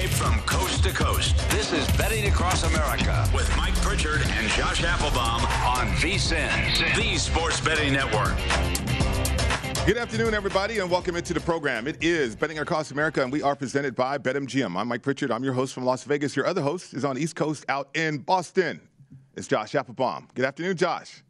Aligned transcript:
From 0.00 0.40
coast 0.42 0.82
to 0.82 0.90
coast. 0.90 1.36
This 1.50 1.70
is 1.70 1.86
Betting 1.98 2.26
Across 2.26 2.62
America 2.62 3.28
with 3.34 3.54
Mike 3.58 3.74
Pritchard 3.82 4.22
and 4.22 4.48
Josh 4.52 4.82
Applebaum 4.82 5.42
on 5.42 5.86
VSIN, 5.96 6.96
the 6.96 7.18
Sports 7.18 7.60
Betting 7.60 7.92
Network. 7.92 8.34
Good 9.86 9.98
afternoon, 9.98 10.32
everybody, 10.32 10.78
and 10.78 10.90
welcome 10.90 11.14
into 11.14 11.34
the 11.34 11.40
program. 11.40 11.86
It 11.86 12.02
is 12.02 12.34
Betting 12.34 12.58
Across 12.60 12.92
America, 12.92 13.22
and 13.22 13.30
we 13.30 13.42
are 13.42 13.54
presented 13.54 13.94
by 13.94 14.16
BetMGM. 14.16 14.74
I'm 14.78 14.88
Mike 14.88 15.02
Pritchard. 15.02 15.30
I'm 15.30 15.44
your 15.44 15.52
host 15.52 15.74
from 15.74 15.84
Las 15.84 16.04
Vegas. 16.04 16.34
Your 16.34 16.46
other 16.46 16.62
host 16.62 16.94
is 16.94 17.04
on 17.04 17.18
East 17.18 17.36
Coast 17.36 17.66
out 17.68 17.90
in 17.94 18.16
Boston. 18.16 18.80
It's 19.36 19.46
Josh 19.46 19.74
Applebaum. 19.74 20.26
Good 20.34 20.46
afternoon, 20.46 20.78
Josh. 20.78 21.22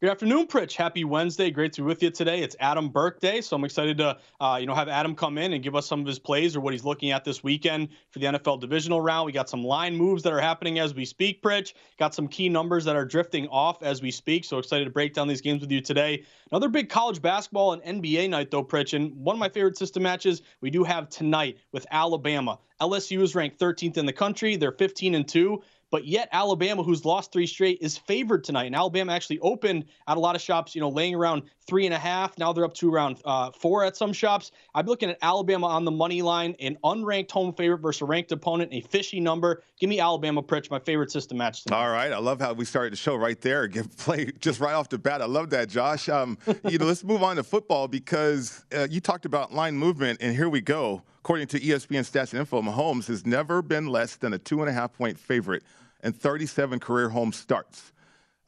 Good 0.00 0.10
afternoon, 0.10 0.46
Pritch. 0.46 0.76
Happy 0.76 1.02
Wednesday. 1.02 1.50
Great 1.50 1.72
to 1.72 1.80
be 1.80 1.86
with 1.86 2.04
you 2.04 2.10
today. 2.10 2.38
It's 2.38 2.54
Adam 2.60 2.88
Burke 2.88 3.18
Day, 3.18 3.40
so 3.40 3.56
I'm 3.56 3.64
excited 3.64 3.98
to 3.98 4.16
uh, 4.38 4.56
you 4.60 4.66
know 4.68 4.74
have 4.76 4.86
Adam 4.86 5.16
come 5.16 5.38
in 5.38 5.54
and 5.54 5.60
give 5.60 5.74
us 5.74 5.88
some 5.88 6.02
of 6.02 6.06
his 6.06 6.20
plays 6.20 6.54
or 6.54 6.60
what 6.60 6.72
he's 6.72 6.84
looking 6.84 7.10
at 7.10 7.24
this 7.24 7.42
weekend 7.42 7.88
for 8.10 8.20
the 8.20 8.26
NFL 8.26 8.60
divisional 8.60 9.00
round. 9.00 9.26
We 9.26 9.32
got 9.32 9.48
some 9.48 9.64
line 9.64 9.96
moves 9.96 10.22
that 10.22 10.32
are 10.32 10.40
happening 10.40 10.78
as 10.78 10.94
we 10.94 11.04
speak, 11.04 11.42
Pritch. 11.42 11.72
Got 11.98 12.14
some 12.14 12.28
key 12.28 12.48
numbers 12.48 12.84
that 12.84 12.94
are 12.94 13.04
drifting 13.04 13.48
off 13.48 13.82
as 13.82 14.00
we 14.00 14.12
speak. 14.12 14.44
So 14.44 14.58
excited 14.58 14.84
to 14.84 14.90
break 14.92 15.14
down 15.14 15.26
these 15.26 15.40
games 15.40 15.62
with 15.62 15.72
you 15.72 15.80
today. 15.80 16.24
Another 16.52 16.68
big 16.68 16.90
college 16.90 17.20
basketball 17.20 17.72
and 17.72 17.82
NBA 17.82 18.30
night 18.30 18.52
though, 18.52 18.62
Pritch. 18.62 18.94
And 18.94 19.16
one 19.16 19.34
of 19.34 19.40
my 19.40 19.48
favorite 19.48 19.76
system 19.76 20.04
matches 20.04 20.42
we 20.60 20.70
do 20.70 20.84
have 20.84 21.08
tonight 21.08 21.58
with 21.72 21.88
Alabama. 21.90 22.60
LSU 22.80 23.20
is 23.22 23.34
ranked 23.34 23.58
13th 23.58 23.96
in 23.96 24.06
the 24.06 24.12
country. 24.12 24.54
They're 24.54 24.70
15 24.70 25.16
and 25.16 25.26
two. 25.26 25.60
But 25.90 26.06
yet 26.06 26.28
Alabama, 26.32 26.82
who's 26.82 27.04
lost 27.04 27.32
three 27.32 27.46
straight, 27.46 27.78
is 27.80 27.96
favored 27.96 28.44
tonight. 28.44 28.64
And 28.64 28.76
Alabama 28.76 29.12
actually 29.12 29.38
opened 29.40 29.86
at 30.06 30.16
a 30.16 30.20
lot 30.20 30.36
of 30.36 30.42
shops, 30.42 30.74
you 30.74 30.80
know, 30.80 30.88
laying 30.88 31.14
around 31.14 31.42
three 31.66 31.86
and 31.86 31.94
a 31.94 31.98
half. 31.98 32.36
Now 32.38 32.52
they're 32.52 32.64
up 32.64 32.74
to 32.74 32.92
around 32.92 33.20
uh, 33.24 33.50
four 33.52 33.84
at 33.84 33.96
some 33.96 34.12
shops. 34.12 34.52
I'm 34.74 34.86
looking 34.86 35.10
at 35.10 35.18
Alabama 35.22 35.66
on 35.66 35.84
the 35.84 35.90
money 35.90 36.22
line, 36.22 36.54
an 36.60 36.76
unranked 36.84 37.30
home 37.30 37.52
favorite 37.54 37.78
versus 37.78 38.02
a 38.02 38.04
ranked 38.04 38.32
opponent, 38.32 38.72
a 38.72 38.80
fishy 38.82 39.20
number. 39.20 39.62
Give 39.78 39.88
me 39.88 40.00
Alabama, 40.00 40.42
Pritch, 40.42 40.70
my 40.70 40.78
favorite 40.78 41.10
system 41.10 41.38
match 41.38 41.64
tonight. 41.64 41.82
All 41.82 41.90
right. 41.90 42.12
I 42.12 42.18
love 42.18 42.40
how 42.40 42.52
we 42.52 42.64
started 42.64 42.92
the 42.92 42.96
show 42.96 43.14
right 43.14 43.40
there. 43.40 43.66
Give 43.66 43.94
play 43.96 44.30
just 44.40 44.60
right 44.60 44.74
off 44.74 44.88
the 44.88 44.98
bat. 44.98 45.22
I 45.22 45.26
love 45.26 45.50
that, 45.50 45.68
Josh. 45.68 46.08
Um, 46.08 46.38
you 46.68 46.78
know, 46.78 46.86
let's 46.86 47.04
move 47.04 47.22
on 47.22 47.36
to 47.36 47.42
football 47.42 47.88
because 47.88 48.64
uh, 48.76 48.86
you 48.90 49.00
talked 49.00 49.24
about 49.24 49.52
line 49.52 49.76
movement, 49.76 50.18
and 50.20 50.34
here 50.34 50.48
we 50.48 50.60
go. 50.60 51.02
According 51.28 51.48
to 51.48 51.60
ESPN 51.60 52.10
Stats 52.10 52.30
and 52.30 52.40
Info, 52.40 52.62
Mahomes 52.62 53.06
has 53.08 53.26
never 53.26 53.60
been 53.60 53.86
less 53.86 54.16
than 54.16 54.32
a 54.32 54.38
two 54.38 54.62
and 54.62 54.70
a 54.70 54.72
half 54.72 54.94
point 54.94 55.18
favorite 55.18 55.62
in 56.02 56.14
37 56.14 56.80
career 56.80 57.10
home 57.10 57.34
starts. 57.34 57.92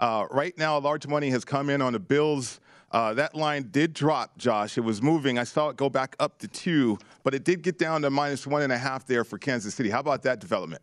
Uh, 0.01 0.27
right 0.31 0.57
now, 0.57 0.79
large 0.79 1.07
money 1.07 1.29
has 1.29 1.45
come 1.45 1.69
in 1.69 1.83
on 1.83 1.93
the 1.93 1.99
Bills. 1.99 2.59
Uh, 2.91 3.13
that 3.13 3.35
line 3.35 3.69
did 3.71 3.93
drop, 3.93 4.39
Josh. 4.39 4.79
It 4.79 4.81
was 4.81 5.03
moving. 5.03 5.37
I 5.37 5.45
saw 5.45 5.69
it 5.69 5.77
go 5.77 5.91
back 5.91 6.17
up 6.19 6.39
to 6.39 6.49
two, 6.49 6.99
but 7.23 7.35
it 7.35 7.45
did 7.45 7.61
get 7.61 7.79
down 7.79 8.01
to 8.01 8.09
minus 8.09 8.47
one 8.47 8.63
and 8.63 8.73
a 8.73 8.79
half 8.79 9.05
there 9.05 9.25
for 9.25 9.37
Kansas 9.37 9.75
City. 9.75 9.91
How 9.91 10.01
about 10.01 10.23
that 10.23 10.41
development? 10.41 10.81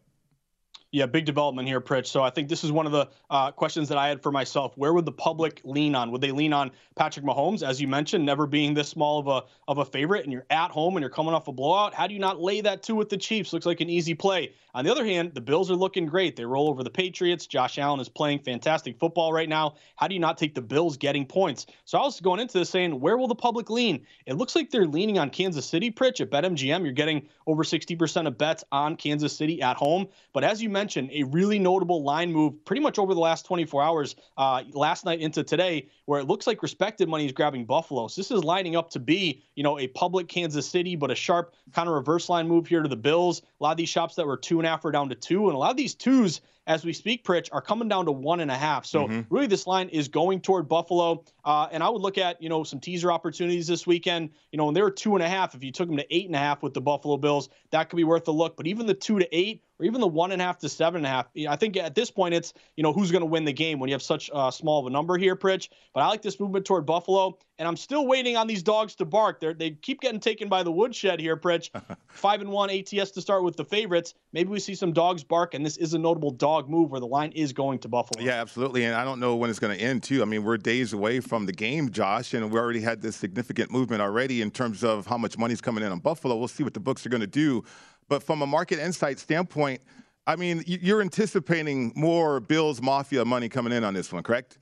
Yeah, 0.91 1.05
big 1.05 1.25
development 1.25 1.67
here, 1.67 1.81
Pritch. 1.81 2.07
So 2.07 2.23
I 2.23 2.29
think 2.29 2.47
this 2.47 2.63
is 2.63 2.71
one 2.71 2.85
of 2.85 2.93
the 2.93 3.09
uh, 3.29 3.51
questions 3.51 3.89
that 3.89 3.97
I 3.97 4.07
had 4.07 4.23
for 4.23 4.31
myself. 4.31 4.71
Where 4.77 4.93
would 4.93 5.03
the 5.03 5.11
public 5.11 5.59
lean 5.65 5.95
on? 5.95 6.11
Would 6.11 6.21
they 6.21 6.31
lean 6.31 6.53
on 6.53 6.71
Patrick 6.95 7.25
Mahomes, 7.25 7.61
as 7.61 7.81
you 7.81 7.89
mentioned, 7.89 8.25
never 8.25 8.47
being 8.47 8.73
this 8.73 8.87
small 8.87 9.19
of 9.19 9.27
a 9.27 9.43
of 9.67 9.79
a 9.79 9.85
favorite, 9.85 10.23
and 10.23 10.31
you're 10.31 10.45
at 10.49 10.71
home 10.71 10.95
and 10.95 11.01
you're 11.01 11.09
coming 11.09 11.33
off 11.33 11.49
a 11.49 11.51
blowout? 11.51 11.93
How 11.93 12.07
do 12.07 12.13
you 12.13 12.21
not 12.21 12.41
lay 12.41 12.61
that 12.61 12.83
two 12.83 12.95
with 12.95 13.09
the 13.09 13.17
Chiefs? 13.17 13.51
Looks 13.51 13.65
like 13.65 13.81
an 13.81 13.89
easy 13.89 14.13
play. 14.13 14.53
On 14.77 14.85
the 14.85 14.91
other 14.91 15.05
hand, 15.05 15.33
the 15.33 15.41
Bills 15.41 15.71
are 15.71 15.75
looking 15.75 16.05
great. 16.05 16.35
They 16.35 16.45
roll 16.45 16.69
over 16.69 16.83
the 16.83 16.91
Patriots. 16.91 17.47
Josh 17.47 17.79
Allen 17.79 17.99
is 17.99 18.09
playing 18.09 18.43
fantastic 18.43 18.99
football 18.99 19.33
right 19.33 19.49
now. 19.49 19.73
How 19.95 20.07
do 20.07 20.13
you 20.13 20.19
not 20.19 20.37
take 20.37 20.53
the 20.53 20.61
Bills 20.61 20.97
getting 20.97 21.25
points? 21.25 21.65
So 21.85 21.97
I 21.97 22.03
was 22.03 22.21
going 22.21 22.39
into 22.39 22.59
this 22.59 22.69
saying, 22.69 22.99
where 22.99 23.17
will 23.17 23.27
the 23.27 23.33
public 23.33 23.71
lean? 23.71 24.05
It 24.27 24.35
looks 24.35 24.55
like 24.55 24.69
they're 24.69 24.85
leaning 24.85 25.17
on 25.17 25.31
Kansas 25.31 25.65
City, 25.65 25.89
Pritch. 25.89 26.21
At 26.21 26.29
BetMGM, 26.29 26.83
you're 26.83 26.91
getting 26.91 27.27
over 27.47 27.63
60% 27.63 28.27
of 28.27 28.37
bets 28.37 28.63
on 28.71 28.97
Kansas 28.97 29.35
City 29.35 29.63
at 29.63 29.77
home. 29.77 30.09
But 30.31 30.43
as 30.43 30.61
you 30.61 30.69
mentioned, 30.69 31.09
a 31.11 31.23
really 31.23 31.57
notable 31.57 32.03
line 32.03 32.31
move 32.31 32.63
pretty 32.63 32.83
much 32.83 32.99
over 32.99 33.15
the 33.15 33.19
last 33.19 33.47
24 33.47 33.81
hours, 33.81 34.15
uh, 34.37 34.61
last 34.73 35.05
night 35.05 35.21
into 35.21 35.43
today, 35.43 35.87
where 36.05 36.19
it 36.19 36.27
looks 36.27 36.45
like 36.45 36.61
respected 36.61 37.09
money 37.09 37.25
is 37.25 37.31
grabbing 37.31 37.65
Buffalo. 37.65 38.09
So 38.09 38.21
this 38.21 38.29
is 38.29 38.43
lining 38.43 38.75
up 38.75 38.91
to 38.91 38.99
be, 38.99 39.43
you 39.55 39.63
know, 39.63 39.79
a 39.79 39.87
public 39.87 40.27
Kansas 40.27 40.69
City, 40.69 40.95
but 40.95 41.09
a 41.09 41.15
sharp 41.15 41.55
kind 41.73 41.89
of 41.89 41.95
reverse 41.95 42.29
line 42.29 42.47
move 42.47 42.67
here 42.67 42.83
to 42.83 42.87
the 42.87 42.95
Bills. 42.95 43.41
A 43.59 43.63
lot 43.63 43.71
of 43.71 43.77
these 43.77 43.89
shops 43.89 44.15
that 44.15 44.27
were 44.27 44.37
two 44.37 44.59
and 44.59 44.67
a 44.67 44.69
half 44.69 44.85
are 44.85 44.91
down 44.91 45.09
to 45.09 45.15
two, 45.15 45.47
and 45.47 45.55
a 45.55 45.57
lot 45.57 45.71
of 45.71 45.77
these 45.77 45.95
twos 45.95 46.41
as 46.67 46.85
we 46.85 46.93
speak, 46.93 47.23
Pritch, 47.23 47.49
are 47.51 47.61
coming 47.61 47.87
down 47.87 48.05
to 48.05 48.11
one 48.11 48.41
and 48.41 48.51
a 48.51 48.55
half. 48.55 48.85
So 48.85 49.07
Mm-hmm. 49.07 49.33
really, 49.33 49.47
this 49.47 49.65
line 49.65 49.87
is 49.89 50.09
going 50.09 50.41
toward 50.41 50.67
Buffalo. 50.67 51.23
Uh, 51.45 51.67
and 51.71 51.81
I 51.81 51.87
would 51.89 52.01
look 52.01 52.17
at 52.17 52.41
you 52.41 52.49
know 52.49 52.63
some 52.63 52.79
teaser 52.79 53.11
opportunities 53.11 53.67
this 53.67 53.87
weekend. 53.87 54.31
You 54.51 54.57
know, 54.57 54.65
when 54.65 54.73
they 54.73 54.81
were 54.81 54.91
two 54.91 55.15
and 55.15 55.23
a 55.23 55.29
half, 55.29 55.55
if 55.55 55.63
you 55.63 55.71
took 55.71 55.87
them 55.87 55.97
to 55.97 56.05
eight 56.13 56.25
and 56.25 56.35
a 56.35 56.39
half 56.39 56.61
with 56.61 56.73
the 56.73 56.81
Buffalo 56.81 57.15
Bills, 57.17 57.49
that 57.71 57.89
could 57.89 57.95
be 57.95 58.03
worth 58.03 58.27
a 58.27 58.31
look. 58.31 58.57
But 58.57 58.67
even 58.67 58.85
the 58.85 58.93
two 58.93 59.17
to 59.19 59.35
eight, 59.35 59.63
or 59.79 59.85
even 59.85 60.01
the 60.01 60.07
one 60.07 60.31
and 60.33 60.41
a 60.41 60.45
half 60.45 60.57
to 60.59 60.69
seven 60.69 60.97
and 60.97 61.05
a 61.05 61.09
half, 61.09 61.27
I 61.47 61.55
think 61.55 61.77
at 61.77 61.95
this 61.95 62.11
point 62.11 62.33
it's 62.33 62.53
you 62.75 62.83
know 62.83 62.91
who's 62.91 63.11
going 63.11 63.21
to 63.21 63.27
win 63.27 63.45
the 63.45 63.53
game 63.53 63.79
when 63.79 63.87
you 63.87 63.93
have 63.93 64.01
such 64.01 64.29
uh, 64.33 64.51
small 64.51 64.81
of 64.81 64.87
a 64.87 64.89
number 64.89 65.17
here, 65.17 65.35
Pritch. 65.37 65.69
But 65.93 66.01
I 66.03 66.07
like 66.07 66.21
this 66.21 66.37
movement 66.39 66.65
toward 66.65 66.85
Buffalo, 66.85 67.37
and 67.59 67.67
I'm 67.67 67.77
still 67.77 68.05
waiting 68.05 68.35
on 68.35 68.47
these 68.47 68.63
dogs 68.63 68.95
to 68.95 69.05
bark. 69.05 69.39
They 69.39 69.53
they 69.53 69.71
keep 69.71 70.01
getting 70.01 70.19
taken 70.19 70.49
by 70.49 70.63
the 70.63 70.71
woodshed 70.71 71.21
here, 71.21 71.37
Pritch. 71.37 71.69
Five 72.07 72.41
and 72.41 72.49
one 72.49 72.69
ATS 72.69 73.11
to 73.11 73.21
start 73.21 73.43
with 73.43 73.55
the 73.55 73.63
favorites. 73.65 74.15
Maybe 74.37 74.51
we 74.51 74.59
see 74.59 74.75
some 74.75 74.93
dogs 74.93 75.23
bark, 75.23 75.55
and 75.55 75.65
this 75.65 75.77
is 75.77 75.95
a 75.95 75.97
notable 75.97 76.29
dog 76.29 76.69
move 76.69 76.91
where 76.91 76.99
the 76.99 77.07
line 77.07 77.31
is 77.31 77.53
going 77.53 77.79
to 77.79 77.87
Buffalo. 77.87 78.23
Yeah, 78.23 78.33
absolutely. 78.33 78.85
And 78.85 78.93
I 78.93 79.03
don't 79.03 79.19
know 79.19 79.35
when 79.35 79.49
it's 79.49 79.57
going 79.57 79.75
to 79.75 79.83
end, 79.83 80.03
too. 80.03 80.21
I 80.21 80.25
mean, 80.25 80.43
we're 80.43 80.57
days 80.57 80.93
away 80.93 81.21
from 81.21 81.47
the 81.47 81.51
game, 81.51 81.89
Josh, 81.89 82.35
and 82.35 82.51
we 82.51 82.59
already 82.59 82.81
had 82.81 83.01
this 83.01 83.15
significant 83.15 83.71
movement 83.71 83.99
already 83.99 84.43
in 84.43 84.51
terms 84.51 84.83
of 84.83 85.07
how 85.07 85.17
much 85.17 85.39
money's 85.39 85.59
coming 85.59 85.83
in 85.83 85.91
on 85.91 85.97
Buffalo. 85.97 86.35
We'll 86.35 86.47
see 86.49 86.61
what 86.61 86.75
the 86.75 86.79
books 86.79 87.03
are 87.03 87.09
going 87.09 87.21
to 87.21 87.25
do. 87.25 87.63
But 88.09 88.21
from 88.21 88.43
a 88.43 88.45
market 88.45 88.77
insight 88.77 89.17
standpoint, 89.17 89.81
I 90.27 90.35
mean, 90.35 90.63
you're 90.67 91.01
anticipating 91.01 91.91
more 91.95 92.39
Bills 92.39 92.79
Mafia 92.79 93.25
money 93.25 93.49
coming 93.49 93.73
in 93.73 93.83
on 93.83 93.95
this 93.95 94.13
one, 94.13 94.21
correct? 94.21 94.59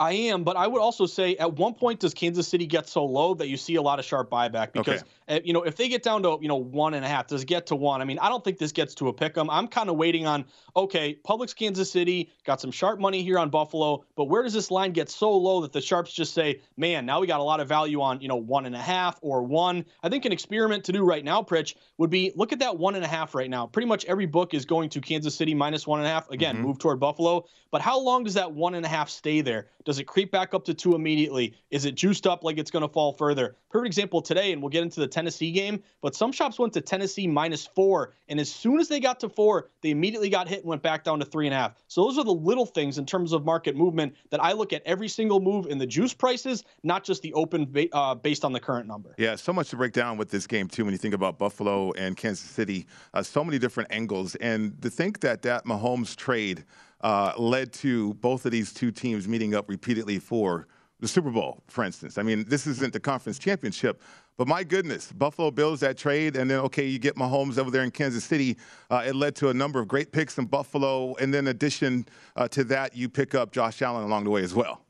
I 0.00 0.12
am, 0.12 0.44
but 0.44 0.56
I 0.56 0.66
would 0.66 0.80
also 0.80 1.04
say 1.04 1.36
at 1.36 1.58
one 1.58 1.74
point 1.74 2.00
does 2.00 2.14
Kansas 2.14 2.48
City 2.48 2.66
get 2.66 2.88
so 2.88 3.04
low 3.04 3.34
that 3.34 3.48
you 3.48 3.58
see 3.58 3.74
a 3.74 3.82
lot 3.82 3.98
of 3.98 4.04
sharp 4.06 4.30
buyback 4.30 4.72
because 4.72 5.04
uh, 5.28 5.40
you 5.44 5.52
know 5.52 5.62
if 5.62 5.76
they 5.76 5.90
get 5.90 6.02
down 6.02 6.22
to 6.22 6.38
you 6.40 6.48
know 6.48 6.56
one 6.56 6.94
and 6.94 7.04
a 7.04 7.08
half, 7.08 7.26
does 7.26 7.42
it 7.42 7.46
get 7.46 7.66
to 7.66 7.76
one? 7.76 8.00
I 8.00 8.06
mean, 8.06 8.18
I 8.18 8.30
don't 8.30 8.42
think 8.42 8.56
this 8.56 8.72
gets 8.72 8.94
to 8.94 9.08
a 9.08 9.12
pick 9.12 9.36
'em. 9.36 9.50
I'm 9.50 9.68
kind 9.68 9.90
of 9.90 9.96
waiting 9.96 10.26
on 10.26 10.46
okay, 10.74 11.12
public 11.12 11.54
Kansas 11.54 11.92
City 11.92 12.32
got 12.44 12.62
some 12.62 12.70
sharp 12.70 12.98
money 12.98 13.22
here 13.22 13.38
on 13.38 13.50
Buffalo, 13.50 14.02
but 14.16 14.24
where 14.24 14.42
does 14.42 14.54
this 14.54 14.70
line 14.70 14.92
get 14.92 15.10
so 15.10 15.36
low 15.36 15.60
that 15.60 15.72
the 15.72 15.82
sharps 15.82 16.14
just 16.14 16.32
say, 16.32 16.62
man, 16.78 17.04
now 17.04 17.20
we 17.20 17.26
got 17.26 17.40
a 17.40 17.42
lot 17.42 17.60
of 17.60 17.68
value 17.68 18.00
on 18.00 18.22
you 18.22 18.28
know 18.28 18.36
one 18.36 18.64
and 18.64 18.74
a 18.74 18.80
half 18.80 19.18
or 19.20 19.42
one? 19.42 19.84
I 20.02 20.08
think 20.08 20.24
an 20.24 20.32
experiment 20.32 20.84
to 20.84 20.92
do 20.92 21.04
right 21.04 21.22
now, 21.22 21.42
Pritch, 21.42 21.74
would 21.98 22.08
be 22.08 22.32
look 22.36 22.54
at 22.54 22.60
that 22.60 22.78
one 22.78 22.94
and 22.94 23.04
a 23.04 23.08
half 23.08 23.34
right 23.34 23.50
now. 23.50 23.66
Pretty 23.66 23.86
much 23.86 24.06
every 24.06 24.26
book 24.26 24.54
is 24.54 24.64
going 24.64 24.88
to 24.90 25.02
Kansas 25.02 25.34
City 25.34 25.52
minus 25.52 25.86
one 25.86 26.00
and 26.00 26.06
a 26.06 26.10
half. 26.10 26.30
Again, 26.30 26.58
move 26.58 26.78
toward 26.78 26.98
Buffalo, 27.00 27.44
but 27.70 27.82
how 27.82 28.00
long 28.00 28.24
does 28.24 28.34
that 28.34 28.50
one 28.50 28.74
and 28.74 28.86
a 28.86 28.88
half 28.88 29.10
stay 29.10 29.42
there? 29.42 29.68
Does 29.90 29.98
it 29.98 30.04
creep 30.04 30.30
back 30.30 30.54
up 30.54 30.64
to 30.66 30.72
two 30.72 30.94
immediately? 30.94 31.52
Is 31.72 31.84
it 31.84 31.96
juiced 31.96 32.24
up 32.24 32.44
like 32.44 32.58
it's 32.58 32.70
going 32.70 32.86
to 32.86 32.88
fall 32.88 33.12
further? 33.12 33.56
Perfect 33.70 33.88
example 33.88 34.22
today, 34.22 34.52
and 34.52 34.62
we'll 34.62 34.68
get 34.68 34.84
into 34.84 35.00
the 35.00 35.08
Tennessee 35.08 35.50
game, 35.50 35.82
but 36.00 36.14
some 36.14 36.30
shops 36.30 36.60
went 36.60 36.72
to 36.74 36.80
Tennessee 36.80 37.26
minus 37.26 37.66
four. 37.66 38.12
And 38.28 38.38
as 38.38 38.48
soon 38.52 38.78
as 38.78 38.86
they 38.86 39.00
got 39.00 39.18
to 39.18 39.28
four, 39.28 39.70
they 39.82 39.90
immediately 39.90 40.28
got 40.28 40.46
hit 40.46 40.60
and 40.60 40.68
went 40.68 40.80
back 40.80 41.02
down 41.02 41.18
to 41.18 41.24
three 41.24 41.48
and 41.48 41.54
a 41.54 41.58
half. 41.58 41.74
So 41.88 42.04
those 42.04 42.18
are 42.18 42.24
the 42.24 42.32
little 42.32 42.66
things 42.66 42.98
in 42.98 43.04
terms 43.04 43.32
of 43.32 43.44
market 43.44 43.74
movement 43.74 44.14
that 44.30 44.40
I 44.40 44.52
look 44.52 44.72
at 44.72 44.82
every 44.86 45.08
single 45.08 45.40
move 45.40 45.66
in 45.66 45.78
the 45.78 45.88
juice 45.88 46.14
prices, 46.14 46.62
not 46.84 47.02
just 47.02 47.22
the 47.22 47.32
open 47.32 47.74
uh, 47.92 48.14
based 48.14 48.44
on 48.44 48.52
the 48.52 48.60
current 48.60 48.86
number. 48.86 49.16
Yeah, 49.18 49.34
so 49.34 49.52
much 49.52 49.70
to 49.70 49.76
break 49.76 49.92
down 49.92 50.18
with 50.18 50.30
this 50.30 50.46
game, 50.46 50.68
too, 50.68 50.84
when 50.84 50.92
you 50.92 50.98
think 50.98 51.14
about 51.14 51.36
Buffalo 51.36 51.90
and 51.94 52.16
Kansas 52.16 52.48
City. 52.48 52.86
Uh, 53.12 53.24
so 53.24 53.42
many 53.42 53.58
different 53.58 53.92
angles. 53.92 54.36
And 54.36 54.80
to 54.82 54.88
think 54.88 55.18
that 55.22 55.42
that 55.42 55.64
Mahomes 55.64 56.14
trade 56.14 56.64
uh, 57.00 57.32
led 57.38 57.72
to 57.74 58.14
both 58.14 58.44
of 58.46 58.52
these 58.52 58.72
two 58.72 58.90
teams 58.90 59.26
meeting 59.26 59.54
up 59.54 59.68
repeatedly 59.68 60.18
for 60.18 60.66
the 61.00 61.08
Super 61.08 61.30
Bowl, 61.30 61.62
for 61.68 61.84
instance. 61.84 62.18
I 62.18 62.22
mean, 62.22 62.44
this 62.46 62.66
isn't 62.66 62.92
the 62.92 63.00
conference 63.00 63.38
championship, 63.38 64.02
but 64.36 64.46
my 64.46 64.62
goodness, 64.64 65.12
Buffalo 65.12 65.50
Bills 65.50 65.80
that 65.80 65.96
trade, 65.96 66.36
and 66.36 66.50
then 66.50 66.60
okay, 66.60 66.86
you 66.86 66.98
get 66.98 67.16
Mahomes 67.16 67.58
over 67.58 67.70
there 67.70 67.82
in 67.82 67.90
Kansas 67.90 68.24
City. 68.24 68.56
Uh, 68.90 69.02
it 69.06 69.14
led 69.14 69.34
to 69.36 69.48
a 69.48 69.54
number 69.54 69.80
of 69.80 69.88
great 69.88 70.12
picks 70.12 70.38
in 70.38 70.46
Buffalo, 70.46 71.14
and 71.16 71.32
then 71.32 71.44
in 71.44 71.48
addition 71.48 72.06
uh, 72.36 72.48
to 72.48 72.64
that, 72.64 72.96
you 72.96 73.08
pick 73.08 73.34
up 73.34 73.52
Josh 73.52 73.82
Allen 73.82 74.04
along 74.04 74.24
the 74.24 74.30
way 74.30 74.42
as 74.42 74.54
well. 74.54 74.82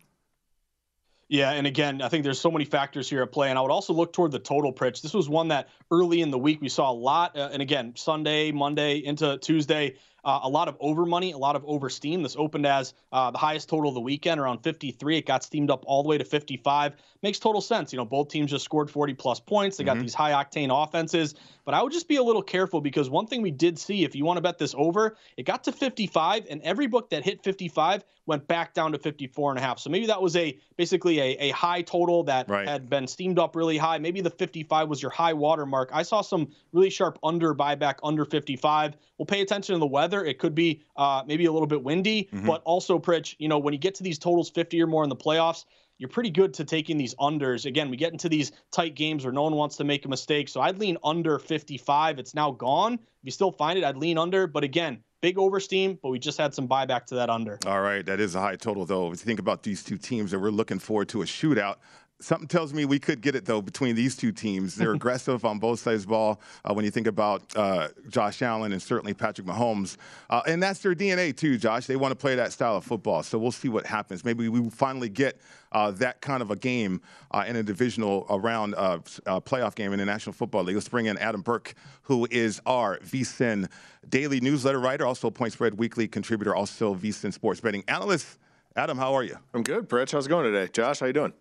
Yeah, 1.29 1.53
and 1.53 1.65
again, 1.65 2.03
I 2.03 2.09
think 2.09 2.25
there's 2.25 2.41
so 2.41 2.51
many 2.51 2.65
factors 2.65 3.09
here 3.09 3.23
at 3.23 3.31
play, 3.31 3.51
and 3.51 3.59
I 3.59 3.63
would 3.63 3.71
also 3.71 3.93
look 3.93 4.13
toward 4.13 4.33
the 4.33 4.41
total 4.41 4.73
Pritch. 4.73 5.01
This 5.01 5.15
was 5.15 5.29
one 5.29 5.47
that 5.49 5.69
early 5.93 6.23
in 6.23 6.33
the 6.33 6.39
week 6.39 6.61
we 6.61 6.69
saw 6.69 6.91
a 6.91 6.93
lot, 6.93 7.39
uh, 7.39 7.51
and 7.53 7.63
again, 7.63 7.93
Sunday, 7.95 8.51
Monday 8.51 8.99
into 8.99 9.39
Tuesday, 9.39 9.95
uh, 10.25 10.41
a 10.43 10.49
lot 10.49 10.69
of 10.69 10.77
over 10.81 11.07
money, 11.07 11.33
a 11.33 11.39
lot 11.39 11.57
of 11.57 11.65
over 11.65 11.89
steam. 11.89 12.23
This 12.23 12.37
opened 12.37 12.67
as 12.67 12.95
uh, 13.13 13.31
the 13.31 13.39
highest 13.39 13.69
total 13.69 13.89
of 13.89 13.95
the 13.95 14.01
weekend, 14.01 14.41
around 14.41 14.59
53. 14.59 15.19
It 15.19 15.27
got 15.27 15.45
steamed 15.45 15.71
up 15.71 15.85
all 15.87 16.03
the 16.03 16.09
way 16.09 16.19
to 16.19 16.25
55. 16.25 16.95
Makes 17.23 17.39
total 17.39 17.61
sense. 17.61 17.93
You 17.93 17.99
know, 17.99 18.05
both 18.05 18.29
teams 18.29 18.51
just 18.51 18.65
scored 18.65 18.91
40 18.91 19.15
plus 19.15 19.41
points. 19.41 19.77
They 19.77 19.85
got 19.85 19.95
mm-hmm. 19.95 20.03
these 20.03 20.15
high 20.15 20.33
octane 20.33 20.71
offenses, 20.71 21.35
but 21.65 21.75
I 21.75 21.83
would 21.83 21.93
just 21.93 22.09
be 22.09 22.17
a 22.17 22.23
little 22.23 22.43
careful 22.43 22.81
because 22.81 23.11
one 23.11 23.27
thing 23.27 23.43
we 23.43 23.51
did 23.51 23.79
see, 23.79 24.05
if 24.05 24.15
you 24.15 24.25
want 24.25 24.39
to 24.39 24.43
bet 24.43 24.59
this 24.59 24.75
over, 24.77 25.17
it 25.37 25.45
got 25.45 25.65
to 25.65 25.73
55, 25.73 26.47
and 26.51 26.61
every 26.63 26.87
book 26.87 27.11
that 27.11 27.25
hit 27.25 27.43
55 27.45 28.05
went 28.27 28.47
back 28.47 28.75
down 28.75 28.93
to 28.93 28.99
54 28.99 29.51
and 29.51 29.59
a 29.59 29.63
half. 29.63 29.79
So 29.79 29.91
maybe 29.91 30.07
that 30.07 30.21
was 30.23 30.37
a 30.37 30.57
basically 30.77 31.19
a, 31.21 31.37
a 31.39 31.51
high 31.51 31.83
total 31.83 32.25
that 32.25 32.49
right. 32.49 32.67
had 32.67 32.89
been 32.89 33.07
steamed 33.07 33.39
up 33.39 33.57
really 33.57 33.77
high. 33.77 33.99
Maybe 33.99 34.21
the 34.21 34.31
55 34.31 34.89
was 34.89 35.03
your 35.03 35.11
high 35.11 35.33
water 35.33 35.67
mark. 35.67 35.91
I 35.93 36.03
saw 36.03 36.21
some 36.21 36.49
really 36.73 36.91
sharp 36.91 37.19
under 37.23 37.55
buyback 37.55 37.97
under 38.03 38.25
55. 38.25 38.97
We'll 39.19 39.27
pay 39.27 39.41
attention 39.41 39.75
to 39.75 39.79
the 39.79 39.87
weather. 39.87 40.10
It 40.13 40.39
could 40.39 40.55
be 40.55 40.83
uh, 40.97 41.23
maybe 41.27 41.47
a 41.47 41.53
little 41.53 41.67
bit 41.67 41.83
windy, 41.83 42.25
mm-hmm. 42.25 42.47
but 42.47 42.63
also, 42.65 42.99
Pritch, 42.99 43.35
you 43.39 43.49
know, 43.49 43.59
when 43.59 43.73
you 43.73 43.79
get 43.79 43.95
to 43.97 44.03
these 44.03 44.19
totals 44.19 44.51
50 44.51 44.81
or 44.83 44.87
more 44.87 45.03
in 45.05 45.09
the 45.09 45.17
playoffs, 45.17 45.65
you're 45.99 46.09
pretty 46.09 46.31
good 46.31 46.55
to 46.55 46.65
taking 46.65 46.97
these 46.97 47.15
unders. 47.17 47.67
Again, 47.67 47.91
we 47.91 47.97
get 47.97 48.13
into 48.13 48.29
these 48.29 48.53
tight 48.73 48.95
games 48.95 49.25
where 49.25 49.33
no 49.33 49.43
one 49.43 49.55
wants 49.55 49.77
to 49.77 49.85
make 49.85 50.07
a 50.07 50.09
mistake. 50.09 50.49
So 50.49 50.61
I'd 50.63 50.79
lean 50.79 50.97
under 51.05 51.39
55. 51.39 52.19
It's 52.19 52.35
now 52.35 52.53
gone. 52.53 52.95
If 52.95 53.01
you 53.23 53.31
still 53.31 53.53
find 53.53 53.79
it, 53.79 53.85
I'd 53.85 53.99
lean 53.99 54.17
under. 54.17 54.47
But 54.47 54.65
again, 54.65 55.05
big 55.21 55.37
oversteam, 55.37 55.99
but 56.03 56.09
we 56.09 56.19
just 56.19 56.39
had 56.39 56.55
some 56.55 56.67
buyback 56.67 57.05
to 57.07 57.17
that 57.17 57.29
under. 57.29 57.59
All 57.67 57.83
right, 57.83 58.05
that 58.07 58.21
is 58.21 58.35
a 58.35 58.41
high 58.41 58.57
total 58.57 58.87
though. 58.87 59.13
If 59.13 59.21
you 59.21 59.27
think 59.27 59.41
about 59.41 59.63
these 59.63 59.83
two 59.83 59.99
teams 59.99 60.31
that 60.31 60.39
we're 60.39 60.51
looking 60.51 60.79
forward 60.79 61.09
to 61.11 61.23
a 61.23 61.27
shootout, 61.27 61.77
something 62.21 62.49
tells 62.49 62.73
me 62.73 62.85
we 62.85 62.99
could 62.99 63.21
get 63.21 63.35
it 63.35 63.45
though 63.45 63.61
between 63.61 63.97
these 63.97 64.17
two 64.17 64.33
teams. 64.33 64.75
They're 64.75 64.93
aggressive 64.95 65.45
on 65.45 65.59
both 65.59 65.81
sides 65.81 66.03
of 66.03 66.09
the 66.09 66.09
ball. 66.11 66.41
Uh, 66.65 66.75
when 66.75 66.85
you 66.85 66.91
think 66.91 67.07
about 67.07 67.43
uh, 67.57 67.89
Josh 68.09 68.43
Allen 68.43 68.73
and 68.73 68.81
certainly 68.81 69.15
Patrick 69.15 69.47
Mahomes, 69.47 69.97
uh, 70.29 70.43
and 70.47 70.63
that's 70.63 70.81
their 70.81 70.95
DNA 70.95 71.37
too, 71.37 71.59
Josh. 71.59 71.87
They 71.87 71.97
want 71.97 72.13
to 72.13 72.17
play 72.17 72.35
that 72.37 72.53
style 72.53 72.77
of 72.77 72.85
football. 72.85 73.23
So 73.23 73.39
we'll 73.39 73.53
see 73.53 73.69
what 73.69 73.87
happens. 73.87 74.25
Maybe 74.25 74.49
we 74.49 74.69
finally 74.71 75.09
get 75.09 75.41
uh, 75.73 75.91
that 75.93 76.21
kind 76.21 76.43
of 76.43 76.51
a 76.51 76.57
game 76.57 77.01
uh, 77.31 77.45
in 77.47 77.57
a 77.57 77.63
divisional 77.63 78.25
round 78.41 78.75
uh, 78.77 78.99
playoff 79.41 79.75
game 79.75 79.93
in 79.93 79.99
the 79.99 80.05
National 80.05 80.33
Football 80.33 80.65
League. 80.65 80.77
Let's 80.77 80.89
bring 80.89 81.07
in 81.07 81.17
Adam 81.19 81.43
Burke, 81.43 81.75
who 82.03 82.27
is 82.31 82.61
our 82.67 82.99
VSIN 82.99 83.69
daily 84.09 84.41
newsletter 84.41 84.81
writer, 84.81 85.07
also 85.07 85.31
Point 85.31 85.53
Spread 85.53 85.79
Weekly 85.79 86.09
contributor, 86.09 86.55
also 86.55 86.95
VSIN 86.95 87.33
sports 87.33 87.61
betting 87.61 87.85
analyst. 87.89 88.39
Adam, 88.77 88.99
how 88.99 89.15
are 89.15 89.25
you? 89.25 89.37
I'm 89.53 89.63
good, 89.63 89.89
Pritch. 89.89 90.13
How's 90.13 90.27
it 90.27 90.29
going 90.29 90.45
today? 90.45 90.71
Josh, 90.73 91.01
how 91.01 91.07
you 91.07 91.13
doing? 91.13 91.33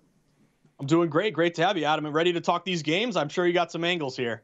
I'm 0.80 0.86
doing 0.86 1.10
great. 1.10 1.34
Great 1.34 1.56
to 1.56 1.66
have 1.66 1.78
you, 1.78 1.84
Adam, 1.84 2.06
and 2.06 2.16
ready 2.16 2.32
to 2.34 2.42
talk 2.42 2.64
these 2.64 2.82
games. 2.82 3.18
I'm 3.18 3.30
sure 3.30 3.46
you 3.46 3.54
got 3.54 3.72
some 3.72 3.84
angles 3.84 4.16
here. 4.16 4.44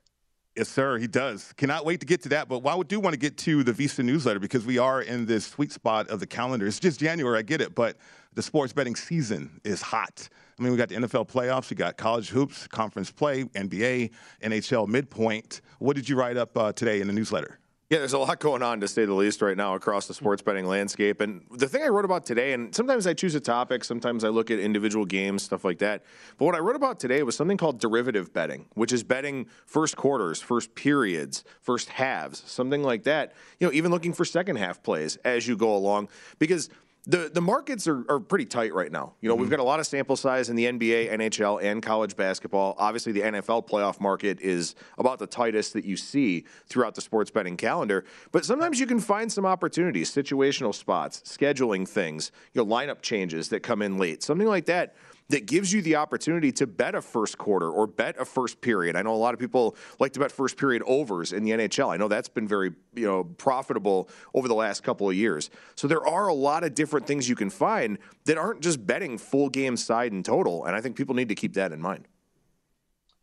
Yes, 0.57 0.69
sir, 0.69 0.97
he 0.97 1.07
does. 1.07 1.53
Cannot 1.57 1.85
wait 1.85 1.99
to 1.99 2.05
get 2.05 2.21
to 2.23 2.29
that. 2.29 2.47
But 2.47 2.65
I 2.65 2.81
do 2.83 2.99
want 2.99 3.13
to 3.13 3.19
get 3.19 3.37
to 3.39 3.63
the 3.63 3.73
VSIN 3.73 4.05
newsletter 4.05 4.39
because 4.39 4.65
we 4.65 4.77
are 4.77 5.01
in 5.01 5.25
this 5.25 5.45
sweet 5.45 5.71
spot 5.71 6.07
of 6.07 6.21
the 6.21 6.27
calendar. 6.27 6.65
It's 6.65 6.79
just 6.79 6.99
January, 6.99 7.39
I 7.39 7.41
get 7.41 7.59
it, 7.59 7.75
but 7.75 7.97
the 8.33 8.41
sports 8.41 8.71
betting 8.71 8.95
season 8.95 9.59
is 9.65 9.81
hot. 9.81 10.29
I 10.57 10.63
mean, 10.63 10.71
we 10.71 10.77
got 10.77 10.87
the 10.87 10.95
NFL 10.95 11.27
playoffs, 11.27 11.69
we 11.69 11.75
got 11.75 11.97
college 11.97 12.29
hoops, 12.29 12.67
conference 12.67 13.11
play, 13.11 13.43
NBA, 13.43 14.11
NHL 14.43 14.87
midpoint. 14.87 15.59
What 15.79 15.97
did 15.97 16.07
you 16.07 16.15
write 16.15 16.37
up 16.37 16.57
uh, 16.57 16.71
today 16.71 17.01
in 17.01 17.07
the 17.07 17.13
newsletter? 17.13 17.59
Yeah, 17.87 17.99
there's 17.99 18.13
a 18.13 18.17
lot 18.17 18.39
going 18.39 18.63
on 18.63 18.79
to 18.79 18.87
say 18.87 19.05
the 19.05 19.13
least 19.13 19.43
right 19.43 19.55
now 19.55 19.75
across 19.75 20.07
the 20.07 20.13
hmm. 20.15 20.23
sports 20.23 20.41
betting 20.41 20.65
landscape. 20.65 21.21
And 21.21 21.43
the 21.51 21.67
thing 21.67 21.83
I 21.83 21.87
wrote 21.87 22.05
about 22.05 22.25
today, 22.25 22.53
and 22.53 22.73
sometimes 22.73 23.05
I 23.05 23.13
choose 23.13 23.35
a 23.35 23.39
topic, 23.39 23.83
sometimes 23.83 24.23
I 24.23 24.29
look 24.29 24.49
at 24.49 24.57
individual 24.57 25.05
games, 25.05 25.43
stuff 25.43 25.63
like 25.63 25.77
that. 25.79 26.03
But 26.37 26.45
what 26.45 26.55
I 26.55 26.59
wrote 26.59 26.75
about 26.75 26.99
today 26.99 27.21
was 27.21 27.35
something 27.35 27.57
called 27.57 27.79
derivative 27.79 28.33
betting, 28.33 28.65
which 28.73 28.91
is 28.91 29.03
betting 29.03 29.45
first 29.67 29.97
quarters, 29.97 30.41
first 30.41 30.73
periods, 30.73 31.43
first 31.61 31.89
halves, 31.89 32.43
something 32.47 32.81
like 32.81 33.03
that. 33.03 33.33
You 33.59 33.67
know, 33.67 33.73
even 33.73 33.91
looking 33.91 34.13
for 34.13 34.25
second 34.25 34.55
half 34.55 34.81
plays 34.81 35.17
as 35.17 35.47
you 35.47 35.55
go 35.55 35.75
along. 35.75 36.09
Because 36.39 36.69
the 37.07 37.29
the 37.33 37.41
markets 37.41 37.87
are, 37.87 38.03
are 38.09 38.19
pretty 38.19 38.45
tight 38.45 38.73
right 38.73 38.91
now. 38.91 39.13
You 39.21 39.29
know, 39.29 39.35
mm-hmm. 39.35 39.41
we've 39.41 39.49
got 39.49 39.59
a 39.59 39.63
lot 39.63 39.79
of 39.79 39.87
sample 39.87 40.15
size 40.15 40.49
in 40.49 40.55
the 40.55 40.65
NBA, 40.65 41.11
NHL, 41.13 41.63
and 41.63 41.81
college 41.81 42.15
basketball. 42.15 42.75
Obviously, 42.77 43.11
the 43.11 43.21
NFL 43.21 43.67
playoff 43.67 43.99
market 43.99 44.39
is 44.41 44.75
about 44.97 45.19
the 45.19 45.27
tightest 45.27 45.73
that 45.73 45.85
you 45.85 45.97
see 45.97 46.45
throughout 46.67 46.95
the 46.95 47.01
sports 47.01 47.29
betting 47.29 47.57
calendar. 47.57 48.05
But 48.31 48.45
sometimes 48.45 48.79
you 48.79 48.87
can 48.87 48.99
find 48.99 49.31
some 49.31 49.45
opportunities, 49.45 50.11
situational 50.11 50.73
spots, 50.73 51.21
scheduling 51.25 51.87
things, 51.87 52.31
you 52.53 52.63
know, 52.63 52.67
lineup 52.67 53.01
changes 53.01 53.49
that 53.49 53.61
come 53.61 53.81
in 53.81 53.97
late, 53.97 54.23
something 54.23 54.47
like 54.47 54.65
that 54.65 54.95
that 55.29 55.45
gives 55.47 55.73
you 55.73 55.81
the 55.81 55.95
opportunity 55.95 56.51
to 56.51 56.67
bet 56.67 56.95
a 56.95 57.01
first 57.01 57.37
quarter 57.37 57.69
or 57.69 57.87
bet 57.87 58.15
a 58.19 58.25
first 58.25 58.61
period. 58.61 58.95
I 58.95 59.01
know 59.01 59.13
a 59.13 59.17
lot 59.17 59.33
of 59.33 59.39
people 59.39 59.75
like 59.99 60.13
to 60.13 60.19
bet 60.19 60.31
first 60.31 60.57
period 60.57 60.83
overs 60.85 61.33
in 61.33 61.43
the 61.43 61.51
NHL. 61.51 61.91
I 61.91 61.97
know 61.97 62.07
that's 62.07 62.29
been 62.29 62.47
very, 62.47 62.73
you 62.93 63.05
know, 63.05 63.23
profitable 63.23 64.09
over 64.33 64.47
the 64.47 64.55
last 64.55 64.83
couple 64.83 65.09
of 65.09 65.15
years. 65.15 65.49
So 65.75 65.87
there 65.87 66.05
are 66.05 66.27
a 66.27 66.33
lot 66.33 66.63
of 66.63 66.75
different 66.75 67.07
things 67.07 67.27
you 67.27 67.35
can 67.35 67.49
find 67.49 67.97
that 68.25 68.37
aren't 68.37 68.61
just 68.61 68.85
betting 68.85 69.17
full 69.17 69.49
game 69.49 69.77
side 69.77 70.11
and 70.11 70.23
total, 70.23 70.65
and 70.65 70.75
I 70.75 70.81
think 70.81 70.95
people 70.95 71.15
need 71.15 71.29
to 71.29 71.35
keep 71.35 71.53
that 71.53 71.71
in 71.71 71.81
mind. 71.81 72.07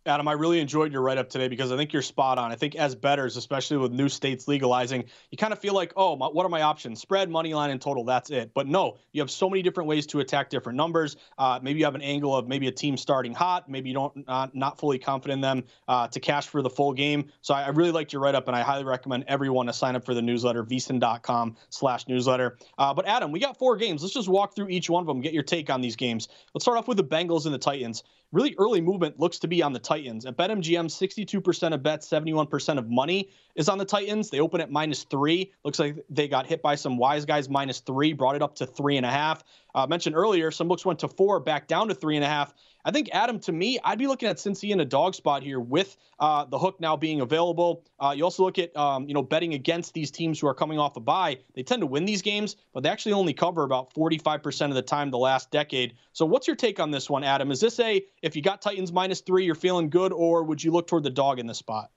Adam, 0.04 0.26
I 0.26 0.32
really 0.32 0.58
enjoyed 0.58 0.92
your 0.92 1.00
write 1.02 1.18
up 1.18 1.28
today 1.28 1.46
because 1.46 1.70
I 1.70 1.76
think 1.76 1.92
you're 1.92 2.02
spot 2.02 2.36
on. 2.36 2.50
I 2.50 2.56
think 2.56 2.74
as 2.74 2.94
betters, 2.96 3.36
especially 3.36 3.76
with 3.76 3.92
new 3.92 4.08
states 4.08 4.48
legalizing, 4.48 5.04
you 5.30 5.38
kind 5.38 5.52
of 5.52 5.60
feel 5.60 5.74
like, 5.74 5.92
oh, 5.96 6.16
my, 6.16 6.26
what 6.26 6.44
are 6.44 6.48
my 6.48 6.62
options? 6.62 7.00
Spread, 7.00 7.30
money 7.30 7.54
line, 7.54 7.70
and 7.70 7.80
total. 7.80 8.04
That's 8.04 8.30
it. 8.30 8.52
But 8.52 8.66
no, 8.66 8.98
you 9.12 9.20
have 9.20 9.30
so 9.30 9.48
many 9.48 9.62
different 9.62 9.88
ways 9.88 10.06
to 10.08 10.18
attack 10.18 10.50
different 10.50 10.76
numbers. 10.76 11.16
Uh, 11.38 11.60
maybe 11.62 11.78
you 11.78 11.84
have 11.84 11.94
an 11.94 12.02
angle 12.02 12.36
of 12.36 12.48
maybe 12.48 12.66
a 12.66 12.72
team 12.72 12.96
starting 12.96 13.32
hot. 13.32 13.68
Maybe 13.68 13.90
you 13.90 13.94
don't 13.94 14.26
not 14.54 14.78
fully 14.78 14.98
confident 14.98 15.38
in 15.38 15.40
them 15.40 15.64
uh, 15.86 16.08
to 16.08 16.18
cash 16.18 16.48
for 16.48 16.62
the 16.62 16.70
full 16.70 16.92
game. 16.92 17.30
So 17.40 17.54
I, 17.54 17.62
I 17.62 17.68
really 17.68 17.92
liked 17.92 18.12
your 18.12 18.22
write 18.22 18.34
up, 18.34 18.48
and 18.48 18.56
I 18.56 18.62
highly 18.62 18.84
recommend 18.84 19.24
everyone 19.28 19.66
to 19.66 19.72
sign 19.72 19.94
up 19.94 20.04
for 20.04 20.14
the 20.14 20.22
newsletter, 20.22 20.64
vsin.com/slash 20.64 22.08
newsletter. 22.08 22.58
Uh, 22.76 22.92
but 22.92 23.06
Adam, 23.06 23.30
we 23.30 23.38
got 23.38 23.56
four 23.56 23.76
games. 23.76 24.02
Let's 24.02 24.14
just 24.14 24.28
walk 24.28 24.56
through 24.56 24.68
each 24.68 24.90
one 24.90 25.02
of 25.02 25.06
them. 25.06 25.20
Get 25.20 25.32
your 25.32 25.44
take 25.44 25.70
on 25.70 25.80
these 25.80 25.94
games. 25.94 26.28
Let's 26.54 26.64
start 26.64 26.76
off 26.76 26.88
with 26.88 26.96
the 26.96 27.04
Bengals 27.04 27.44
and 27.44 27.54
the 27.54 27.58
Titans 27.58 28.02
really 28.32 28.54
early 28.58 28.80
movement 28.80 29.20
looks 29.20 29.38
to 29.40 29.46
be 29.46 29.62
on 29.62 29.72
the 29.72 29.78
Titans. 29.78 30.26
At 30.26 30.36
BetMGM, 30.36 30.86
62% 30.86 31.74
of 31.74 31.82
bets, 31.82 32.08
71% 32.08 32.78
of 32.78 32.90
money 32.90 33.30
is 33.54 33.68
on 33.68 33.78
the 33.78 33.84
Titans. 33.84 34.30
They 34.30 34.40
open 34.40 34.60
at 34.60 34.70
minus 34.70 35.04
three. 35.04 35.52
Looks 35.64 35.78
like 35.78 36.04
they 36.08 36.26
got 36.28 36.46
hit 36.46 36.62
by 36.62 36.74
some 36.74 36.96
wise 36.96 37.24
guys 37.24 37.48
minus 37.48 37.80
three, 37.80 38.12
brought 38.14 38.34
it 38.34 38.42
up 38.42 38.54
to 38.56 38.66
three 38.66 38.96
and 38.96 39.06
a 39.06 39.10
half. 39.10 39.44
Uh, 39.74 39.86
mentioned 39.86 40.16
earlier, 40.16 40.50
some 40.50 40.68
books 40.68 40.84
went 40.84 40.98
to 40.98 41.08
four, 41.08 41.40
back 41.40 41.66
down 41.66 41.88
to 41.88 41.94
three 41.94 42.16
and 42.16 42.24
a 42.24 42.28
half. 42.28 42.54
I 42.84 42.90
think 42.90 43.10
Adam, 43.12 43.38
to 43.40 43.52
me, 43.52 43.78
I'd 43.84 43.98
be 43.98 44.08
looking 44.08 44.28
at 44.28 44.38
Cincy 44.38 44.70
in 44.70 44.80
a 44.80 44.84
dog 44.84 45.14
spot 45.14 45.42
here 45.42 45.60
with 45.60 45.96
uh, 46.18 46.44
the 46.44 46.58
hook 46.58 46.80
now 46.80 46.96
being 46.96 47.20
available. 47.20 47.84
Uh, 48.00 48.12
you 48.16 48.24
also 48.24 48.42
look 48.42 48.58
at 48.58 48.76
um, 48.76 49.06
you 49.06 49.14
know 49.14 49.22
betting 49.22 49.54
against 49.54 49.94
these 49.94 50.10
teams 50.10 50.40
who 50.40 50.48
are 50.48 50.54
coming 50.54 50.78
off 50.78 50.96
a 50.96 51.00
bye. 51.00 51.38
They 51.54 51.62
tend 51.62 51.80
to 51.80 51.86
win 51.86 52.04
these 52.04 52.22
games, 52.22 52.56
but 52.72 52.82
they 52.82 52.88
actually 52.88 53.12
only 53.12 53.34
cover 53.34 53.62
about 53.62 53.94
45% 53.94 54.68
of 54.68 54.74
the 54.74 54.82
time 54.82 55.10
the 55.10 55.18
last 55.18 55.50
decade. 55.50 55.94
So, 56.12 56.26
what's 56.26 56.46
your 56.46 56.56
take 56.56 56.80
on 56.80 56.90
this 56.90 57.08
one, 57.08 57.22
Adam? 57.22 57.52
Is 57.52 57.60
this 57.60 57.78
a 57.78 58.04
if 58.20 58.34
you 58.34 58.42
got 58.42 58.60
Titans 58.60 58.92
minus 58.92 59.20
three, 59.20 59.44
you're 59.44 59.54
feeling 59.54 59.88
good, 59.88 60.12
or 60.12 60.42
would 60.42 60.62
you 60.62 60.72
look 60.72 60.88
toward 60.88 61.04
the 61.04 61.10
dog 61.10 61.38
in 61.38 61.46
this 61.46 61.58
spot? 61.58 61.90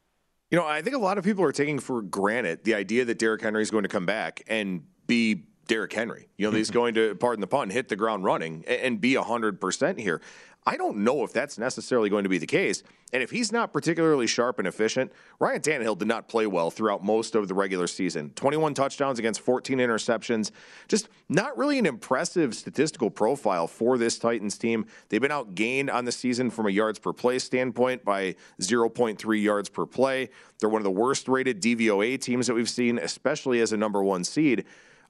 You 0.52 0.60
know, 0.60 0.68
I 0.68 0.84
think 0.84 0.96
a 0.96 1.00
lot 1.00 1.18
of 1.18 1.24
people 1.24 1.44
are 1.44 1.52
taking 1.52 1.80
for 1.80 2.04
granted 2.04 2.64
the 2.64 2.76
idea 2.76 3.06
that 3.06 3.18
Derrick 3.18 3.42
Henry 3.42 3.64
is 3.64 3.72
going 3.72 3.84
to 3.84 3.90
come 3.90 4.06
back 4.06 4.44
and 4.48 4.84
be 5.08 5.46
Derrick 5.68 5.94
Henry. 5.94 6.30
You 6.38 6.50
know, 6.50 6.56
he's 6.56 6.70
going 6.70 6.94
to, 6.96 7.16
pardon 7.16 7.42
the 7.42 7.48
pun, 7.48 7.70
hit 7.70 7.90
the 7.90 7.96
ground 7.96 8.24
running 8.24 8.64
and 8.68 9.02
be 9.02 9.16
100% 9.16 10.00
here. 10.00 10.22
I 10.68 10.78
don't 10.78 10.98
know 10.98 11.24
if 11.24 11.32
that's 11.32 11.60
necessarily 11.60 12.10
going 12.10 12.24
to 12.24 12.30
be 12.30 12.40
the 12.40 12.48
case. 12.48 12.82
And 13.14 13.22
if 13.22 13.30
he's 13.30 13.52
not 13.52 13.72
particularly 13.72 14.26
sharp 14.26 14.58
and 14.58 14.68
efficient, 14.68 15.12
Ryan 15.40 15.62
Tannehill 15.62 15.98
did 16.00 16.08
not 16.08 16.28
play 16.28 16.48
well 16.48 16.72
throughout 16.72 17.04
most 17.04 17.36
of 17.36 17.48
the 17.48 17.54
regular 17.54 17.86
season. 17.86 18.32
21 18.32 18.74
touchdowns 18.74 19.20
against 19.20 19.42
14 19.42 19.78
interceptions. 19.78 20.50
Just 20.88 21.08
not 21.30 21.56
really 21.56 21.78
an 21.78 21.86
impressive 21.86 22.56
statistical 22.56 23.12
profile 23.12 23.68
for 23.68 24.00
this 24.00 24.18
Titans 24.18 24.58
team. 24.58 24.88
They've 25.10 25.22
been 25.22 25.30
outgained 25.30 25.94
on 25.94 26.06
the 26.06 26.12
season 26.12 26.50
from 26.50 26.66
a 26.66 26.72
yards 26.72 26.98
per 26.98 27.14
play 27.14 27.38
standpoint 27.38 28.04
by 28.04 28.36
0.3 28.60 29.42
yards 29.42 29.70
per 29.70 29.86
play. 29.86 30.30
They're 30.60 30.70
one 30.70 30.80
of 30.80 30.84
the 30.84 30.92
worst 30.92 31.28
rated 31.28 31.62
DVOA 31.62 32.20
teams 32.20 32.48
that 32.48 32.56
we've 32.56 32.70
seen, 32.70 32.98
especially 32.98 33.62
as 33.62 33.72
a 33.72 33.78
number 33.78 34.04
one 34.04 34.24
seed. 34.24 34.66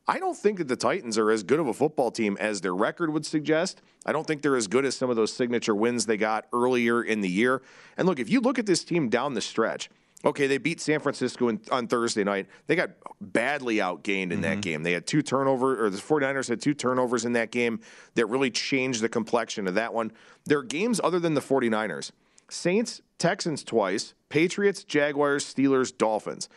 I 0.07 0.19
don't 0.19 0.37
think 0.37 0.59
that 0.59 0.67
the 0.67 0.75
Titans 0.75 1.17
are 1.17 1.31
as 1.31 1.41
good 1.41 1.59
of 1.59 1.67
a 1.67 1.73
football 1.73 2.11
team 2.11 2.37
as 2.39 2.61
their 2.61 2.75
record 2.75 3.11
would 3.11 3.25
suggest. 3.25 3.81
I 4.05 4.11
don't 4.11 4.27
think 4.27 4.43
they're 4.43 4.55
as 4.55 4.67
good 4.67 4.85
as 4.85 4.95
some 4.95 5.09
of 5.09 5.15
those 5.15 5.33
signature 5.33 5.73
wins 5.73 6.05
they 6.05 6.17
got 6.17 6.45
earlier 6.53 7.03
in 7.03 7.21
the 7.21 7.29
year. 7.29 7.63
And 7.97 8.07
look, 8.07 8.19
if 8.19 8.29
you 8.29 8.39
look 8.39 8.59
at 8.59 8.67
this 8.67 8.83
team 8.83 9.09
down 9.09 9.33
the 9.33 9.41
stretch, 9.41 9.89
okay, 10.23 10.45
they 10.45 10.59
beat 10.59 10.79
San 10.79 10.99
Francisco 10.99 11.47
in, 11.47 11.59
on 11.71 11.87
Thursday 11.87 12.23
night. 12.23 12.45
They 12.67 12.75
got 12.75 12.91
badly 13.19 13.77
outgained 13.77 14.23
in 14.23 14.29
mm-hmm. 14.29 14.41
that 14.41 14.61
game. 14.61 14.83
They 14.83 14.91
had 14.91 15.07
two 15.07 15.23
turnovers, 15.23 15.79
or 15.79 15.89
the 15.89 15.97
49ers 15.97 16.49
had 16.49 16.61
two 16.61 16.75
turnovers 16.75 17.25
in 17.25 17.33
that 17.33 17.49
game 17.49 17.79
that 18.13 18.27
really 18.27 18.51
changed 18.51 19.01
the 19.01 19.09
complexion 19.09 19.67
of 19.67 19.73
that 19.73 19.93
one. 19.93 20.11
Their 20.45 20.61
games 20.61 21.01
other 21.03 21.19
than 21.19 21.33
the 21.33 21.41
49ers 21.41 22.11
Saints, 22.47 23.01
Texans 23.17 23.63
twice, 23.63 24.13
Patriots, 24.29 24.83
Jaguars, 24.83 25.51
Steelers, 25.51 25.95
Dolphins 25.95 26.47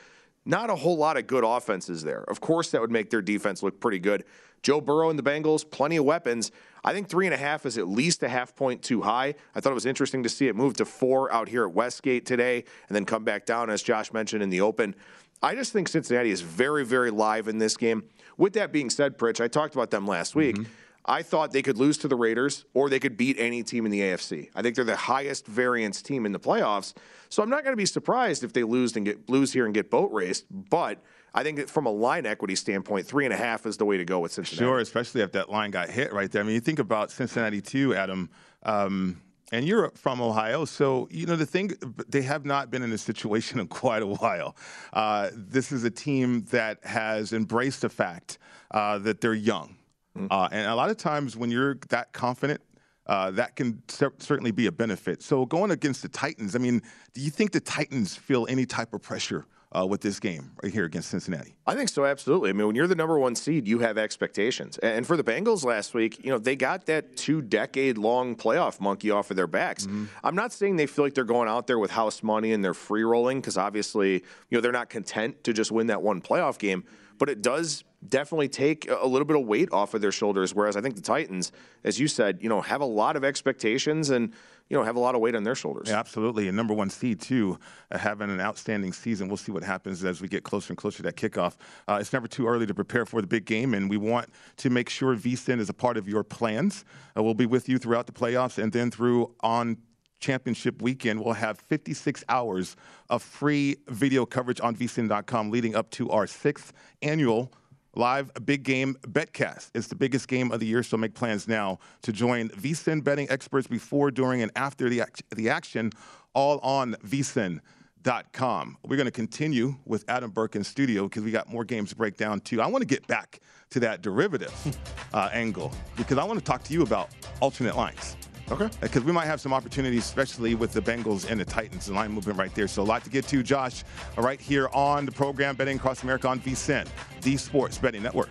not 0.49 0.71
a 0.71 0.75
whole 0.75 0.97
lot 0.97 1.19
of 1.19 1.26
good 1.26 1.45
offenses 1.45 2.02
there. 2.02 2.25
Of 2.26 2.40
course, 2.40 2.71
that 2.71 2.81
would 2.81 2.90
make 2.90 3.11
their 3.11 3.21
defense 3.21 3.62
look 3.62 3.78
pretty 3.81 3.99
good. 3.99 4.25
Joe 4.62 4.81
Burrow 4.81 5.11
and 5.11 5.19
the 5.19 5.23
Bengals, 5.23 5.71
plenty 5.71 5.97
of 5.97 6.05
weapons. 6.05 6.50
I 6.83 6.93
think 6.95 7.09
three 7.09 7.26
and 7.26 7.35
a 7.35 7.38
half 7.38 7.67
is 7.67 7.76
at 7.76 7.87
least 7.87 8.23
a 8.23 8.28
half 8.28 8.57
point 8.57 8.83
too 8.83 9.02
high. 9.02 9.35
I 9.55 9.61
thought 9.61 9.71
it 9.71 9.75
was 9.75 9.87
interesting 9.87 10.23
to 10.23 10.28
see 10.28 10.49
it 10.49 10.57
move 10.57 10.75
to 10.78 10.85
four 10.85 11.31
out 11.33 11.49
here 11.49 11.64
at 11.64 11.73
Westgate 11.73 12.25
today 12.25 12.64
and 12.88 12.97
then 12.97 13.05
come 13.05 13.25
back 13.25 13.45
down, 13.45 13.69
as 13.69 13.83
Josh 13.83 14.12
mentioned, 14.12 14.43
in 14.43 14.49
the 14.49 14.62
open. 14.62 14.95
I 15.43 15.55
just 15.55 15.73
think 15.73 15.87
Cincinnati 15.87 16.31
is 16.31 16.40
very, 16.40 16.85
very 16.85 17.11
live 17.11 17.47
in 17.47 17.59
this 17.59 17.76
game. 17.76 18.05
With 18.38 18.55
that 18.55 18.73
being 18.73 18.88
said, 18.88 19.19
Pritch, 19.19 19.40
I 19.43 19.49
talked 19.49 19.75
about 19.75 19.90
them 19.90 20.07
last 20.07 20.35
week. 20.35 20.57
Mm-hmm. 20.57 20.73
I 21.09 21.23
thought 21.23 21.53
they 21.53 21.62
could 21.62 21.79
lose 21.79 21.97
to 21.99 22.09
the 22.09 22.17
Raiders 22.17 22.67
or 22.75 22.91
they 22.91 23.00
could 23.00 23.17
beat 23.17 23.37
any 23.38 23.62
team 23.62 23.87
in 23.87 23.91
the 23.91 24.00
AFC. 24.00 24.50
I 24.55 24.61
think 24.61 24.77
they're 24.77 24.85
the 24.85 24.95
highest 24.95 25.47
variance 25.47 26.03
team 26.03 26.27
in 26.27 26.33
the 26.33 26.38
playoffs. 26.38 26.93
So 27.31 27.43
I'm 27.43 27.49
not 27.49 27.65
going 27.65 27.73
to 27.73 27.79
be 27.79 27.87
surprised 27.87 28.45
if 28.45 28.53
they 28.53 28.62
lose 28.62 28.95
and 28.95 29.07
get 29.07 29.29
lose 29.29 29.53
here 29.53 29.65
and 29.65 29.73
get 29.73 29.91
boat 29.91 30.12
raced. 30.12 30.45
But 30.50 31.03
I 31.35 31.43
think 31.43 31.57
that 31.57 31.71
from 31.71 31.87
a 31.87 31.91
line 31.91 32.27
equity 32.27 32.55
standpoint, 32.55 33.07
three 33.07 33.25
and 33.25 33.33
a 33.33 33.37
half 33.38 33.65
is 33.65 33.79
the 33.79 33.87
way 33.87 33.97
to 33.97 34.05
go 34.05 34.21
with 34.21 34.33
Cincinnati. 34.33 34.65
Sure, 34.65 34.81
especially 34.81 35.23
if 35.23 35.33
that 35.33 35.50
line 35.50 35.71
got 35.71 35.88
hit 35.88 36.12
right 36.12 36.31
there. 36.31 36.43
I 36.43 36.45
mean, 36.45 36.55
you 36.55 36.61
think 36.61 36.79
about 36.79 37.11
Cincinnati 37.11 37.62
too, 37.62 37.95
Adam. 37.95 38.29
Um, 38.65 39.23
and 39.50 39.67
you're 39.67 39.91
from 39.93 40.21
Ohio, 40.21 40.67
so 40.67 41.09
you 41.11 41.25
know 41.25 41.37
the 41.37 41.47
thing. 41.47 41.73
They 42.07 42.21
have 42.21 42.45
not 42.45 42.71
been 42.71 42.83
in 42.83 42.91
this 42.91 43.00
situation 43.00 43.61
in 43.61 43.69
quite 43.69 44.03
a 44.03 44.07
while. 44.07 44.57
Uh, 44.93 45.31
this 45.33 45.73
is 45.73 45.85
a 45.85 45.91
team 45.91 46.45
that 46.50 46.85
has 46.85 47.33
embraced 47.33 47.81
the 47.81 47.88
fact 47.88 48.37
uh, 48.73 48.99
that 48.99 49.23
they're 49.23 49.33
young. 49.33 49.77
Mm-hmm. 50.19 50.33
Uh, 50.33 50.49
and 50.51 50.69
a 50.69 50.75
lot 50.75 50.91
of 50.91 50.97
times 50.97 51.37
when 51.37 51.51
you're 51.51 51.77
that 51.89 52.13
confident, 52.13 52.61
uh, 53.07 53.31
that 53.33 53.57
can 53.57 53.83
cer- 53.89 54.13
certainly 54.19 54.51
be 54.51 54.67
a 54.67 54.73
benefit. 54.73 55.23
So 55.23 55.47
going 55.47 55.71
against 55.71 56.03
the 56.03 56.09
Titans, 56.09 56.55
I 56.55 56.59
mean, 56.59 56.83
do 57.15 57.21
you 57.21 57.31
think 57.31 57.53
the 57.53 57.61
Titans 57.61 58.15
feel 58.15 58.47
any 58.49 58.67
type 58.67 58.93
of 58.93 59.01
pressure 59.01 59.47
uh, 59.77 59.87
with 59.87 60.03
this 60.03 60.21
game 60.21 60.51
right 60.63 60.73
here 60.73 60.85
against 60.85 61.09
Cincinnati? 61.09 61.57
I 61.67 61.75
think 61.75 61.89
so, 61.89 62.05
absolutely. 62.05 62.51
I 62.51 62.53
mean, 62.53 62.67
when 62.67 62.77
you're 62.77 62.87
the 62.87 62.95
number 62.95 63.19
one 63.19 63.35
seed, 63.35 63.67
you 63.67 63.79
have 63.79 63.97
expectations. 63.97 64.77
And 64.79 65.07
for 65.07 65.17
the 65.17 65.25
Bengals 65.25 65.65
last 65.65 65.95
week, 65.95 66.23
you 66.23 66.31
know, 66.31 66.39
they 66.39 66.55
got 66.55 66.85
that 66.87 67.17
two 67.17 67.41
decade 67.41 67.97
long 67.97 68.37
playoff 68.37 68.79
monkey 68.79 69.11
off 69.11 69.31
of 69.31 69.37
their 69.37 69.47
backs. 69.47 69.87
Mm-hmm. 69.87 70.05
I'm 70.23 70.35
not 70.35 70.53
saying 70.53 70.77
they 70.77 70.87
feel 70.87 71.05
like 71.05 71.15
they're 71.15 71.25
going 71.25 71.49
out 71.49 71.67
there 71.67 71.79
with 71.79 71.91
house 71.91 72.23
money 72.23 72.53
and 72.53 72.63
they're 72.63 72.75
free 72.75 73.05
rolling 73.05 73.41
because 73.41 73.57
obviously, 73.57 74.15
you 74.15 74.23
know, 74.53 74.61
they're 74.61 74.73
not 74.73 74.91
content 74.91 75.45
to 75.45 75.55
just 75.55 75.73
win 75.73 75.87
that 75.87 76.03
one 76.03 76.21
playoff 76.21 76.59
game 76.59 76.85
but 77.19 77.29
it 77.29 77.43
does 77.43 77.85
definitely 78.07 78.49
take 78.49 78.88
a 78.88 79.07
little 79.07 79.26
bit 79.26 79.37
of 79.37 79.47
weight 79.47 79.71
off 79.73 79.95
of 79.95 80.00
their 80.00 80.12
shoulders. 80.12 80.55
Whereas 80.55 80.76
I 80.76 80.81
think 80.81 80.95
the 80.95 81.02
Titans, 81.02 81.52
as 81.85 81.99
you 81.99 82.07
said, 82.07 82.38
you 82.40 82.49
know, 82.49 82.61
have 82.61 82.81
a 82.81 82.87
lot 82.87 83.17
of 83.17 83.25
expectations 83.25 84.11
and 84.11 84.33
you 84.69 84.76
know 84.76 84.85
have 84.85 84.97
a 84.97 85.00
lot 85.00 85.14
of 85.14 85.21
weight 85.21 85.35
on 85.35 85.45
their 85.45 85.55
shoulders. 85.55 85.88
Yeah, 85.88 85.99
absolutely, 85.99 86.47
and 86.49 86.57
number 86.57 86.75
one 86.75 86.90
seed 86.90 87.21
too, 87.21 87.59
uh, 87.90 87.99
having 87.99 88.31
an 88.31 88.40
outstanding 88.40 88.93
season. 88.93 89.28
We'll 89.28 89.38
see 89.38 89.50
what 89.50 89.64
happens 89.64 90.05
as 90.05 90.21
we 90.21 90.28
get 90.28 90.45
closer 90.45 90.73
and 90.73 90.76
closer 90.76 90.99
to 90.99 91.02
that 91.05 91.17
kickoff. 91.17 91.57
Uh, 91.88 91.99
it's 92.00 92.12
never 92.12 92.28
too 92.28 92.47
early 92.47 92.67
to 92.67 92.75
prepare 92.75 93.07
for 93.07 93.21
the 93.21 93.26
big 93.26 93.47
game, 93.47 93.75
and 93.75 93.88
we 93.88 93.97
want 93.97 94.28
to 94.59 94.71
make 94.71 94.90
sure 94.90 95.17
VSIN 95.17 95.59
is 95.59 95.71
a 95.71 95.75
part 95.75 95.97
of 95.97 96.07
your 96.07 96.23
plans. 96.23 96.85
Uh, 97.17 97.23
we'll 97.23 97.35
be 97.35 97.47
with 97.47 97.69
you 97.69 97.78
throughout 97.78 98.07
the 98.07 98.12
playoffs 98.12 98.62
and 98.62 98.73
then 98.73 98.90
through 98.90 99.35
on 99.40 99.78
championship 100.21 100.83
weekend, 100.83 101.21
we'll 101.21 101.35
have 101.35 101.59
56 101.59 102.25
hours 102.28 102.76
of 103.09 103.23
free 103.23 103.76
video 103.87 104.26
coverage 104.26 104.61
on 104.61 104.75
vsin.com 104.75 105.50
leading 105.50 105.75
up 105.75 105.90
to 105.93 106.11
our 106.11 106.26
sixth 106.26 106.73
annual 107.02 107.52
live 107.99 108.31
big 108.47 108.62
game 108.62 108.97
betcast. 109.09 109.71
It's 109.75 109.88
the 109.88 109.97
biggest 109.97 110.28
game 110.28 110.52
of 110.52 110.61
the 110.61 110.67
year, 110.67 110.83
so 110.83 110.97
make 110.97 111.14
plans 111.14 111.49
now 111.49 111.81
to 112.02 112.12
join 112.12 112.49
vsin 112.50 113.02
betting 113.02 113.26
experts 113.28 113.67
before, 113.67 114.11
during, 114.11 114.40
and 114.40 114.52
after 114.55 114.88
the, 114.88 115.02
act- 115.02 115.25
the 115.35 115.50
action, 115.50 115.90
all 116.33 116.61
on 116.61 116.95
vsin.com. 117.05 118.78
We're 118.87 118.97
going 118.97 119.07
to 119.07 119.11
continue 119.11 119.75
with 119.85 120.05
Adam 120.09 120.31
Burke 120.31 120.55
in 120.55 120.62
studio 120.62 121.09
because 121.09 121.25
we 121.25 121.33
got 121.33 121.49
more 121.49 121.64
games 121.64 121.90
to 121.90 121.97
break 121.97 122.17
down 122.17 122.40
too. 122.40 122.62
I 122.62 122.69
want 122.69 122.83
to 122.83 122.87
get 122.87 123.07
back 123.09 123.40
to 123.71 123.81
that 123.81 124.00
derivative 124.00 124.55
uh, 125.12 125.28
angle 125.33 125.73
because 125.97 126.19
I 126.19 126.25
want 126.25 126.38
to 126.38 126.45
talk 126.45 126.62
to 126.64 126.73
you 126.73 126.83
about 126.83 127.11
alternate 127.40 127.76
lines. 127.76 128.17
Okay. 128.50 128.64
Uh, 128.64 128.69
because 128.81 129.05
we 129.05 129.12
might 129.12 129.26
have 129.26 129.40
some 129.40 129.52
opportunities, 129.52 130.05
especially 130.05 130.55
with 130.55 130.73
the 130.73 130.81
Bengals 130.81 131.31
and 131.31 131.40
the 131.40 131.45
Titans, 131.45 131.87
the 131.87 131.95
line 131.95 132.12
movement 132.12 132.38
right 132.38 132.55
there. 132.55 132.69
So 132.69 132.83
a 132.83 132.85
lot 132.85 133.05
to 133.05 133.11
get 133.11 133.26
to, 133.28 133.43
Josh, 133.43 133.85
uh, 134.17 134.23
right 134.23 134.40
here 134.40 134.69
on 134.73 135.07
the 135.07 135.12
program 135.12 135.57
Betting 135.57 135.76
Across 135.76 136.02
America 136.02 136.28
on 136.28 136.40
VSIN, 136.40 136.88
the 137.23 137.37
Sports 137.37 137.78
Betting 137.78 138.02
Network. 138.02 138.31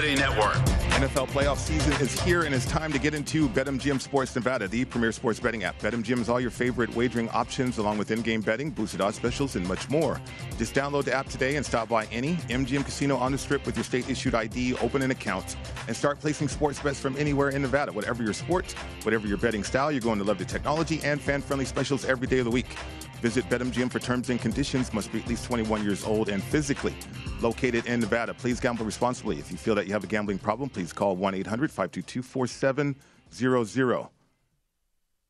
Betting 0.00 0.18
Network. 0.18 0.54
NFL 0.96 1.28
playoff 1.28 1.58
season 1.58 1.92
is 2.00 2.18
here, 2.22 2.44
and 2.44 2.54
it's 2.54 2.64
time 2.64 2.90
to 2.90 2.98
get 2.98 3.12
into 3.12 3.50
BetMGM 3.50 4.00
Sports 4.00 4.34
Nevada, 4.34 4.66
the 4.66 4.86
premier 4.86 5.12
sports 5.12 5.38
betting 5.38 5.64
app. 5.64 5.78
BetMGM 5.78 6.20
is 6.20 6.30
all 6.30 6.40
your 6.40 6.50
favorite 6.50 6.88
wagering 6.96 7.28
options, 7.28 7.76
along 7.76 7.98
with 7.98 8.10
in-game 8.10 8.40
betting, 8.40 8.70
boosted 8.70 9.02
odds 9.02 9.16
specials, 9.16 9.56
and 9.56 9.68
much 9.68 9.90
more. 9.90 10.18
Just 10.56 10.74
download 10.74 11.04
the 11.04 11.12
app 11.12 11.28
today 11.28 11.56
and 11.56 11.66
stop 11.66 11.90
by 11.90 12.06
any 12.06 12.36
MGM 12.48 12.82
casino 12.82 13.14
on 13.18 13.32
the 13.32 13.36
Strip 13.36 13.66
with 13.66 13.76
your 13.76 13.84
state-issued 13.84 14.34
ID, 14.34 14.74
open 14.76 15.02
an 15.02 15.10
account, 15.10 15.56
and 15.86 15.94
start 15.94 16.18
placing 16.18 16.48
sports 16.48 16.80
bets 16.80 16.98
from 16.98 17.14
anywhere 17.18 17.50
in 17.50 17.60
Nevada. 17.60 17.92
Whatever 17.92 18.22
your 18.22 18.32
sport, 18.32 18.72
whatever 19.02 19.26
your 19.26 19.36
betting 19.36 19.62
style, 19.62 19.92
you're 19.92 20.00
going 20.00 20.18
to 20.18 20.24
love 20.24 20.38
the 20.38 20.46
technology 20.46 20.98
and 21.04 21.20
fan-friendly 21.20 21.66
specials 21.66 22.06
every 22.06 22.26
day 22.26 22.38
of 22.38 22.46
the 22.46 22.50
week. 22.50 22.74
Visit 23.20 23.44
BetMGM 23.50 23.92
for 23.92 23.98
terms 23.98 24.30
and 24.30 24.40
conditions. 24.40 24.92
Must 24.94 25.12
be 25.12 25.20
at 25.20 25.26
least 25.28 25.44
21 25.44 25.84
years 25.84 26.04
old 26.04 26.28
and 26.28 26.42
physically 26.42 26.94
located 27.40 27.86
in 27.86 28.00
Nevada. 28.00 28.32
Please 28.34 28.60
gamble 28.60 28.86
responsibly. 28.86 29.38
If 29.38 29.50
you 29.50 29.58
feel 29.58 29.74
that 29.74 29.86
you 29.86 29.92
have 29.92 30.04
a 30.04 30.06
gambling 30.06 30.38
problem, 30.38 30.68
please 30.70 30.92
call 30.92 31.16
1 31.16 31.34
800 31.34 31.70
522 31.70 32.22
4700. 32.22 34.19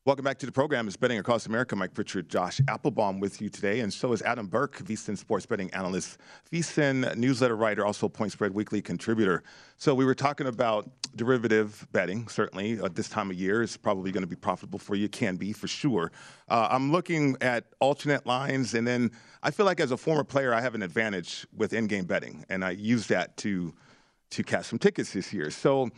Welcome 0.03 0.25
back 0.25 0.39
to 0.39 0.47
the 0.47 0.51
program. 0.51 0.87
It's 0.87 0.97
Betting 0.97 1.19
Across 1.19 1.45
America. 1.45 1.75
Mike 1.75 1.93
Pritchard, 1.93 2.27
Josh 2.27 2.59
Applebaum 2.67 3.19
with 3.19 3.39
you 3.39 3.49
today. 3.49 3.81
And 3.81 3.93
so 3.93 4.13
is 4.13 4.23
Adam 4.23 4.47
Burke, 4.47 4.79
VSIN 4.79 5.15
sports 5.15 5.45
betting 5.45 5.71
analyst, 5.75 6.17
VSIN 6.51 7.15
newsletter 7.17 7.55
writer, 7.55 7.85
also 7.85 8.09
Point 8.09 8.31
Spread 8.31 8.51
Weekly 8.51 8.81
contributor. 8.81 9.43
So 9.77 9.93
we 9.93 10.03
were 10.03 10.15
talking 10.15 10.47
about 10.47 10.89
derivative 11.15 11.87
betting, 11.91 12.27
certainly. 12.29 12.83
At 12.83 12.95
this 12.95 13.09
time 13.09 13.29
of 13.29 13.37
year 13.37 13.61
is 13.61 13.77
probably 13.77 14.11
going 14.11 14.23
to 14.23 14.27
be 14.27 14.35
profitable 14.35 14.79
for 14.79 14.95
you. 14.95 15.07
Can 15.07 15.35
be, 15.35 15.53
for 15.53 15.67
sure. 15.67 16.11
Uh, 16.49 16.67
I'm 16.71 16.91
looking 16.91 17.37
at 17.39 17.65
alternate 17.79 18.25
lines, 18.25 18.73
and 18.73 18.87
then 18.87 19.11
I 19.43 19.51
feel 19.51 19.67
like 19.67 19.79
as 19.79 19.91
a 19.91 19.97
former 19.97 20.23
player, 20.23 20.51
I 20.51 20.61
have 20.61 20.73
an 20.73 20.81
advantage 20.81 21.45
with 21.55 21.73
in-game 21.73 22.05
betting, 22.05 22.43
and 22.49 22.65
I 22.65 22.71
use 22.71 23.05
that 23.05 23.37
to– 23.37 23.71
to 24.31 24.43
catch 24.43 24.65
some 24.65 24.79
tickets 24.79 25.13
this 25.13 25.31
year. 25.31 25.51
So, 25.51 25.89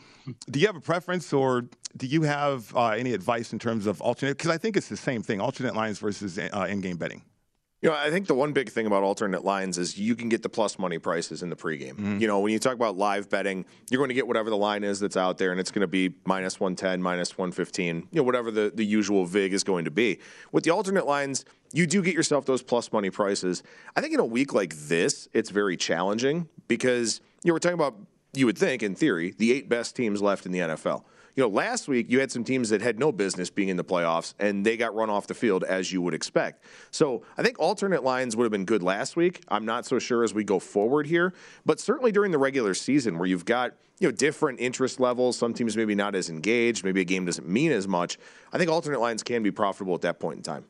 do 0.49 0.59
you 0.59 0.67
have 0.67 0.75
a 0.75 0.81
preference, 0.81 1.31
or 1.33 1.65
do 1.95 2.07
you 2.07 2.23
have 2.23 2.75
uh, 2.75 2.89
any 2.89 3.13
advice 3.13 3.53
in 3.53 3.59
terms 3.59 3.87
of 3.87 4.01
alternate? 4.01 4.37
Because 4.37 4.51
I 4.51 4.57
think 4.57 4.75
it's 4.75 4.89
the 4.89 4.97
same 4.97 5.23
thing: 5.23 5.39
alternate 5.39 5.75
lines 5.75 5.99
versus 5.99 6.37
uh, 6.37 6.67
in-game 6.69 6.97
betting. 6.97 7.23
You 7.83 7.89
know, 7.89 7.97
I 7.97 8.09
think 8.11 8.27
the 8.27 8.33
one 8.33 8.53
big 8.53 8.69
thing 8.69 8.87
about 8.87 9.03
alternate 9.03 9.43
lines 9.43 9.77
is 9.77 9.97
you 9.97 10.15
can 10.15 10.29
get 10.29 10.41
the 10.41 10.47
plus 10.47 10.79
money 10.79 10.99
prices 10.99 11.43
in 11.43 11.49
the 11.49 11.55
pregame. 11.57 11.95
Mm-hmm. 11.95 12.19
You 12.19 12.27
know, 12.27 12.39
when 12.39 12.53
you 12.53 12.59
talk 12.59 12.75
about 12.75 12.95
live 12.95 13.29
betting, 13.29 13.65
you're 13.91 13.99
going 13.99 14.07
to 14.07 14.13
get 14.13 14.25
whatever 14.25 14.49
the 14.49 14.55
line 14.55 14.85
is 14.85 15.01
that's 15.01 15.17
out 15.17 15.37
there, 15.37 15.51
and 15.51 15.59
it's 15.59 15.69
going 15.69 15.81
to 15.81 15.87
be 15.87 16.13
minus 16.25 16.61
110, 16.61 17.01
minus 17.01 17.37
115, 17.37 17.95
you 17.97 18.07
know, 18.13 18.23
whatever 18.23 18.51
the, 18.51 18.71
the 18.73 18.85
usual 18.85 19.25
VIG 19.25 19.51
is 19.51 19.65
going 19.65 19.83
to 19.83 19.91
be. 19.91 20.19
With 20.53 20.63
the 20.63 20.69
alternate 20.69 21.05
lines, 21.05 21.43
you 21.73 21.85
do 21.85 22.01
get 22.01 22.13
yourself 22.13 22.45
those 22.45 22.63
plus 22.63 22.89
money 22.93 23.09
prices. 23.09 23.63
I 23.97 24.01
think 24.01 24.13
in 24.13 24.21
a 24.21 24.25
week 24.25 24.53
like 24.53 24.73
this, 24.73 25.27
it's 25.33 25.49
very 25.49 25.75
challenging 25.75 26.47
because, 26.69 27.19
you 27.43 27.49
know, 27.49 27.55
we're 27.55 27.59
talking 27.59 27.73
about 27.73 27.97
you 28.35 28.45
would 28.45 28.57
think, 28.57 28.81
in 28.81 28.95
theory, 28.95 29.33
the 29.37 29.51
eight 29.51 29.69
best 29.69 29.95
teams 29.95 30.21
left 30.21 30.45
in 30.45 30.51
the 30.51 30.59
NFL. 30.59 31.03
You 31.35 31.41
know, 31.41 31.49
last 31.49 31.87
week 31.87 32.07
you 32.09 32.19
had 32.19 32.31
some 32.31 32.43
teams 32.43 32.69
that 32.69 32.81
had 32.81 32.99
no 32.99 33.11
business 33.11 33.49
being 33.49 33.69
in 33.69 33.77
the 33.77 33.83
playoffs, 33.83 34.35
and 34.39 34.63
they 34.63 34.77
got 34.77 34.93
run 34.93 35.09
off 35.09 35.25
the 35.25 35.33
field 35.33 35.63
as 35.63 35.91
you 35.91 36.01
would 36.01 36.13
expect. 36.13 36.63
So 36.91 37.23
I 37.37 37.43
think 37.43 37.57
alternate 37.57 38.03
lines 38.03 38.35
would 38.35 38.43
have 38.43 38.51
been 38.51 38.65
good 38.65 38.83
last 38.83 39.15
week. 39.15 39.43
I'm 39.47 39.65
not 39.65 39.85
so 39.85 39.97
sure 39.97 40.23
as 40.23 40.33
we 40.33 40.43
go 40.43 40.59
forward 40.59 41.07
here, 41.07 41.33
but 41.65 41.79
certainly 41.79 42.11
during 42.11 42.31
the 42.31 42.37
regular 42.37 42.75
season 42.75 43.17
where 43.17 43.27
you've 43.27 43.45
got 43.45 43.73
you 43.99 44.07
know 44.07 44.11
different 44.11 44.59
interest 44.59 44.99
levels, 44.99 45.37
some 45.37 45.53
teams 45.53 45.75
maybe 45.75 45.95
not 45.95 46.13
as 46.13 46.29
engaged, 46.29 46.83
maybe 46.83 47.01
a 47.01 47.05
game 47.05 47.25
doesn't 47.25 47.47
mean 47.47 47.71
as 47.71 47.87
much. 47.87 48.19
I 48.51 48.59
think 48.59 48.69
alternate 48.69 48.99
lines 48.99 49.23
can 49.23 49.41
be 49.41 49.51
profitable 49.51 49.95
at 49.95 50.01
that 50.01 50.19
point 50.19 50.37
in 50.37 50.43
time. 50.43 50.65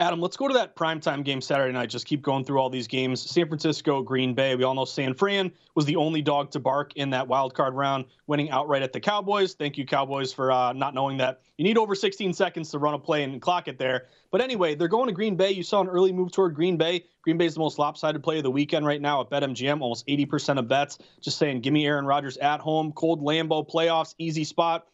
Adam, 0.00 0.20
let's 0.20 0.36
go 0.36 0.46
to 0.46 0.54
that 0.54 0.76
primetime 0.76 1.24
game 1.24 1.40
Saturday 1.40 1.72
night. 1.72 1.90
Just 1.90 2.06
keep 2.06 2.22
going 2.22 2.44
through 2.44 2.60
all 2.60 2.70
these 2.70 2.86
games. 2.86 3.20
San 3.20 3.48
Francisco, 3.48 4.00
Green 4.00 4.32
Bay. 4.32 4.54
We 4.54 4.62
all 4.62 4.74
know 4.74 4.84
San 4.84 5.12
Fran 5.12 5.50
was 5.74 5.86
the 5.86 5.96
only 5.96 6.22
dog 6.22 6.52
to 6.52 6.60
bark 6.60 6.92
in 6.94 7.10
that 7.10 7.26
wild 7.26 7.52
card 7.52 7.74
round, 7.74 8.04
winning 8.28 8.48
outright 8.50 8.82
at 8.82 8.92
the 8.92 9.00
Cowboys. 9.00 9.54
Thank 9.54 9.76
you, 9.76 9.84
Cowboys, 9.84 10.32
for 10.32 10.52
uh, 10.52 10.72
not 10.72 10.94
knowing 10.94 11.16
that 11.16 11.40
you 11.56 11.64
need 11.64 11.76
over 11.76 11.96
16 11.96 12.32
seconds 12.32 12.70
to 12.70 12.78
run 12.78 12.94
a 12.94 12.98
play 12.98 13.24
and 13.24 13.42
clock 13.42 13.66
it 13.66 13.76
there. 13.76 14.06
But 14.30 14.40
anyway, 14.40 14.76
they're 14.76 14.86
going 14.86 15.08
to 15.08 15.12
Green 15.12 15.34
Bay. 15.34 15.50
You 15.50 15.64
saw 15.64 15.80
an 15.80 15.88
early 15.88 16.12
move 16.12 16.30
toward 16.30 16.54
Green 16.54 16.76
Bay. 16.76 17.04
Green 17.22 17.36
Bay 17.36 17.46
is 17.46 17.54
the 17.54 17.60
most 17.60 17.76
lopsided 17.80 18.22
play 18.22 18.36
of 18.36 18.44
the 18.44 18.52
weekend 18.52 18.86
right 18.86 19.00
now 19.00 19.20
at 19.20 19.30
BetMGM, 19.30 19.80
almost 19.80 20.06
80% 20.06 20.60
of 20.60 20.68
bets. 20.68 20.98
Just 21.20 21.38
saying, 21.38 21.62
give 21.62 21.72
me 21.72 21.84
Aaron 21.84 22.06
Rodgers 22.06 22.36
at 22.36 22.60
home, 22.60 22.92
cold 22.92 23.20
Lambeau 23.20 23.68
playoffs, 23.68 24.14
easy 24.18 24.44
spot. 24.44 24.86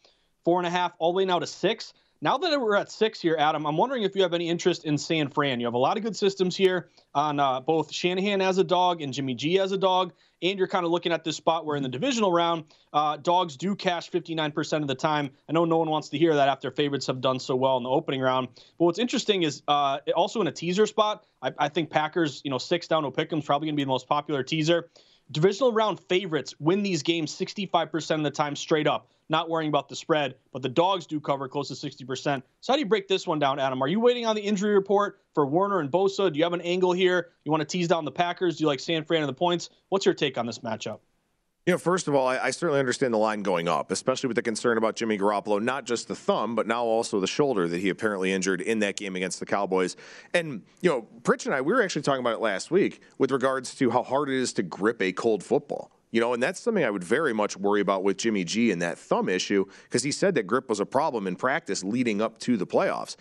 Four 0.43 0.59
and 0.59 0.65
a 0.65 0.71
half, 0.71 0.93
all 0.97 1.11
the 1.13 1.17
way 1.17 1.25
now 1.25 1.37
to 1.37 1.47
six. 1.47 1.93
Now 2.21 2.37
that 2.37 2.59
we're 2.59 2.75
at 2.75 2.91
six 2.91 3.19
here, 3.19 3.35
Adam, 3.37 3.65
I'm 3.67 3.75
wondering 3.75 4.03
if 4.03 4.15
you 4.15 4.21
have 4.21 4.33
any 4.33 4.49
interest 4.49 4.85
in 4.85 4.97
San 4.97 5.29
Fran. 5.29 5.59
You 5.59 5.67
have 5.67 5.73
a 5.73 5.79
lot 5.79 5.97
of 5.97 6.03
good 6.03 6.15
systems 6.15 6.55
here 6.55 6.87
on 7.13 7.41
uh, 7.41 7.59
both 7.59 7.91
Shanahan 7.91 8.41
as 8.41 8.57
a 8.57 8.63
dog 8.63 9.01
and 9.01 9.11
Jimmy 9.11 9.35
G 9.35 9.59
as 9.59 9.73
a 9.73 9.77
dog, 9.77 10.13
and 10.41 10.57
you're 10.57 10.67
kind 10.67 10.85
of 10.85 10.91
looking 10.91 11.11
at 11.11 11.25
this 11.25 11.35
spot 11.35 11.65
where 11.65 11.75
in 11.75 11.83
the 11.83 11.89
divisional 11.89 12.31
round, 12.31 12.63
uh, 12.93 13.17
dogs 13.17 13.57
do 13.57 13.75
cash 13.75 14.09
59% 14.09 14.81
of 14.81 14.87
the 14.87 14.95
time. 14.95 15.29
I 15.49 15.53
know 15.53 15.65
no 15.65 15.77
one 15.77 15.89
wants 15.89 16.09
to 16.09 16.17
hear 16.17 16.33
that 16.35 16.47
after 16.47 16.71
favorites 16.71 17.07
have 17.07 17.19
done 17.19 17.39
so 17.39 17.55
well 17.55 17.75
in 17.75 17.83
the 17.83 17.89
opening 17.89 18.21
round. 18.21 18.47
But 18.77 18.85
what's 18.85 18.99
interesting 18.99 19.43
is 19.43 19.61
uh, 19.67 19.99
also 20.15 20.39
in 20.39 20.47
a 20.47 20.53
teaser 20.53 20.85
spot, 20.85 21.25
I, 21.41 21.51
I 21.57 21.69
think 21.69 21.89
Packers, 21.89 22.41
you 22.45 22.49
know, 22.49 22.57
six 22.59 22.87
down 22.87 23.03
to 23.03 23.11
pick 23.11 23.29
them 23.29 23.39
is 23.39 23.45
probably 23.45 23.67
going 23.67 23.75
to 23.75 23.77
be 23.77 23.83
the 23.83 23.89
most 23.89 24.07
popular 24.07 24.41
teaser. 24.41 24.89
Divisional 25.31 25.73
round 25.73 25.99
favorites 26.01 26.53
win 26.59 26.83
these 26.83 27.01
games 27.01 27.35
65% 27.35 28.15
of 28.15 28.23
the 28.23 28.29
time 28.29 28.55
straight 28.55 28.85
up, 28.85 29.09
not 29.27 29.49
worrying 29.49 29.69
about 29.69 29.89
the 29.89 29.95
spread, 29.95 30.35
but 30.53 30.61
the 30.61 30.69
dogs 30.69 31.07
do 31.07 31.19
cover 31.19 31.47
close 31.47 31.67
to 31.69 31.73
60%. 31.73 32.43
So, 32.61 32.73
how 32.73 32.75
do 32.75 32.79
you 32.79 32.85
break 32.85 33.07
this 33.07 33.25
one 33.25 33.39
down, 33.39 33.59
Adam? 33.59 33.81
Are 33.81 33.87
you 33.87 33.99
waiting 33.99 34.27
on 34.27 34.35
the 34.35 34.43
injury 34.43 34.75
report 34.75 35.19
for 35.33 35.47
Warner 35.47 35.79
and 35.79 35.91
Bosa? 35.91 36.31
Do 36.31 36.37
you 36.37 36.43
have 36.43 36.53
an 36.53 36.61
angle 36.61 36.91
here? 36.91 37.29
You 37.43 37.51
want 37.51 37.61
to 37.61 37.65
tease 37.65 37.87
down 37.87 38.05
the 38.05 38.11
Packers? 38.11 38.57
Do 38.57 38.63
you 38.63 38.67
like 38.67 38.79
San 38.79 39.03
Fran 39.03 39.23
and 39.23 39.29
the 39.29 39.33
points? 39.33 39.71
What's 39.89 40.05
your 40.05 40.13
take 40.13 40.37
on 40.37 40.45
this 40.45 40.59
matchup? 40.59 40.99
You 41.65 41.73
know, 41.73 41.79
first 41.79 42.07
of 42.07 42.13
all, 42.13 42.27
I, 42.27 42.37
I, 42.37 42.51
certainly 42.51 42.79
understand 42.79 43.11
the 43.11 43.17
line 43.17 43.41
going 43.41 43.67
up, 43.67 43.91
especially 43.91 44.27
with 44.27 44.35
the 44.35 44.43
concern 44.43 44.77
about 44.77 44.95
Jimmy 44.95 45.17
Garoppolo, 45.17 45.59
not 45.59 45.85
just 45.85 46.07
the 46.07 46.15
thumb, 46.15 46.53
but 46.53 46.67
now 46.67 46.83
also 46.83 47.19
the 47.19 47.25
shoulder 47.25 47.67
that 47.67 47.81
he 47.81 47.89
apparently 47.89 48.31
injured 48.31 48.61
in 48.61 48.79
that 48.79 48.97
game 48.97 49.15
against 49.15 49.39
the 49.39 49.47
Cowboys. 49.47 49.95
And, 50.35 50.61
you 50.81 50.91
know, 50.91 51.07
Pritch 51.23 51.47
and 51.47 51.55
I, 51.55 51.61
we 51.61 51.73
were 51.73 51.81
actually 51.81 52.03
talking 52.03 52.19
about 52.19 52.33
it 52.33 52.39
last 52.39 52.69
week 52.69 53.01
with 53.17 53.31
regards 53.31 53.73
to 53.75 53.89
how 53.89 54.03
hard 54.03 54.29
it 54.29 54.35
is 54.35 54.53
to 54.53 54.63
grip 54.63 55.01
a 55.01 55.11
cold 55.11 55.43
football. 55.43 55.89
You 56.11 56.21
know, 56.21 56.35
and 56.35 56.43
that's 56.43 56.59
something 56.59 56.85
I 56.85 56.91
would 56.91 57.03
very 57.03 57.33
much 57.33 57.57
worry 57.57 57.81
about 57.81 58.03
with 58.03 58.17
Jimmy 58.17 58.43
G 58.43 58.69
and 58.69 58.79
that 58.83 58.99
thumb 58.99 59.27
issue, 59.27 59.65
because 59.85 60.03
he 60.03 60.11
said 60.11 60.35
that 60.35 60.43
grip 60.43 60.69
was 60.69 60.79
a 60.79 60.85
problem 60.85 61.25
in 61.25 61.35
practice 61.35 61.83
leading 61.83 62.21
up 62.21 62.37
to 62.41 62.57
the 62.57 62.67
playoffs. 62.67 63.15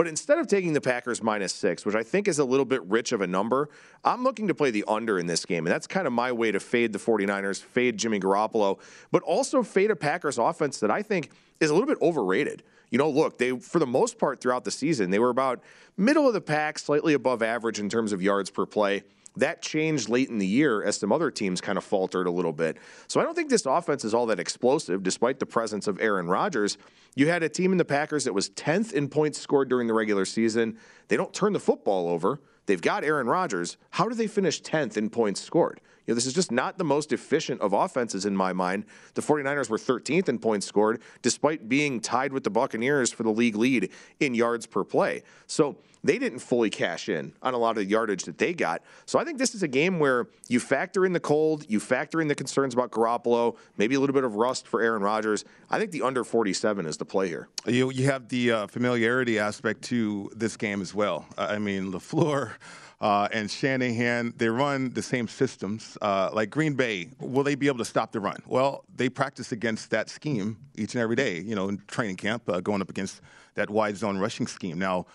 But 0.00 0.08
instead 0.08 0.38
of 0.38 0.46
taking 0.46 0.72
the 0.72 0.80
Packers 0.80 1.22
minus 1.22 1.52
six, 1.52 1.84
which 1.84 1.94
I 1.94 2.02
think 2.02 2.26
is 2.26 2.38
a 2.38 2.44
little 2.46 2.64
bit 2.64 2.82
rich 2.84 3.12
of 3.12 3.20
a 3.20 3.26
number, 3.26 3.68
I'm 4.02 4.24
looking 4.24 4.48
to 4.48 4.54
play 4.54 4.70
the 4.70 4.82
under 4.88 5.18
in 5.18 5.26
this 5.26 5.44
game. 5.44 5.66
And 5.66 5.74
that's 5.74 5.86
kind 5.86 6.06
of 6.06 6.12
my 6.14 6.32
way 6.32 6.50
to 6.50 6.58
fade 6.58 6.94
the 6.94 6.98
49ers, 6.98 7.60
fade 7.60 7.98
Jimmy 7.98 8.18
Garoppolo, 8.18 8.78
but 9.12 9.22
also 9.24 9.62
fade 9.62 9.90
a 9.90 9.96
Packers 9.96 10.38
offense 10.38 10.80
that 10.80 10.90
I 10.90 11.02
think 11.02 11.32
is 11.60 11.68
a 11.68 11.74
little 11.74 11.86
bit 11.86 11.98
overrated. 12.00 12.62
You 12.88 12.96
know, 12.96 13.10
look, 13.10 13.36
they 13.36 13.50
for 13.58 13.78
the 13.78 13.86
most 13.86 14.18
part 14.18 14.40
throughout 14.40 14.64
the 14.64 14.70
season, 14.70 15.10
they 15.10 15.18
were 15.18 15.28
about 15.28 15.60
middle 15.98 16.26
of 16.26 16.32
the 16.32 16.40
pack, 16.40 16.78
slightly 16.78 17.12
above 17.12 17.42
average 17.42 17.78
in 17.78 17.90
terms 17.90 18.14
of 18.14 18.22
yards 18.22 18.48
per 18.48 18.64
play. 18.64 19.02
That 19.36 19.62
changed 19.62 20.08
late 20.08 20.28
in 20.28 20.38
the 20.38 20.46
year 20.46 20.82
as 20.82 20.96
some 20.96 21.12
other 21.12 21.30
teams 21.30 21.60
kind 21.60 21.78
of 21.78 21.84
faltered 21.84 22.26
a 22.26 22.30
little 22.30 22.52
bit. 22.52 22.76
So 23.06 23.20
I 23.20 23.24
don't 23.24 23.34
think 23.34 23.48
this 23.48 23.66
offense 23.66 24.04
is 24.04 24.12
all 24.12 24.26
that 24.26 24.40
explosive, 24.40 25.02
despite 25.02 25.38
the 25.38 25.46
presence 25.46 25.86
of 25.86 26.00
Aaron 26.00 26.26
Rodgers. 26.26 26.78
You 27.14 27.28
had 27.28 27.42
a 27.42 27.48
team 27.48 27.72
in 27.72 27.78
the 27.78 27.84
Packers 27.84 28.24
that 28.24 28.32
was 28.32 28.50
10th 28.50 28.92
in 28.92 29.08
points 29.08 29.38
scored 29.38 29.68
during 29.68 29.86
the 29.86 29.94
regular 29.94 30.24
season. 30.24 30.78
They 31.08 31.16
don't 31.16 31.32
turn 31.32 31.52
the 31.52 31.60
football 31.60 32.08
over. 32.08 32.40
They've 32.66 32.80
got 32.80 33.04
Aaron 33.04 33.26
Rodgers. 33.26 33.76
How 33.90 34.08
do 34.08 34.14
they 34.14 34.26
finish 34.26 34.62
10th 34.62 34.96
in 34.96 35.10
points 35.10 35.40
scored? 35.40 35.80
Know, 36.10 36.14
this 36.16 36.26
is 36.26 36.34
just 36.34 36.50
not 36.50 36.76
the 36.76 36.84
most 36.84 37.12
efficient 37.12 37.60
of 37.60 37.72
offenses 37.72 38.26
in 38.26 38.36
my 38.36 38.52
mind. 38.52 38.84
The 39.14 39.22
49ers 39.22 39.70
were 39.70 39.78
13th 39.78 40.28
in 40.28 40.38
points 40.38 40.66
scored, 40.66 41.00
despite 41.22 41.68
being 41.68 42.00
tied 42.00 42.32
with 42.32 42.44
the 42.44 42.50
Buccaneers 42.50 43.12
for 43.12 43.22
the 43.22 43.30
league 43.30 43.56
lead 43.56 43.90
in 44.18 44.34
yards 44.34 44.66
per 44.66 44.82
play. 44.82 45.22
So 45.46 45.76
they 46.02 46.18
didn't 46.18 46.40
fully 46.40 46.70
cash 46.70 47.08
in 47.08 47.32
on 47.42 47.54
a 47.54 47.58
lot 47.58 47.70
of 47.70 47.76
the 47.76 47.84
yardage 47.84 48.24
that 48.24 48.38
they 48.38 48.54
got. 48.54 48.82
So 49.06 49.18
I 49.18 49.24
think 49.24 49.38
this 49.38 49.54
is 49.54 49.62
a 49.62 49.68
game 49.68 49.98
where 49.98 50.28
you 50.48 50.58
factor 50.58 51.06
in 51.06 51.12
the 51.12 51.20
cold, 51.20 51.64
you 51.68 51.78
factor 51.78 52.20
in 52.20 52.28
the 52.28 52.34
concerns 52.34 52.74
about 52.74 52.90
Garoppolo, 52.90 53.56
maybe 53.76 53.94
a 53.94 54.00
little 54.00 54.14
bit 54.14 54.24
of 54.24 54.36
rust 54.36 54.66
for 54.66 54.80
Aaron 54.80 55.02
Rodgers. 55.02 55.44
I 55.70 55.78
think 55.78 55.92
the 55.92 56.02
under 56.02 56.24
47 56.24 56.86
is 56.86 56.96
the 56.96 57.04
play 57.04 57.28
here. 57.28 57.48
You, 57.66 57.90
you 57.90 58.06
have 58.06 58.28
the 58.28 58.50
uh, 58.50 58.66
familiarity 58.66 59.38
aspect 59.38 59.82
to 59.82 60.30
this 60.34 60.56
game 60.56 60.80
as 60.80 60.94
well. 60.94 61.26
I 61.38 61.58
mean, 61.58 61.92
LaFleur. 61.92 62.52
Uh, 63.00 63.28
and 63.32 63.50
Shanahan, 63.50 64.34
they 64.36 64.48
run 64.48 64.90
the 64.90 65.02
same 65.02 65.26
systems. 65.26 65.96
Uh, 66.02 66.28
like 66.34 66.50
Green 66.50 66.74
Bay, 66.74 67.08
will 67.18 67.42
they 67.42 67.54
be 67.54 67.66
able 67.66 67.78
to 67.78 67.84
stop 67.84 68.12
the 68.12 68.20
run? 68.20 68.36
Well, 68.46 68.84
they 68.94 69.08
practice 69.08 69.52
against 69.52 69.90
that 69.90 70.10
scheme 70.10 70.58
each 70.76 70.94
and 70.94 71.02
every 71.02 71.16
day, 71.16 71.40
you 71.40 71.54
know, 71.54 71.70
in 71.70 71.82
training 71.86 72.16
camp, 72.16 72.48
uh, 72.48 72.60
going 72.60 72.82
up 72.82 72.90
against 72.90 73.22
that 73.54 73.70
wide 73.70 73.96
zone 73.96 74.18
rushing 74.18 74.46
scheme. 74.46 74.78
Now, 74.78 75.06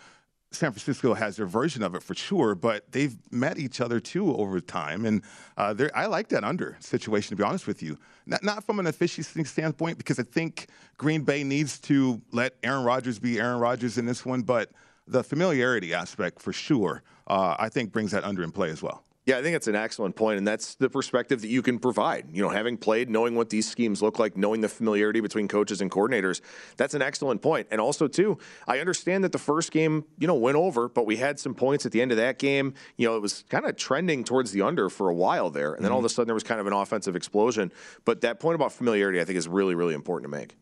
San 0.51 0.71
Francisco 0.71 1.13
has 1.13 1.35
their 1.35 1.45
version 1.45 1.83
of 1.83 1.95
it 1.95 2.01
for 2.01 2.15
sure, 2.15 2.55
but 2.55 2.91
they've 2.91 3.15
met 3.31 3.59
each 3.59 3.81
other 3.81 3.99
too 3.99 4.35
over 4.35 4.59
time. 4.59 5.05
And 5.05 5.21
uh, 5.57 5.75
I 5.93 6.05
like 6.05 6.29
that 6.29 6.43
under 6.43 6.77
situation, 6.79 7.29
to 7.31 7.35
be 7.35 7.43
honest 7.43 7.67
with 7.67 7.83
you. 7.83 7.99
Not, 8.25 8.43
not 8.43 8.63
from 8.63 8.79
an 8.79 8.87
efficiency 8.87 9.43
standpoint, 9.43 9.97
because 9.97 10.17
I 10.17 10.23
think 10.23 10.67
Green 10.97 11.23
Bay 11.23 11.43
needs 11.43 11.77
to 11.81 12.21
let 12.31 12.53
Aaron 12.63 12.83
Rodgers 12.83 13.19
be 13.19 13.39
Aaron 13.39 13.59
Rodgers 13.59 13.97
in 13.97 14.05
this 14.05 14.25
one, 14.25 14.41
but 14.41 14.71
the 15.07 15.23
familiarity 15.23 15.93
aspect 15.93 16.41
for 16.41 16.53
sure, 16.53 17.03
uh, 17.27 17.55
I 17.57 17.69
think 17.69 17.91
brings 17.91 18.11
that 18.11 18.23
under 18.23 18.43
in 18.43 18.51
play 18.51 18.69
as 18.69 18.81
well. 18.81 19.03
Yeah, 19.25 19.39
I 19.39 19.41
think 19.41 19.55
it's 19.55 19.67
an 19.67 19.75
excellent 19.75 20.15
point, 20.15 20.37
and 20.37 20.47
that's 20.47 20.75
the 20.75 20.87
perspective 20.87 21.41
that 21.41 21.47
you 21.47 21.63
can 21.63 21.79
provide. 21.79 22.27
You 22.31 22.43
know, 22.43 22.49
having 22.49 22.77
played, 22.77 23.09
knowing 23.09 23.33
what 23.33 23.49
these 23.49 23.67
schemes 23.67 23.99
look 24.03 24.19
like, 24.19 24.37
knowing 24.37 24.61
the 24.61 24.69
familiarity 24.69 25.19
between 25.19 25.47
coaches 25.47 25.81
and 25.81 25.89
coordinators, 25.89 26.41
that's 26.77 26.93
an 26.93 27.01
excellent 27.01 27.41
point. 27.41 27.67
And 27.71 27.81
also, 27.81 28.07
too, 28.07 28.37
I 28.67 28.77
understand 28.77 29.23
that 29.23 29.31
the 29.31 29.39
first 29.39 29.71
game, 29.71 30.05
you 30.19 30.27
know, 30.27 30.35
went 30.35 30.57
over, 30.57 30.87
but 30.87 31.07
we 31.07 31.17
had 31.17 31.39
some 31.39 31.55
points 31.55 31.87
at 31.87 31.91
the 31.91 32.03
end 32.03 32.11
of 32.11 32.17
that 32.17 32.37
game. 32.37 32.75
You 32.97 33.07
know, 33.07 33.15
it 33.15 33.21
was 33.21 33.43
kind 33.49 33.65
of 33.65 33.75
trending 33.77 34.23
towards 34.23 34.51
the 34.51 34.61
under 34.61 34.91
for 34.91 35.09
a 35.09 35.15
while 35.15 35.49
there, 35.49 35.73
and 35.73 35.83
then 35.83 35.89
mm-hmm. 35.89 35.93
all 35.93 35.99
of 35.99 36.05
a 36.05 36.09
sudden 36.09 36.27
there 36.27 36.35
was 36.35 36.43
kind 36.43 36.61
of 36.61 36.67
an 36.67 36.73
offensive 36.73 37.15
explosion. 37.15 37.71
But 38.05 38.21
that 38.21 38.39
point 38.39 38.53
about 38.53 38.73
familiarity, 38.73 39.19
I 39.19 39.23
think, 39.23 39.39
is 39.39 39.47
really, 39.47 39.73
really 39.73 39.95
important 39.95 40.31
to 40.31 40.37
make. 40.37 40.55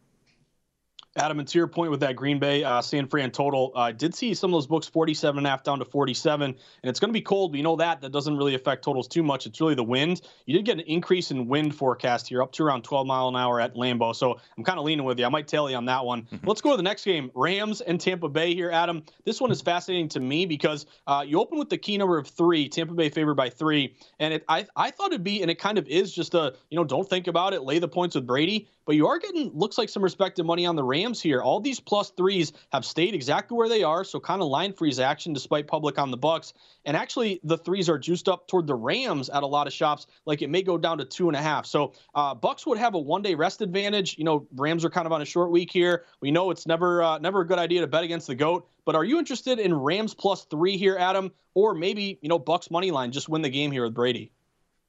Adam, 1.15 1.37
and 1.37 1.47
to 1.47 1.59
your 1.59 1.67
point 1.67 1.91
with 1.91 1.99
that 1.99 2.15
Green 2.15 2.39
Bay 2.39 2.63
uh, 2.63 2.81
San 2.81 3.05
Fran 3.07 3.29
total, 3.29 3.71
I 3.75 3.89
uh, 3.89 3.91
did 3.91 4.15
see 4.15 4.33
some 4.33 4.51
of 4.51 4.57
those 4.57 4.65
books 4.65 4.87
47 4.87 5.37
and 5.37 5.45
a 5.45 5.49
half 5.49 5.63
down 5.63 5.77
to 5.77 5.85
47, 5.85 6.49
and 6.49 6.55
it's 6.83 6.99
going 6.99 7.09
to 7.09 7.13
be 7.13 7.21
cold. 7.21 7.51
But 7.51 7.57
you 7.57 7.63
know 7.63 7.75
that 7.75 8.01
that 8.01 8.11
doesn't 8.11 8.35
really 8.35 8.55
affect 8.55 8.83
totals 8.83 9.07
too 9.07 9.21
much. 9.21 9.45
It's 9.45 9.61
really 9.61 9.75
the 9.75 9.83
wind. 9.83 10.21
You 10.47 10.55
did 10.55 10.65
get 10.65 10.79
an 10.79 10.85
increase 10.85 11.29
in 11.29 11.47
wind 11.47 11.75
forecast 11.75 12.29
here, 12.29 12.41
up 12.41 12.51
to 12.53 12.63
around 12.63 12.83
12 12.83 13.05
mile 13.05 13.27
an 13.27 13.35
hour 13.35 13.61
at 13.61 13.75
Lambeau. 13.75 14.15
So 14.15 14.39
I'm 14.57 14.63
kind 14.63 14.79
of 14.79 14.85
leaning 14.85 15.05
with 15.05 15.19
you. 15.19 15.25
I 15.25 15.29
might 15.29 15.47
tell 15.47 15.69
you 15.69 15.75
on 15.75 15.85
that 15.85 16.03
one. 16.03 16.23
Mm-hmm. 16.23 16.47
Let's 16.47 16.61
go 16.61 16.71
to 16.71 16.77
the 16.77 16.83
next 16.83 17.05
game, 17.05 17.29
Rams 17.35 17.81
and 17.81 18.01
Tampa 18.01 18.27
Bay 18.27 18.55
here, 18.55 18.71
Adam. 18.71 19.03
This 19.23 19.39
one 19.39 19.51
is 19.51 19.61
fascinating 19.61 20.09
to 20.09 20.19
me 20.19 20.47
because 20.47 20.87
uh, 21.05 21.23
you 21.25 21.39
open 21.39 21.59
with 21.59 21.69
the 21.69 21.77
key 21.77 21.95
number 21.95 22.17
of 22.17 22.27
three, 22.27 22.67
Tampa 22.67 22.95
Bay 22.95 23.09
favored 23.09 23.35
by 23.35 23.49
three, 23.49 23.95
and 24.19 24.33
it, 24.33 24.45
I 24.49 24.65
I 24.75 24.89
thought 24.89 25.11
it'd 25.11 25.23
be, 25.23 25.43
and 25.43 25.51
it 25.51 25.59
kind 25.59 25.77
of 25.77 25.87
is 25.87 26.11
just 26.11 26.33
a 26.33 26.55
you 26.71 26.75
know 26.77 26.83
don't 26.83 27.07
think 27.07 27.27
about 27.27 27.53
it, 27.53 27.61
lay 27.61 27.77
the 27.77 27.87
points 27.87 28.15
with 28.15 28.25
Brady. 28.25 28.67
But 28.85 28.95
you 28.95 29.07
are 29.07 29.17
getting 29.17 29.51
looks 29.53 29.77
like 29.77 29.87
some 29.87 30.03
respected 30.03 30.43
money 30.45 30.65
on 30.65 30.75
the 30.75 30.83
Rams 30.83 31.02
here. 31.11 31.41
All 31.41 31.59
these 31.59 31.79
plus 31.79 32.11
threes 32.11 32.53
have 32.71 32.85
stayed 32.85 33.13
exactly 33.13 33.57
where 33.57 33.69
they 33.69 33.83
are, 33.83 34.03
so 34.03 34.19
kind 34.19 34.41
of 34.41 34.47
line 34.47 34.73
freeze 34.73 34.99
action 34.99 35.33
despite 35.33 35.67
public 35.67 35.99
on 35.99 36.11
the 36.11 36.17
Bucks. 36.17 36.53
And 36.85 36.95
actually, 36.95 37.39
the 37.43 37.57
threes 37.57 37.89
are 37.89 37.97
juiced 37.97 38.29
up 38.29 38.47
toward 38.47 38.67
the 38.67 38.75
Rams 38.75 39.29
at 39.29 39.43
a 39.43 39.47
lot 39.47 39.67
of 39.67 39.73
shops. 39.73 40.07
Like 40.25 40.41
it 40.41 40.49
may 40.49 40.61
go 40.61 40.77
down 40.77 40.97
to 40.99 41.05
two 41.05 41.27
and 41.27 41.35
a 41.35 41.41
half. 41.41 41.65
So 41.65 41.93
uh, 42.15 42.35
Bucks 42.35 42.65
would 42.65 42.77
have 42.77 42.93
a 42.93 42.99
one 42.99 43.21
day 43.21 43.35
rest 43.35 43.61
advantage. 43.61 44.17
You 44.17 44.23
know, 44.23 44.47
Rams 44.55 44.85
are 44.85 44.89
kind 44.89 45.05
of 45.05 45.11
on 45.11 45.21
a 45.21 45.25
short 45.25 45.51
week 45.51 45.71
here. 45.71 46.05
We 46.21 46.31
know 46.31 46.51
it's 46.51 46.65
never 46.65 47.03
uh, 47.03 47.19
never 47.19 47.41
a 47.41 47.47
good 47.47 47.59
idea 47.59 47.81
to 47.81 47.87
bet 47.87 48.03
against 48.03 48.27
the 48.27 48.35
goat. 48.35 48.67
But 48.85 48.95
are 48.95 49.03
you 49.03 49.19
interested 49.19 49.59
in 49.59 49.73
Rams 49.73 50.13
plus 50.13 50.45
three 50.45 50.77
here, 50.77 50.97
Adam, 50.97 51.31
or 51.53 51.73
maybe 51.73 52.19
you 52.21 52.29
know 52.29 52.39
Bucks 52.39 52.69
money 52.71 52.91
line 52.91 53.11
just 53.11 53.29
win 53.29 53.41
the 53.41 53.49
game 53.49 53.71
here 53.71 53.83
with 53.83 53.93
Brady? 53.93 54.31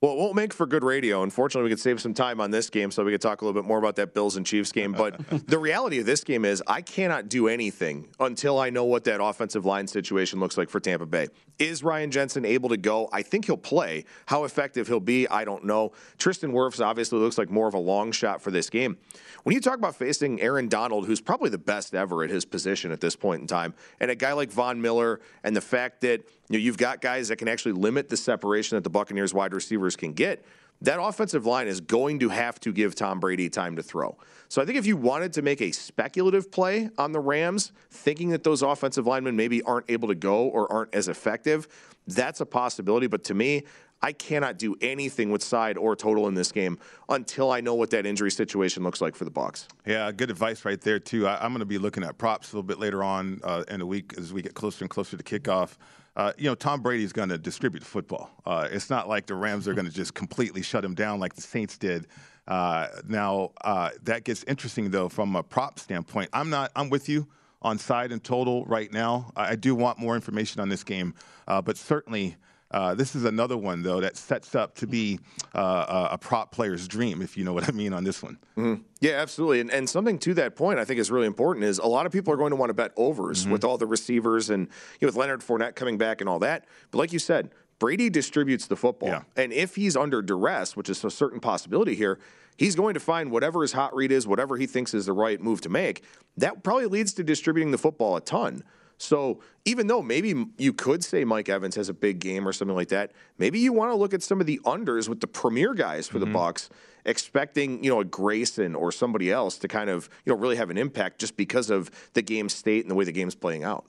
Well, 0.05 0.13
it 0.13 0.19
won't 0.19 0.35
make 0.35 0.53
for 0.53 0.67
good 0.67 0.85
radio. 0.85 1.23
Unfortunately, 1.23 1.65
we 1.65 1.71
could 1.71 1.81
save 1.81 1.99
some 1.99 2.13
time 2.13 2.39
on 2.39 2.51
this 2.51 2.69
game 2.69 2.91
so 2.91 3.03
we 3.03 3.13
could 3.13 3.23
talk 3.23 3.41
a 3.41 3.45
little 3.47 3.59
bit 3.59 3.67
more 3.67 3.79
about 3.79 3.97
that 3.97 4.13
Bills 4.13 4.37
and 4.37 4.45
Chiefs 4.45 4.71
game. 4.71 4.93
But 4.93 5.19
the 5.49 5.57
reality 5.57 5.99
of 5.99 6.05
this 6.05 6.23
game 6.23 6.45
is 6.45 6.63
I 6.67 6.83
cannot 6.83 7.31
do 7.31 7.49
anything 7.49 8.09
until 8.21 8.59
I 8.59 8.69
know 8.69 8.85
what 8.85 9.05
that 9.05 9.25
offensive 9.25 9.65
line 9.65 9.87
situation 9.87 10.41
looks 10.41 10.59
like 10.59 10.69
for 10.69 10.79
Tampa 10.79 11.07
Bay. 11.07 11.29
Is 11.59 11.83
Ryan 11.83 12.11
Jensen 12.11 12.45
able 12.45 12.69
to 12.69 12.77
go? 12.77 13.09
I 13.15 13.23
think 13.23 13.47
he'll 13.47 13.57
play. 13.57 14.05
How 14.27 14.45
effective 14.45 14.89
he'll 14.89 15.01
be, 15.01 15.27
I 15.29 15.47
don't 15.47 15.65
know. 15.65 15.93
Tristan 16.19 16.53
Wirfs 16.53 16.85
obviously 16.85 17.19
looks 17.19 17.39
like 17.39 17.49
more 17.49 17.67
of 17.67 17.73
a 17.73 17.79
long 17.79 18.13
shot 18.13 18.43
for 18.43 18.51
this 18.51 18.69
game. 18.69 18.99
When 19.45 19.55
you 19.55 19.61
talk 19.61 19.79
about 19.79 19.97
facing 19.97 20.39
Aaron 20.43 20.69
Donald, 20.69 21.07
who's 21.07 21.23
probably 21.23 21.49
the 21.49 21.59
best 21.59 21.95
ever 21.95 22.25
at 22.25 22.31
his 22.31 22.45
position 22.45 22.93
at 22.93 23.01
this 23.01 23.17
point 23.17 23.41
in 23.41 23.47
time, 23.47 23.73
and 24.01 24.11
a 24.11 24.15
guy 24.15 24.33
like 24.33 24.51
Von 24.51 24.83
Miller, 24.83 25.21
and 25.43 25.57
the 25.57 25.61
fact 25.63 26.03
that 26.03 26.29
you 26.49 26.59
know, 26.59 26.63
you've 26.63 26.77
got 26.77 27.01
guys 27.01 27.29
that 27.29 27.37
can 27.37 27.49
actually 27.49 27.73
limit 27.73 28.09
the 28.09 28.17
separation 28.17 28.77
that 28.77 28.85
the 28.85 28.91
Buccaneers 28.91 29.33
wide 29.33 29.55
receivers 29.55 29.97
can 29.97 30.13
get. 30.13 30.45
That 30.83 31.01
offensive 31.01 31.47
line 31.47 31.69
is 31.69 31.81
going 31.81 32.19
to 32.19 32.29
have 32.29 32.61
to 32.61 32.73
give 32.73 32.95
Tom 32.95 33.21
Brady 33.21 33.49
time 33.49 33.77
to 33.77 33.83
throw. 33.83 34.19
So 34.49 34.61
I 34.61 34.67
think 34.67 34.77
if 34.77 34.87
you 34.87 34.97
wanted 34.97 35.33
to 35.35 35.43
make 35.43 35.63
a 35.63 35.71
speculative 35.71 36.51
play 36.51 36.91
on 36.99 37.13
the 37.13 37.21
Rams, 37.21 37.73
thinking 37.91 38.31
that 38.31 38.43
those 38.43 38.61
offensive 38.61 39.07
linemen 39.07 39.37
maybe 39.37 39.63
aren't 39.63 39.91
able 39.91 40.09
to 40.09 40.15
go 40.15 40.49
or 40.49 40.71
aren't 40.71 40.95
as 40.95 41.09
effective, 41.09 41.69
that's 42.07 42.41
a 42.41 42.47
possibility. 42.47 43.07
But 43.07 43.25
to 43.25 43.35
me, 43.35 43.65
I 44.03 44.13
cannot 44.13 44.59
do 44.59 44.77
anything 44.83 45.31
with 45.31 45.43
side 45.43 45.79
or 45.79 45.97
total 45.97 46.29
in 46.29 46.35
this 46.35 46.53
game 46.53 46.79
until 47.09 47.51
I 47.51 47.63
know 47.63 47.75
what 47.75 47.89
that 47.91 48.05
injury 48.05 48.31
situation 48.31 48.83
looks 48.83 49.01
like 49.01 49.17
for 49.17 49.25
the 49.25 49.31
Bucks. 49.31 49.67
Yeah, 49.87 50.13
good 50.13 50.29
advice 50.29 50.67
right 50.67 50.81
there 50.81 50.99
too. 50.99 51.27
I, 51.27 51.43
am 51.43 51.53
going 51.53 51.61
to 51.61 51.65
be 51.65 51.79
looking 51.79 52.05
at 52.05 52.19
props 52.19 52.53
a 52.53 52.57
little 52.57 52.67
bit 52.67 52.79
later 52.79 53.03
on 53.03 53.41
uh, 53.43 53.65
in 53.69 53.81
the 53.81 53.87
week 53.87 54.13
as 54.19 54.31
we 54.31 54.43
get 54.43 54.53
closer 54.53 54.85
and 54.85 54.91
closer 54.91 55.17
to 55.17 55.23
kickoff 55.23 55.79
uh, 56.17 56.33
you 56.39 56.45
know, 56.45 56.55
Tom 56.55 56.81
Brady 56.81 57.05
is 57.05 57.13
going 57.13 57.29
to 57.29 57.39
distribute 57.39 57.81
the 57.81 57.87
football. 57.87 58.31
Uh, 58.47 58.69
it's 58.71 58.89
not 58.89 59.09
like 59.09 59.27
the 59.27 59.35
Rams 59.35 59.67
are 59.67 59.75
going 59.75 59.87
to 59.87 59.93
just 59.93 60.15
completely 60.15 60.63
shut 60.63 60.85
him 60.85 60.95
down 60.95 61.19
like 61.19 61.35
the 61.35 61.43
Saints 61.43 61.77
did. 61.77 62.07
Uh, 62.47 62.89
now 63.09 63.51
uh, 63.63 63.91
that 64.03 64.25
gets 64.25 64.45
interesting 64.45 64.91
though 64.91 65.09
from 65.09 65.35
a 65.35 65.43
prop 65.43 65.79
standpoint. 65.79 66.29
I'm 66.33 66.51
not. 66.51 66.71
I'm 66.77 66.91
with 66.91 67.09
you 67.09 67.27
on 67.63 67.79
side 67.79 68.13
and 68.13 68.23
total 68.23 68.65
right 68.67 68.93
now. 68.93 69.33
I, 69.35 69.57
do 69.57 69.75
want 69.75 69.99
more 69.99 70.15
information 70.15 70.61
on 70.61 70.69
this 70.69 70.85
game, 70.85 71.15
uh, 71.49 71.63
but 71.63 71.79
certainly 71.79 72.37
uh, 72.71 72.95
this 72.95 73.15
is 73.15 73.25
another 73.25 73.57
one, 73.57 73.83
though, 73.83 74.01
that 74.01 74.17
sets 74.17 74.55
up 74.55 74.75
to 74.77 74.87
be 74.87 75.21
uh, 75.55 76.09
a 76.11 76.19
prop 76.19 76.51
player's 76.51 76.89
dream, 76.89 77.23
if 77.23 77.37
you 77.37 77.45
know 77.45 77.53
what 77.53 77.69
I 77.69 77.73
mean 77.73 77.93
on 77.93 78.05
this 78.05 78.23
one. 78.23 78.39
Mm-hmm. 78.57 78.83
Yeah, 79.01 79.13
absolutely. 79.13 79.61
And, 79.61 79.71
and, 79.71 79.89
something 79.89 80.19
to 80.21 80.35
that 80.35 80.57
point 80.57 80.79
I 80.79 80.85
think 80.85 80.99
is 80.99 81.11
really 81.11 81.27
important 81.27 81.65
is 81.65 81.79
a 81.79 81.87
lot 81.87 82.07
of 82.07 82.13
people 82.13 82.33
are 82.33 82.37
going 82.37 82.51
to 82.51 82.57
want 82.57 82.71
to 82.71 82.75
bet 82.75 82.93
overs 82.97 83.43
mm-hmm. 83.43 83.53
with 83.53 83.65
all 83.65 83.79
the 83.79 83.87
receivers 83.87 84.51
and 84.51 84.67
you 85.01 85.07
know, 85.07 85.09
with 85.09 85.17
Leonard 85.17 85.41
Fournette 85.41 85.75
coming 85.75 85.99
back 85.99 86.21
and 86.21 86.29
all 86.29 86.39
that. 86.41 86.65
But 86.91 86.99
like 86.99 87.13
you 87.13 87.19
said, 87.19 87.51
Brady 87.79 88.09
distributes 88.09 88.67
the 88.67 88.77
football. 88.77 89.11
Yeah. 89.11 89.23
And 89.37 89.53
if 89.53 89.77
he's 89.77 89.97
under 89.97 90.23
duress, 90.23 90.77
which 90.77 90.89
is 90.89 91.05
a 91.05 91.11
certain 91.11 91.41
possibility 91.41 91.95
here, 91.95 92.19
he's 92.57 92.75
going 92.75 92.95
to 92.95 93.01
find 93.01 93.31
whatever 93.31 93.63
his 93.63 93.73
hot 93.73 93.95
read 93.95 94.11
is, 94.11 94.27
whatever 94.27 94.57
he 94.57 94.67
thinks 94.67 94.95
is 94.95 95.07
the 95.07 95.13
right 95.13 95.41
move 95.41 95.61
to 95.63 95.69
make. 95.69 96.03
That 96.37 96.63
probably 96.63 96.87
leads 96.87 97.13
to 97.15 97.25
distributing 97.25 97.73
the 97.73 97.79
football 97.79 98.17
a 98.17 98.21
ton. 98.21 98.65
So 99.05 99.41
even 99.65 99.87
though 99.87 100.03
maybe 100.03 100.47
you 100.59 100.73
could 100.73 101.05
say 101.05 101.25
Mike 101.25 101.49
Evans 101.49 101.77
has 101.77 101.89
a 101.89 101.95
big 101.95 102.21
game 102.21 102.49
or 102.49 102.53
something 102.53 102.75
like 102.75 102.89
that, 102.89 103.13
maybe 103.39 103.59
you 103.59 103.73
want 103.73 103.93
to 103.93 103.97
look 103.97 104.15
at 104.15 104.23
some 104.23 104.41
of 104.41 104.47
the 104.47 104.61
unders 104.65 105.09
with 105.09 105.21
the 105.21 105.27
premier 105.27 105.75
guys 105.75 106.09
for 106.09 106.19
mm-hmm. 106.19 106.33
the 106.33 106.39
Bucks, 106.39 106.71
expecting 107.05 107.85
you 107.85 107.91
know 107.91 108.01
a 108.01 108.05
Grayson 108.05 108.75
or 108.75 108.91
somebody 108.91 109.31
else 109.31 109.59
to 109.59 109.69
kind 109.69 109.91
of 109.91 110.09
you 110.25 110.33
know 110.33 110.39
really 110.39 110.57
have 110.57 110.71
an 110.71 110.79
impact 110.79 111.19
just 111.21 111.37
because 111.37 111.71
of 111.71 111.91
the 112.15 112.23
game 112.23 112.49
state 112.49 112.85
and 112.85 112.91
the 112.91 112.95
way 112.95 113.05
the 113.05 113.13
game's 113.13 113.35
playing 113.35 113.63
out. 113.63 113.85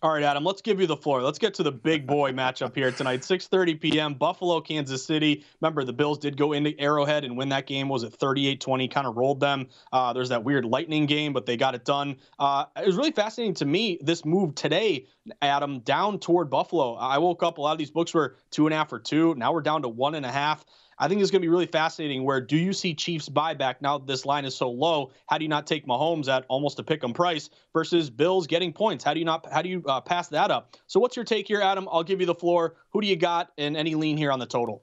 All 0.00 0.12
right, 0.12 0.22
Adam, 0.22 0.44
let's 0.44 0.62
give 0.62 0.80
you 0.80 0.86
the 0.86 0.96
floor. 0.96 1.22
Let's 1.22 1.40
get 1.40 1.54
to 1.54 1.64
the 1.64 1.72
big 1.72 2.06
boy 2.06 2.30
matchup 2.30 2.72
here 2.72 2.92
tonight. 2.92 3.22
6:30 3.22 3.80
p.m. 3.80 4.14
Buffalo, 4.14 4.60
Kansas 4.60 5.04
City. 5.04 5.44
Remember, 5.60 5.82
the 5.82 5.92
Bills 5.92 6.18
did 6.18 6.36
go 6.36 6.52
into 6.52 6.78
Arrowhead 6.78 7.24
and 7.24 7.36
win 7.36 7.48
that 7.48 7.66
game. 7.66 7.88
Was 7.88 8.04
it 8.04 8.16
38-20? 8.16 8.88
Kind 8.92 9.08
of 9.08 9.16
rolled 9.16 9.40
them. 9.40 9.66
Uh, 9.92 10.12
there's 10.12 10.28
that 10.28 10.44
weird 10.44 10.64
lightning 10.64 11.06
game, 11.06 11.32
but 11.32 11.46
they 11.46 11.56
got 11.56 11.74
it 11.74 11.84
done. 11.84 12.18
Uh, 12.38 12.66
it 12.76 12.86
was 12.86 12.94
really 12.94 13.10
fascinating 13.10 13.54
to 13.54 13.64
me 13.64 13.98
this 14.00 14.24
move 14.24 14.54
today, 14.54 15.06
Adam, 15.42 15.80
down 15.80 16.20
toward 16.20 16.48
Buffalo. 16.48 16.94
I 16.94 17.18
woke 17.18 17.42
up. 17.42 17.58
A 17.58 17.60
lot 17.60 17.72
of 17.72 17.78
these 17.78 17.90
books 17.90 18.14
were 18.14 18.36
two 18.52 18.68
and 18.68 18.74
a 18.74 18.76
half 18.76 18.92
or 18.92 19.00
two. 19.00 19.34
Now 19.34 19.52
we're 19.52 19.62
down 19.62 19.82
to 19.82 19.88
one 19.88 20.14
and 20.14 20.24
a 20.24 20.30
half. 20.30 20.64
I 20.98 21.08
think 21.08 21.20
it's 21.20 21.30
going 21.30 21.40
to 21.40 21.44
be 21.44 21.50
really 21.50 21.66
fascinating. 21.66 22.24
Where 22.24 22.40
do 22.40 22.56
you 22.56 22.72
see 22.72 22.94
Chiefs 22.94 23.28
buyback 23.28 23.76
now 23.80 23.98
that 23.98 24.06
this 24.06 24.26
line 24.26 24.44
is 24.44 24.54
so 24.56 24.70
low? 24.70 25.12
How 25.26 25.38
do 25.38 25.44
you 25.44 25.48
not 25.48 25.66
take 25.66 25.86
Mahomes 25.86 26.28
at 26.28 26.44
almost 26.48 26.78
a 26.78 26.82
pick 26.82 27.04
'em 27.04 27.12
price 27.12 27.50
versus 27.72 28.10
Bills 28.10 28.46
getting 28.46 28.72
points? 28.72 29.04
How 29.04 29.14
do 29.14 29.20
you 29.20 29.24
not? 29.24 29.50
How 29.52 29.62
do 29.62 29.68
you 29.68 29.82
uh, 29.86 30.00
pass 30.00 30.28
that 30.28 30.50
up? 30.50 30.76
So 30.86 30.98
what's 31.00 31.16
your 31.16 31.24
take 31.24 31.46
here, 31.46 31.60
Adam? 31.60 31.88
I'll 31.90 32.02
give 32.02 32.20
you 32.20 32.26
the 32.26 32.34
floor. 32.34 32.74
Who 32.90 33.00
do 33.00 33.06
you 33.06 33.16
got, 33.16 33.50
and 33.58 33.76
any 33.76 33.94
lean 33.94 34.16
here 34.16 34.32
on 34.32 34.38
the 34.38 34.46
total? 34.46 34.82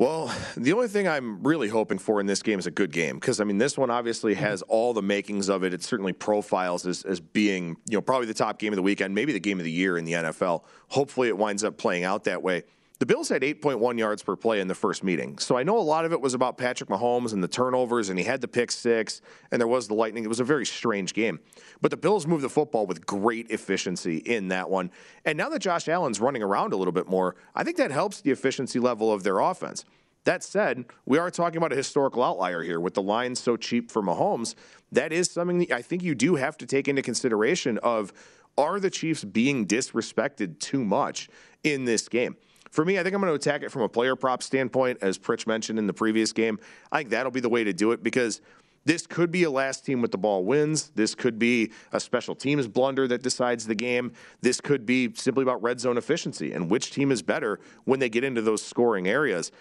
Well, 0.00 0.34
the 0.56 0.72
only 0.72 0.88
thing 0.88 1.06
I'm 1.06 1.42
really 1.42 1.68
hoping 1.68 1.98
for 1.98 2.20
in 2.20 2.26
this 2.26 2.42
game 2.42 2.58
is 2.58 2.66
a 2.66 2.70
good 2.70 2.90
game 2.90 3.16
because 3.16 3.38
I 3.38 3.44
mean 3.44 3.58
this 3.58 3.76
one 3.76 3.90
obviously 3.90 4.32
mm-hmm. 4.32 4.44
has 4.44 4.62
all 4.62 4.94
the 4.94 5.02
makings 5.02 5.50
of 5.50 5.62
it. 5.62 5.74
It 5.74 5.82
certainly 5.82 6.14
profiles 6.14 6.86
as, 6.86 7.02
as 7.02 7.20
being 7.20 7.76
you 7.86 7.98
know 7.98 8.00
probably 8.00 8.26
the 8.26 8.32
top 8.32 8.58
game 8.58 8.72
of 8.72 8.76
the 8.76 8.82
weekend, 8.82 9.14
maybe 9.14 9.34
the 9.34 9.40
game 9.40 9.58
of 9.58 9.64
the 9.64 9.70
year 9.70 9.98
in 9.98 10.06
the 10.06 10.12
NFL. 10.14 10.64
Hopefully, 10.88 11.28
it 11.28 11.36
winds 11.36 11.62
up 11.64 11.76
playing 11.76 12.04
out 12.04 12.24
that 12.24 12.42
way. 12.42 12.62
The 13.00 13.06
Bills 13.06 13.30
had 13.30 13.40
8.1 13.40 13.98
yards 13.98 14.22
per 14.22 14.36
play 14.36 14.60
in 14.60 14.68
the 14.68 14.74
first 14.74 15.02
meeting. 15.02 15.38
So 15.38 15.56
I 15.56 15.62
know 15.62 15.78
a 15.78 15.80
lot 15.80 16.04
of 16.04 16.12
it 16.12 16.20
was 16.20 16.34
about 16.34 16.58
Patrick 16.58 16.90
Mahomes 16.90 17.32
and 17.32 17.42
the 17.42 17.48
turnovers, 17.48 18.10
and 18.10 18.18
he 18.18 18.26
had 18.26 18.42
the 18.42 18.46
pick 18.46 18.70
six, 18.70 19.22
and 19.50 19.58
there 19.58 19.66
was 19.66 19.88
the 19.88 19.94
lightning. 19.94 20.22
It 20.22 20.28
was 20.28 20.38
a 20.38 20.44
very 20.44 20.66
strange 20.66 21.14
game. 21.14 21.40
But 21.80 21.92
the 21.92 21.96
Bills 21.96 22.26
moved 22.26 22.44
the 22.44 22.50
football 22.50 22.84
with 22.84 23.06
great 23.06 23.50
efficiency 23.50 24.18
in 24.18 24.48
that 24.48 24.68
one. 24.68 24.90
And 25.24 25.38
now 25.38 25.48
that 25.48 25.60
Josh 25.60 25.88
Allen's 25.88 26.20
running 26.20 26.42
around 26.42 26.74
a 26.74 26.76
little 26.76 26.92
bit 26.92 27.08
more, 27.08 27.36
I 27.54 27.64
think 27.64 27.78
that 27.78 27.90
helps 27.90 28.20
the 28.20 28.32
efficiency 28.32 28.78
level 28.78 29.10
of 29.10 29.22
their 29.22 29.38
offense. 29.38 29.86
That 30.24 30.44
said, 30.44 30.84
we 31.06 31.16
are 31.16 31.30
talking 31.30 31.56
about 31.56 31.72
a 31.72 31.76
historical 31.76 32.22
outlier 32.22 32.62
here 32.62 32.80
with 32.80 32.92
the 32.92 33.02
line 33.02 33.34
so 33.34 33.56
cheap 33.56 33.90
for 33.90 34.02
Mahomes. 34.02 34.54
That 34.92 35.10
is 35.10 35.30
something 35.30 35.60
that 35.60 35.70
I 35.70 35.80
think 35.80 36.02
you 36.02 36.14
do 36.14 36.34
have 36.34 36.58
to 36.58 36.66
take 36.66 36.86
into 36.86 37.00
consideration 37.00 37.78
of 37.78 38.12
are 38.58 38.78
the 38.78 38.90
Chiefs 38.90 39.24
being 39.24 39.66
disrespected 39.66 40.58
too 40.58 40.84
much 40.84 41.30
in 41.64 41.86
this 41.86 42.06
game? 42.06 42.36
For 42.70 42.84
me, 42.84 42.98
I 42.98 43.02
think 43.02 43.14
I'm 43.14 43.20
going 43.20 43.32
to 43.32 43.34
attack 43.36 43.62
it 43.62 43.70
from 43.70 43.82
a 43.82 43.88
player 43.88 44.16
prop 44.16 44.42
standpoint, 44.42 44.98
as 45.02 45.18
Pritch 45.18 45.46
mentioned 45.46 45.78
in 45.78 45.86
the 45.86 45.92
previous 45.92 46.32
game. 46.32 46.58
I 46.92 46.98
think 46.98 47.10
that'll 47.10 47.32
be 47.32 47.40
the 47.40 47.48
way 47.48 47.64
to 47.64 47.72
do 47.72 47.92
it 47.92 48.02
because 48.02 48.40
this 48.84 49.06
could 49.06 49.30
be 49.30 49.42
a 49.42 49.50
last 49.50 49.84
team 49.84 50.00
with 50.00 50.12
the 50.12 50.18
ball 50.18 50.44
wins. 50.44 50.90
This 50.94 51.14
could 51.14 51.38
be 51.38 51.72
a 51.92 52.00
special 52.00 52.34
teams 52.34 52.66
blunder 52.66 53.06
that 53.08 53.22
decides 53.22 53.66
the 53.66 53.74
game. 53.74 54.12
This 54.40 54.60
could 54.60 54.86
be 54.86 55.12
simply 55.14 55.42
about 55.42 55.62
red 55.62 55.80
zone 55.80 55.98
efficiency 55.98 56.52
and 56.52 56.70
which 56.70 56.92
team 56.92 57.12
is 57.12 57.22
better 57.22 57.60
when 57.84 58.00
they 58.00 58.08
get 58.08 58.24
into 58.24 58.40
those 58.40 58.62
scoring 58.62 59.08
areas. 59.08 59.52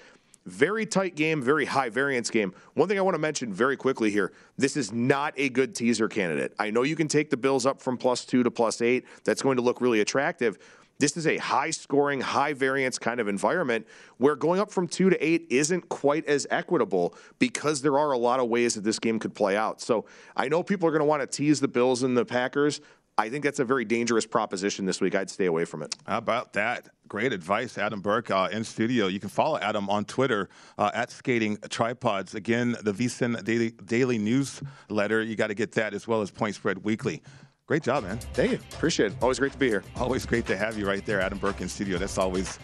Very 0.45 0.85
tight 0.85 1.15
game, 1.15 1.41
very 1.41 1.65
high 1.65 1.89
variance 1.89 2.29
game. 2.29 2.53
One 2.73 2.87
thing 2.87 2.97
I 2.97 3.01
want 3.01 3.15
to 3.15 3.19
mention 3.19 3.51
very 3.53 3.75
quickly 3.75 4.09
here 4.09 4.31
this 4.57 4.77
is 4.77 4.93
not 4.93 5.33
a 5.35 5.49
good 5.49 5.75
teaser 5.75 6.07
candidate. 6.07 6.53
I 6.57 6.71
know 6.71 6.83
you 6.83 6.95
can 6.95 7.07
take 7.07 7.29
the 7.29 7.37
Bills 7.37 7.65
up 7.65 7.81
from 7.81 7.97
plus 7.97 8.23
two 8.23 8.43
to 8.43 8.51
plus 8.51 8.81
eight. 8.81 9.05
That's 9.25 9.41
going 9.41 9.57
to 9.57 9.63
look 9.63 9.81
really 9.81 9.99
attractive. 9.99 10.57
This 10.99 11.15
is 11.15 11.25
a 11.25 11.37
high 11.37 11.71
scoring, 11.71 12.21
high 12.21 12.53
variance 12.53 12.99
kind 12.99 13.19
of 13.19 13.27
environment 13.27 13.87
where 14.17 14.35
going 14.35 14.59
up 14.59 14.69
from 14.69 14.87
two 14.87 15.09
to 15.09 15.25
eight 15.25 15.47
isn't 15.49 15.89
quite 15.89 16.25
as 16.27 16.45
equitable 16.51 17.15
because 17.39 17.81
there 17.81 17.97
are 17.97 18.11
a 18.11 18.17
lot 18.17 18.39
of 18.39 18.49
ways 18.49 18.75
that 18.75 18.83
this 18.83 18.99
game 18.99 19.17
could 19.17 19.33
play 19.33 19.55
out. 19.55 19.81
So 19.81 20.05
I 20.35 20.49
know 20.49 20.61
people 20.61 20.87
are 20.87 20.91
going 20.91 20.99
to 20.99 21.05
want 21.05 21.21
to 21.21 21.27
tease 21.27 21.61
the 21.61 21.69
Bills 21.69 22.03
and 22.03 22.15
the 22.15 22.25
Packers. 22.25 22.81
I 23.17 23.29
think 23.29 23.43
that's 23.43 23.59
a 23.59 23.65
very 23.65 23.83
dangerous 23.83 24.25
proposition 24.25 24.85
this 24.85 25.01
week. 25.01 25.13
I'd 25.13 25.29
stay 25.29 25.45
away 25.45 25.65
from 25.65 25.83
it. 25.83 25.93
How 26.05 26.19
about 26.19 26.53
that? 26.53 26.87
Great 27.09 27.33
advice, 27.33 27.77
Adam 27.77 27.99
Burke 27.99 28.31
uh, 28.31 28.47
in 28.51 28.63
studio. 28.63 29.07
You 29.07 29.19
can 29.19 29.29
follow 29.29 29.57
Adam 29.59 29.89
on 29.89 30.05
Twitter 30.05 30.47
uh, 30.77 30.91
at 30.93 31.11
Skating 31.11 31.57
Tripods. 31.69 32.35
Again, 32.35 32.77
the 32.81 32.93
VSIN 32.93 33.43
Daily, 33.43 33.71
Daily 33.71 34.17
Newsletter. 34.19 35.21
You 35.21 35.35
got 35.35 35.47
to 35.47 35.53
get 35.55 35.73
that 35.73 35.93
as 35.93 36.07
well 36.07 36.21
as 36.21 36.31
Point 36.31 36.55
Spread 36.55 36.85
Weekly. 36.85 37.21
Great 37.69 37.83
job, 37.83 38.03
man. 38.03 38.17
Thank 38.33 38.53
you. 38.53 38.59
Appreciate 38.73 39.11
it. 39.11 39.17
Always 39.21 39.37
great 39.37 39.51
to 39.51 39.57
be 39.59 39.67
here. 39.67 39.83
Always 39.95 40.25
great 40.25 40.47
to 40.47 40.57
have 40.57 40.75
you 40.75 40.87
right 40.87 41.05
there, 41.05 41.21
Adam 41.21 41.37
Burke 41.37 41.61
in 41.61 41.69
studio. 41.69 41.99
That's 41.99 42.17
always 42.17 42.57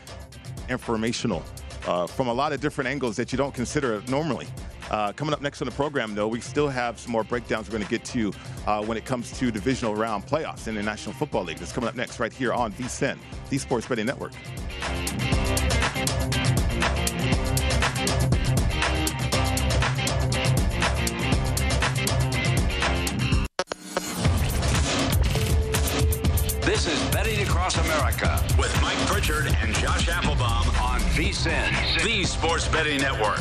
informational 0.67 1.43
uh, 1.85 2.07
from 2.07 2.27
a 2.27 2.33
lot 2.33 2.53
of 2.53 2.59
different 2.59 2.87
angles 2.87 3.15
that 3.17 3.31
you 3.31 3.37
don't 3.37 3.53
consider 3.53 4.01
normally. 4.07 4.47
Uh, 4.89 5.11
coming 5.11 5.31
up 5.31 5.41
next 5.41 5.61
on 5.61 5.67
the 5.67 5.75
program, 5.75 6.15
though, 6.15 6.27
we 6.27 6.41
still 6.41 6.67
have 6.67 6.99
some 6.99 7.11
more 7.11 7.23
breakdowns 7.23 7.67
we're 7.67 7.73
going 7.73 7.83
to 7.83 7.89
get 7.89 8.03
to 8.03 8.33
uh, 8.65 8.83
when 8.83 8.97
it 8.97 9.05
comes 9.05 9.31
to 9.37 9.51
divisional 9.51 9.93
round 9.93 10.25
playoffs 10.25 10.67
in 10.67 10.73
the 10.73 10.81
National 10.81 11.13
Football 11.13 11.43
League. 11.43 11.59
That's 11.59 11.71
coming 11.71 11.87
up 11.87 11.95
next 11.95 12.19
right 12.19 12.33
here 12.33 12.51
on 12.51 12.73
VSIN, 12.73 13.19
the 13.51 13.59
Sports 13.59 13.87
Betting 13.87 14.07
Network. 14.07 14.33
Across 27.65 27.87
America 27.87 28.45
with 28.59 28.79
Mike 28.79 28.97
Pritchard 29.07 29.47
and 29.47 29.73
Josh 29.77 30.07
Applebaum 30.07 30.67
on 30.83 30.99
VSIN, 31.15 32.03
the 32.03 32.23
Sports 32.23 32.67
Betting 32.67 32.99
Network. 32.99 33.39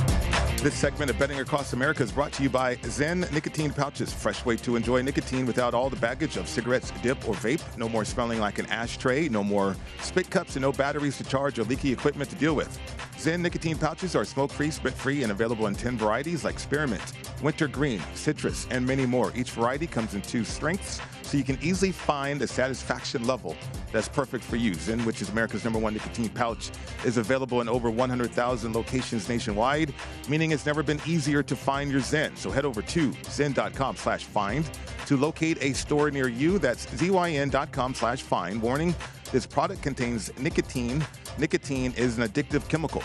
This 0.63 0.73
segment 0.73 1.11
of 1.11 1.19
Betting 1.19 1.41
Across 1.41 1.75
America 1.75 2.03
is 2.03 2.11
brought 2.11 2.33
to 2.33 2.43
you 2.43 2.49
by 2.49 2.77
ZYN 2.77 3.31
Nicotine 3.33 3.71
Pouches. 3.71 4.15
Fresh 4.15 4.47
way 4.47 4.57
to 4.57 4.77
enjoy 4.77 5.03
nicotine 5.03 5.45
without 5.45 5.75
all 5.75 5.91
the 5.91 5.97
baggage 5.97 6.39
of 6.39 6.49
cigarettes, 6.49 6.91
dip, 7.03 7.29
or 7.29 7.35
vape. 7.35 7.61
No 7.77 7.87
more 7.87 8.07
smelling 8.07 8.41
like 8.41 8.59
an 8.59 8.65
ashtray. 8.71 9.29
No 9.29 9.45
more 9.45 9.77
spit 10.01 10.31
cups 10.31 10.57
and 10.57 10.63
no 10.63 10.73
batteries 10.73 11.19
to 11.19 11.25
charge 11.25 11.59
or 11.59 11.65
leaky 11.65 11.93
equipment 11.93 12.31
to 12.31 12.37
deal 12.37 12.57
with. 12.57 12.81
ZYN 13.19 13.41
Nicotine 13.41 13.77
Pouches 13.77 14.17
are 14.17 14.25
smoke-free, 14.25 14.71
spit-free, 14.71 15.23
and 15.23 15.33
available 15.33 15.67
in 15.67 15.75
10 15.75 15.99
varieties 15.99 16.45
like 16.45 16.59
spearmint, 16.59 17.13
wintergreen, 17.43 18.01
citrus, 18.15 18.67
and 18.71 18.87
many 18.87 19.05
more. 19.05 19.33
Each 19.37 19.51
variety 19.51 19.87
comes 19.87 20.15
in 20.15 20.23
two 20.23 20.45
strengths, 20.45 20.99
so 21.25 21.37
you 21.37 21.45
can 21.45 21.59
easily 21.63 21.91
find 21.91 22.41
a 22.43 22.47
satisfaction 22.47 23.27
level 23.27 23.57
that's 23.93 24.09
perfect 24.09 24.45
for 24.45 24.57
you. 24.57 24.73
ZYN, 24.73 25.05
which 25.07 25.23
is 25.23 25.31
America's 25.31 25.65
number 25.65 25.79
one 25.79 25.95
nicotine 25.95 26.29
pouch, 26.29 26.71
is 27.05 27.17
available 27.17 27.61
in 27.61 27.69
over 27.69 27.91
100,000 27.91 28.75
locations 28.75 29.29
nationwide, 29.29 29.95
meaning 30.29 30.51
it's 30.51 30.67
never 30.67 30.83
been 30.83 31.01
easier 31.07 31.43
to 31.43 31.57
find 31.57 31.91
your 31.91 32.01
ZYN. 32.01 32.37
So 32.37 32.51
head 32.51 32.65
over 32.65 32.83
to 32.83 33.11
zyn.com 33.11 33.97
slash 33.97 34.25
find 34.25 34.69
to 35.07 35.17
locate 35.17 35.59
a 35.63 35.73
store 35.73 36.11
near 36.11 36.29
you. 36.29 36.59
That's 36.59 36.87
zyn.com 36.87 37.95
slash 37.95 38.23
find. 38.23 38.61
Warning, 38.61 38.95
this 39.33 39.47
product 39.47 39.83
contains 39.83 40.31
nicotine. 40.39 41.05
Nicotine 41.39 41.93
is 41.97 42.19
an 42.19 42.29
addictive 42.29 42.69
chemical. 42.69 43.03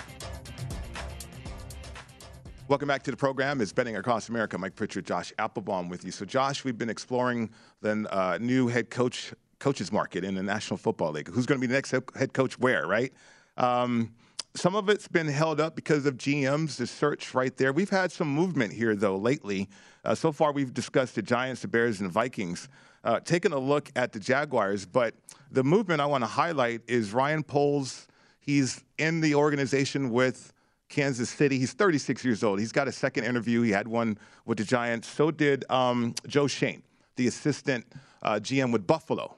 Welcome 2.70 2.88
back 2.88 3.02
to 3.02 3.10
the 3.10 3.18
program. 3.18 3.62
It's 3.62 3.74
Betting 3.74 3.96
Across 3.96 4.30
America. 4.30 4.56
Mike 4.56 4.76
Pritchard, 4.76 5.04
Josh 5.04 5.34
Applebaum 5.40 5.90
with 5.90 6.06
you. 6.06 6.12
So, 6.12 6.24
Josh, 6.24 6.64
we've 6.64 6.78
been 6.78 6.92
exploring 6.92 7.50
the 7.82 8.06
uh, 8.16 8.38
new 8.40 8.68
head 8.68 8.92
coach 8.92 9.34
coaches 9.58 9.92
market 9.92 10.24
in 10.24 10.36
the 10.36 10.44
National 10.44 10.78
Football 10.78 11.14
League. 11.14 11.30
Who's 11.30 11.48
going 11.48 11.60
to 11.60 11.62
be 11.62 11.66
the 11.66 11.74
next 11.74 11.90
head 12.16 12.32
coach 12.34 12.60
where, 12.60 12.86
right? 12.86 13.12
Um, 13.58 14.14
some 14.54 14.76
of 14.76 14.88
it's 14.88 15.08
been 15.08 15.28
held 15.28 15.60
up 15.60 15.76
because 15.76 16.06
of 16.06 16.18
GMs, 16.18 16.76
the 16.76 16.86
search 16.86 17.34
right 17.34 17.58
there. 17.58 17.74
We've 17.74 17.90
had 17.90 18.12
some 18.12 18.32
movement 18.32 18.72
here, 18.72 18.96
though, 18.96 19.18
lately. 19.18 19.68
Uh, 20.06 20.14
so 20.14 20.32
far, 20.32 20.52
we've 20.52 20.72
discussed 20.72 21.16
the 21.16 21.24
Giants, 21.24 21.64
the 21.64 21.68
Bears, 21.68 22.00
and 22.00 22.08
the 22.08 22.14
Vikings. 22.14 22.70
Uh, 23.04 23.20
taking 23.20 23.52
a 23.52 23.58
look 23.58 23.90
at 23.96 24.12
the 24.12 24.20
Jaguars, 24.20 24.86
but 24.86 25.16
the 25.50 25.64
movement 25.64 26.02
I 26.02 26.06
want 26.06 26.24
to 26.24 26.30
highlight 26.30 26.82
is 26.88 27.14
Ryan 27.14 27.42
Poles. 27.42 28.08
He's 28.40 28.84
in 29.00 29.22
the 29.22 29.34
organization 29.34 30.12
with 30.12 30.54
Kansas 30.90 31.30
City. 31.30 31.60
He's 31.60 31.74
36 31.74 32.26
years 32.26 32.44
old. 32.44 32.60
He's 32.60 32.72
got 32.72 32.88
a 32.88 32.92
second 32.92 33.24
interview. 33.24 33.62
He 33.62 33.72
had 33.72 33.88
one 33.88 34.18
with 34.46 34.58
the 34.58 34.64
Giants. 34.64 35.08
So 35.08 35.32
did 35.32 35.64
um, 35.70 36.16
Joe 36.28 36.48
Schoen, 36.48 36.82
the 37.16 37.28
assistant 37.28 37.86
uh, 38.24 38.34
GM 38.34 38.74
with 38.74 38.86
Buffalo. 38.86 39.36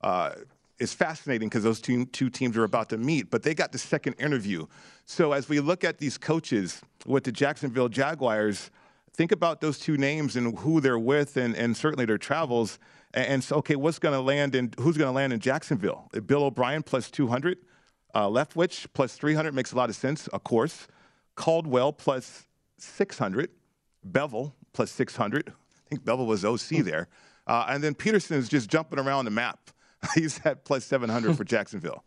Uh, 0.00 0.32
it's 0.78 0.94
fascinating 0.94 1.48
because 1.48 1.62
those 1.62 1.80
two, 1.80 2.06
two 2.06 2.30
teams 2.30 2.56
are 2.56 2.64
about 2.64 2.88
to 2.88 2.98
meet, 2.98 3.30
but 3.30 3.42
they 3.42 3.54
got 3.54 3.72
the 3.72 3.78
second 3.78 4.14
interview. 4.14 4.66
So 5.04 5.32
as 5.32 5.48
we 5.48 5.60
look 5.60 5.84
at 5.84 5.98
these 5.98 6.18
coaches 6.18 6.80
with 7.06 7.24
the 7.24 7.32
Jacksonville 7.32 7.88
Jaguars, 7.88 8.70
think 9.12 9.32
about 9.32 9.60
those 9.60 9.78
two 9.78 9.96
names 9.96 10.36
and 10.36 10.58
who 10.58 10.80
they're 10.80 10.98
with 10.98 11.36
and, 11.36 11.54
and 11.54 11.76
certainly 11.76 12.04
their 12.04 12.18
travels. 12.18 12.78
And, 13.14 13.26
and 13.26 13.44
so, 13.44 13.56
okay, 13.56 13.76
what's 13.76 13.98
going 13.98 14.14
to 14.14 14.20
land 14.20 14.54
in, 14.54 14.72
who's 14.78 14.96
going 14.96 15.08
to 15.08 15.14
land 15.14 15.32
in 15.32 15.40
Jacksonville? 15.40 16.08
Bill 16.26 16.44
O'Brien 16.44 16.82
plus 16.82 17.10
200. 17.10 17.58
Uh, 18.14 18.26
Leftwich 18.28 18.86
plus 18.92 19.14
300 19.16 19.54
makes 19.54 19.72
a 19.72 19.76
lot 19.76 19.88
of 19.88 19.96
sense, 19.96 20.26
of 20.28 20.44
course. 20.44 20.86
Caldwell 21.34 21.92
plus 21.92 22.46
600. 22.78 23.50
Bevell 24.08 24.52
plus 24.72 24.90
600. 24.90 25.48
I 25.48 25.52
think 25.88 26.04
Bevell 26.04 26.26
was 26.26 26.44
OC 26.44 26.84
there. 26.84 27.08
Uh, 27.46 27.66
and 27.68 27.82
then 27.82 27.94
Pederson 27.94 28.32
is 28.36 28.48
just 28.48 28.68
jumping 28.70 28.98
around 28.98 29.24
the 29.24 29.30
map. 29.30 29.70
He's 30.14 30.40
at 30.44 30.64
plus 30.64 30.84
700 30.84 31.36
for 31.36 31.44
Jacksonville. 31.54 32.04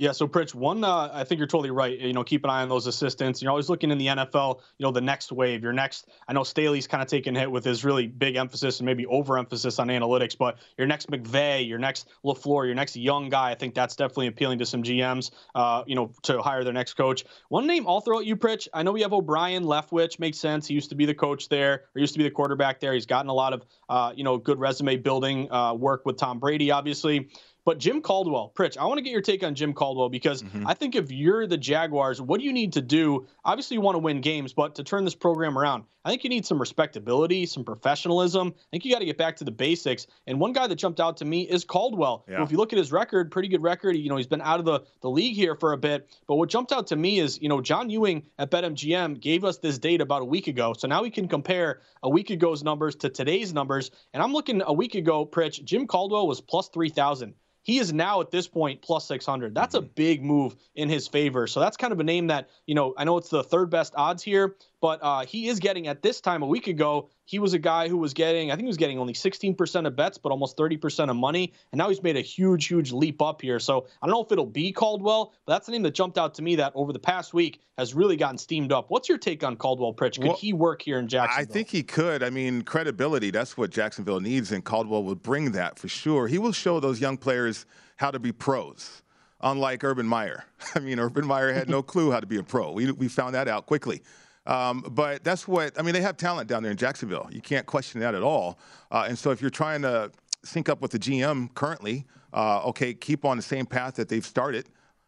Yeah, 0.00 0.12
so 0.12 0.26
Pritch, 0.26 0.54
one, 0.54 0.82
uh, 0.82 1.10
I 1.12 1.24
think 1.24 1.40
you're 1.40 1.46
totally 1.46 1.70
right. 1.70 2.00
You 2.00 2.14
know, 2.14 2.24
keep 2.24 2.42
an 2.44 2.48
eye 2.48 2.62
on 2.62 2.70
those 2.70 2.86
assistants. 2.86 3.42
You're 3.42 3.50
always 3.50 3.68
looking 3.68 3.90
in 3.90 3.98
the 3.98 4.06
NFL, 4.06 4.60
you 4.78 4.86
know, 4.86 4.92
the 4.92 5.02
next 5.02 5.30
wave, 5.30 5.62
your 5.62 5.74
next. 5.74 6.08
I 6.26 6.32
know 6.32 6.42
Staley's 6.42 6.86
kind 6.86 7.02
of 7.02 7.08
taken 7.08 7.34
hit 7.34 7.50
with 7.50 7.66
his 7.66 7.84
really 7.84 8.06
big 8.06 8.36
emphasis 8.36 8.80
and 8.80 8.86
maybe 8.86 9.04
overemphasis 9.04 9.78
on 9.78 9.88
analytics, 9.88 10.38
but 10.38 10.56
your 10.78 10.86
next 10.86 11.10
McVay, 11.10 11.68
your 11.68 11.78
next 11.78 12.08
LaFleur, 12.24 12.64
your 12.64 12.74
next 12.74 12.96
young 12.96 13.28
guy, 13.28 13.50
I 13.50 13.54
think 13.54 13.74
that's 13.74 13.94
definitely 13.94 14.28
appealing 14.28 14.58
to 14.60 14.64
some 14.64 14.82
GMs, 14.82 15.32
uh, 15.54 15.84
you 15.86 15.96
know, 15.96 16.12
to 16.22 16.40
hire 16.40 16.64
their 16.64 16.72
next 16.72 16.94
coach. 16.94 17.26
One 17.50 17.66
name 17.66 17.86
I'll 17.86 18.00
throw 18.00 18.20
at 18.20 18.24
you, 18.24 18.36
Pritch. 18.36 18.68
I 18.72 18.82
know 18.82 18.92
we 18.92 19.02
have 19.02 19.12
O'Brien, 19.12 19.64
Leftwich, 19.64 20.18
makes 20.18 20.38
sense. 20.38 20.66
He 20.66 20.72
used 20.72 20.88
to 20.88 20.94
be 20.94 21.04
the 21.04 21.14
coach 21.14 21.50
there, 21.50 21.74
or 21.94 22.00
used 22.00 22.14
to 22.14 22.18
be 22.18 22.24
the 22.24 22.30
quarterback 22.30 22.80
there. 22.80 22.94
He's 22.94 23.04
gotten 23.04 23.28
a 23.28 23.34
lot 23.34 23.52
of, 23.52 23.66
uh, 23.90 24.14
you 24.16 24.24
know, 24.24 24.38
good 24.38 24.58
resume 24.58 24.96
building 24.96 25.52
uh, 25.52 25.74
work 25.74 26.06
with 26.06 26.16
Tom 26.16 26.38
Brady, 26.38 26.70
obviously. 26.70 27.28
But 27.70 27.78
Jim 27.78 28.02
Caldwell, 28.02 28.50
Pritch, 28.52 28.76
I 28.76 28.84
want 28.86 28.98
to 28.98 29.02
get 29.02 29.12
your 29.12 29.20
take 29.20 29.44
on 29.44 29.54
Jim 29.54 29.72
Caldwell 29.72 30.08
because 30.08 30.42
mm-hmm. 30.42 30.66
I 30.66 30.74
think 30.74 30.96
if 30.96 31.12
you're 31.12 31.46
the 31.46 31.56
Jaguars, 31.56 32.20
what 32.20 32.40
do 32.40 32.44
you 32.44 32.52
need 32.52 32.72
to 32.72 32.82
do? 32.82 33.28
Obviously, 33.44 33.76
you 33.76 33.80
want 33.80 33.94
to 33.94 34.00
win 34.00 34.20
games, 34.20 34.52
but 34.52 34.74
to 34.74 34.82
turn 34.82 35.04
this 35.04 35.14
program 35.14 35.56
around, 35.56 35.84
I 36.04 36.10
think 36.10 36.24
you 36.24 36.30
need 36.30 36.44
some 36.44 36.58
respectability, 36.58 37.46
some 37.46 37.62
professionalism. 37.62 38.48
I 38.56 38.66
think 38.72 38.84
you 38.84 38.92
got 38.92 38.98
to 38.98 39.04
get 39.04 39.18
back 39.18 39.36
to 39.36 39.44
the 39.44 39.52
basics. 39.52 40.08
And 40.26 40.40
one 40.40 40.52
guy 40.52 40.66
that 40.66 40.74
jumped 40.74 40.98
out 40.98 41.18
to 41.18 41.24
me 41.24 41.42
is 41.42 41.64
Caldwell. 41.64 42.24
Yeah. 42.28 42.42
if 42.42 42.50
you 42.50 42.56
look 42.56 42.72
at 42.72 42.78
his 42.78 42.90
record, 42.90 43.30
pretty 43.30 43.46
good 43.46 43.62
record. 43.62 43.96
You 43.96 44.08
know, 44.08 44.16
he's 44.16 44.26
been 44.26 44.40
out 44.40 44.58
of 44.58 44.64
the, 44.64 44.80
the 45.02 45.10
league 45.10 45.36
here 45.36 45.54
for 45.54 45.72
a 45.72 45.78
bit. 45.78 46.10
But 46.26 46.36
what 46.36 46.48
jumped 46.48 46.72
out 46.72 46.88
to 46.88 46.96
me 46.96 47.20
is, 47.20 47.40
you 47.40 47.48
know, 47.48 47.60
John 47.60 47.88
Ewing 47.88 48.24
at 48.40 48.50
BetMGM 48.50 49.20
gave 49.20 49.44
us 49.44 49.58
this 49.58 49.78
date 49.78 50.00
about 50.00 50.22
a 50.22 50.24
week 50.24 50.48
ago. 50.48 50.72
So 50.76 50.88
now 50.88 51.02
we 51.02 51.10
can 51.10 51.28
compare 51.28 51.82
a 52.02 52.10
week 52.10 52.32
ago's 52.32 52.64
numbers 52.64 52.96
to 52.96 53.10
today's 53.10 53.54
numbers. 53.54 53.92
And 54.12 54.20
I'm 54.20 54.32
looking 54.32 54.60
a 54.66 54.72
week 54.72 54.96
ago, 54.96 55.24
Pritch, 55.24 55.62
Jim 55.62 55.86
Caldwell 55.86 56.26
was 56.26 56.40
plus 56.40 56.68
3,000. 56.70 57.34
He 57.62 57.78
is 57.78 57.92
now 57.92 58.20
at 58.20 58.30
this 58.30 58.48
point 58.48 58.82
plus 58.82 59.06
600. 59.06 59.54
That's 59.54 59.74
mm-hmm. 59.74 59.84
a 59.84 59.88
big 59.88 60.24
move 60.24 60.56
in 60.74 60.88
his 60.88 61.06
favor. 61.06 61.46
So 61.46 61.60
that's 61.60 61.76
kind 61.76 61.92
of 61.92 62.00
a 62.00 62.04
name 62.04 62.26
that, 62.28 62.48
you 62.66 62.74
know, 62.74 62.94
I 62.96 63.04
know 63.04 63.18
it's 63.18 63.28
the 63.28 63.44
third 63.44 63.70
best 63.70 63.94
odds 63.96 64.22
here, 64.22 64.56
but 64.80 65.00
uh, 65.02 65.24
he 65.26 65.48
is 65.48 65.58
getting 65.58 65.86
at 65.86 66.02
this 66.02 66.20
time 66.20 66.42
a 66.42 66.46
week 66.46 66.66
ago. 66.66 67.10
He 67.24 67.38
was 67.38 67.52
a 67.52 67.58
guy 67.58 67.88
who 67.88 67.98
was 67.98 68.14
getting, 68.14 68.50
I 68.50 68.54
think 68.54 68.64
he 68.64 68.68
was 68.68 68.76
getting 68.76 68.98
only 68.98 69.12
16% 69.12 69.86
of 69.86 69.94
bets, 69.94 70.18
but 70.18 70.32
almost 70.32 70.56
30% 70.56 71.10
of 71.10 71.16
money. 71.16 71.52
And 71.70 71.78
now 71.78 71.88
he's 71.88 72.02
made 72.02 72.16
a 72.16 72.22
huge, 72.22 72.66
huge 72.66 72.90
leap 72.90 73.22
up 73.22 73.40
here. 73.42 73.60
So 73.60 73.86
I 74.02 74.06
don't 74.06 74.14
know 74.14 74.22
if 74.22 74.32
it'll 74.32 74.46
be 74.46 74.72
Caldwell, 74.72 75.32
but 75.44 75.52
that's 75.52 75.66
the 75.66 75.72
name 75.72 75.82
that 75.82 75.94
jumped 75.94 76.18
out 76.18 76.34
to 76.34 76.42
me 76.42 76.56
that 76.56 76.72
over 76.74 76.92
the 76.92 76.98
past 76.98 77.34
week 77.34 77.60
has 77.78 77.94
really 77.94 78.16
gotten 78.16 78.38
steamed 78.38 78.72
up. 78.72 78.90
What's 78.90 79.08
your 79.08 79.18
take 79.18 79.44
on 79.44 79.56
Caldwell 79.56 79.94
Pritch? 79.94 80.18
Could 80.18 80.28
well, 80.28 80.36
he 80.36 80.52
work 80.52 80.82
here 80.82 80.98
in 80.98 81.08
Jacksonville? 81.08 81.50
I 81.50 81.52
think 81.52 81.68
he 81.68 81.82
could. 81.82 82.22
I 82.22 82.30
mean, 82.30 82.62
credibility, 82.62 83.30
that's 83.30 83.56
what 83.56 83.70
Jacksonville 83.70 84.20
needs, 84.20 84.50
and 84.50 84.64
Caldwell 84.64 85.04
would 85.04 85.22
bring 85.22 85.52
that 85.52 85.78
for 85.78 85.88
sure. 85.88 86.26
He 86.26 86.38
will 86.38 86.52
show 86.52 86.80
those 86.80 87.00
young 87.00 87.16
players 87.16 87.66
how 87.96 88.10
to 88.10 88.18
be 88.18 88.32
pros 88.32 89.02
unlike 89.42 89.84
Urban 89.84 90.06
Meyer. 90.06 90.44
I 90.74 90.80
mean, 90.80 90.98
Urban 90.98 91.26
Meyer 91.26 91.52
had 91.52 91.68
no 91.68 91.82
clue 91.90 92.10
how 92.10 92.20
to 92.20 92.26
be 92.26 92.36
a 92.36 92.42
pro. 92.42 92.72
We, 92.72 92.90
we 92.92 93.08
found 93.08 93.34
that 93.34 93.48
out 93.48 93.66
quickly. 93.66 94.02
Um, 94.46 94.84
but 94.90 95.22
that's 95.22 95.46
what 95.46 95.78
I 95.78 95.82
mean. 95.82 95.94
They 95.94 96.00
have 96.00 96.16
talent 96.16 96.48
down 96.48 96.62
there 96.62 96.72
in 96.72 96.78
Jacksonville. 96.78 97.28
You 97.30 97.40
can't 97.40 97.66
question 97.66 98.00
that 98.00 98.14
at 98.14 98.22
all. 98.22 98.58
Uh, 98.90 99.06
and 99.08 99.18
so 99.18 99.30
if 99.30 99.40
you're 99.40 99.50
trying 99.50 99.82
to 99.82 100.10
sync 100.44 100.68
up 100.68 100.80
with 100.80 100.90
the 100.90 100.98
GM 100.98 101.54
currently, 101.54 102.06
uh, 102.32 102.62
okay, 102.64 102.94
keep 102.94 103.24
on 103.24 103.36
the 103.36 103.42
same 103.42 103.66
path 103.66 103.94
that 103.96 104.08
they've 104.08 104.24
started. 104.24 104.66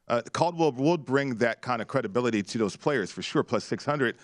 Uh, 0.08 0.20
Caldwell 0.32 0.72
will 0.72 0.98
bring 0.98 1.36
that 1.36 1.62
kind 1.62 1.80
of 1.80 1.88
credibility 1.88 2.42
to 2.42 2.58
those 2.58 2.76
players 2.76 3.10
for 3.10 3.22
sure. 3.22 3.42
Plus 3.42 3.64
600. 3.64 4.16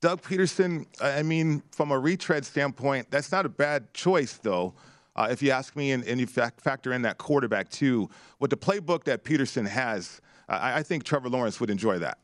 Doug 0.00 0.20
Pederson. 0.20 0.84
I 1.00 1.22
mean, 1.22 1.62
from 1.70 1.90
a 1.90 1.98
retread 1.98 2.44
standpoint, 2.44 3.10
that's 3.10 3.32
not 3.32 3.46
a 3.46 3.48
bad 3.48 3.94
choice 3.94 4.34
though. 4.34 4.74
Uh, 5.16 5.28
if 5.30 5.42
you 5.42 5.50
ask 5.50 5.76
me, 5.76 5.92
and, 5.92 6.04
and 6.04 6.20
you 6.20 6.26
factor 6.26 6.92
in 6.92 7.02
that 7.02 7.18
quarterback 7.18 7.70
too, 7.70 8.10
with 8.40 8.50
the 8.50 8.56
playbook 8.56 9.04
that 9.04 9.24
Pederson 9.24 9.66
has, 9.66 10.20
I, 10.48 10.80
I 10.80 10.82
think 10.82 11.04
Trevor 11.04 11.28
Lawrence 11.28 11.60
would 11.60 11.70
enjoy 11.70 11.98
that. 12.00 12.18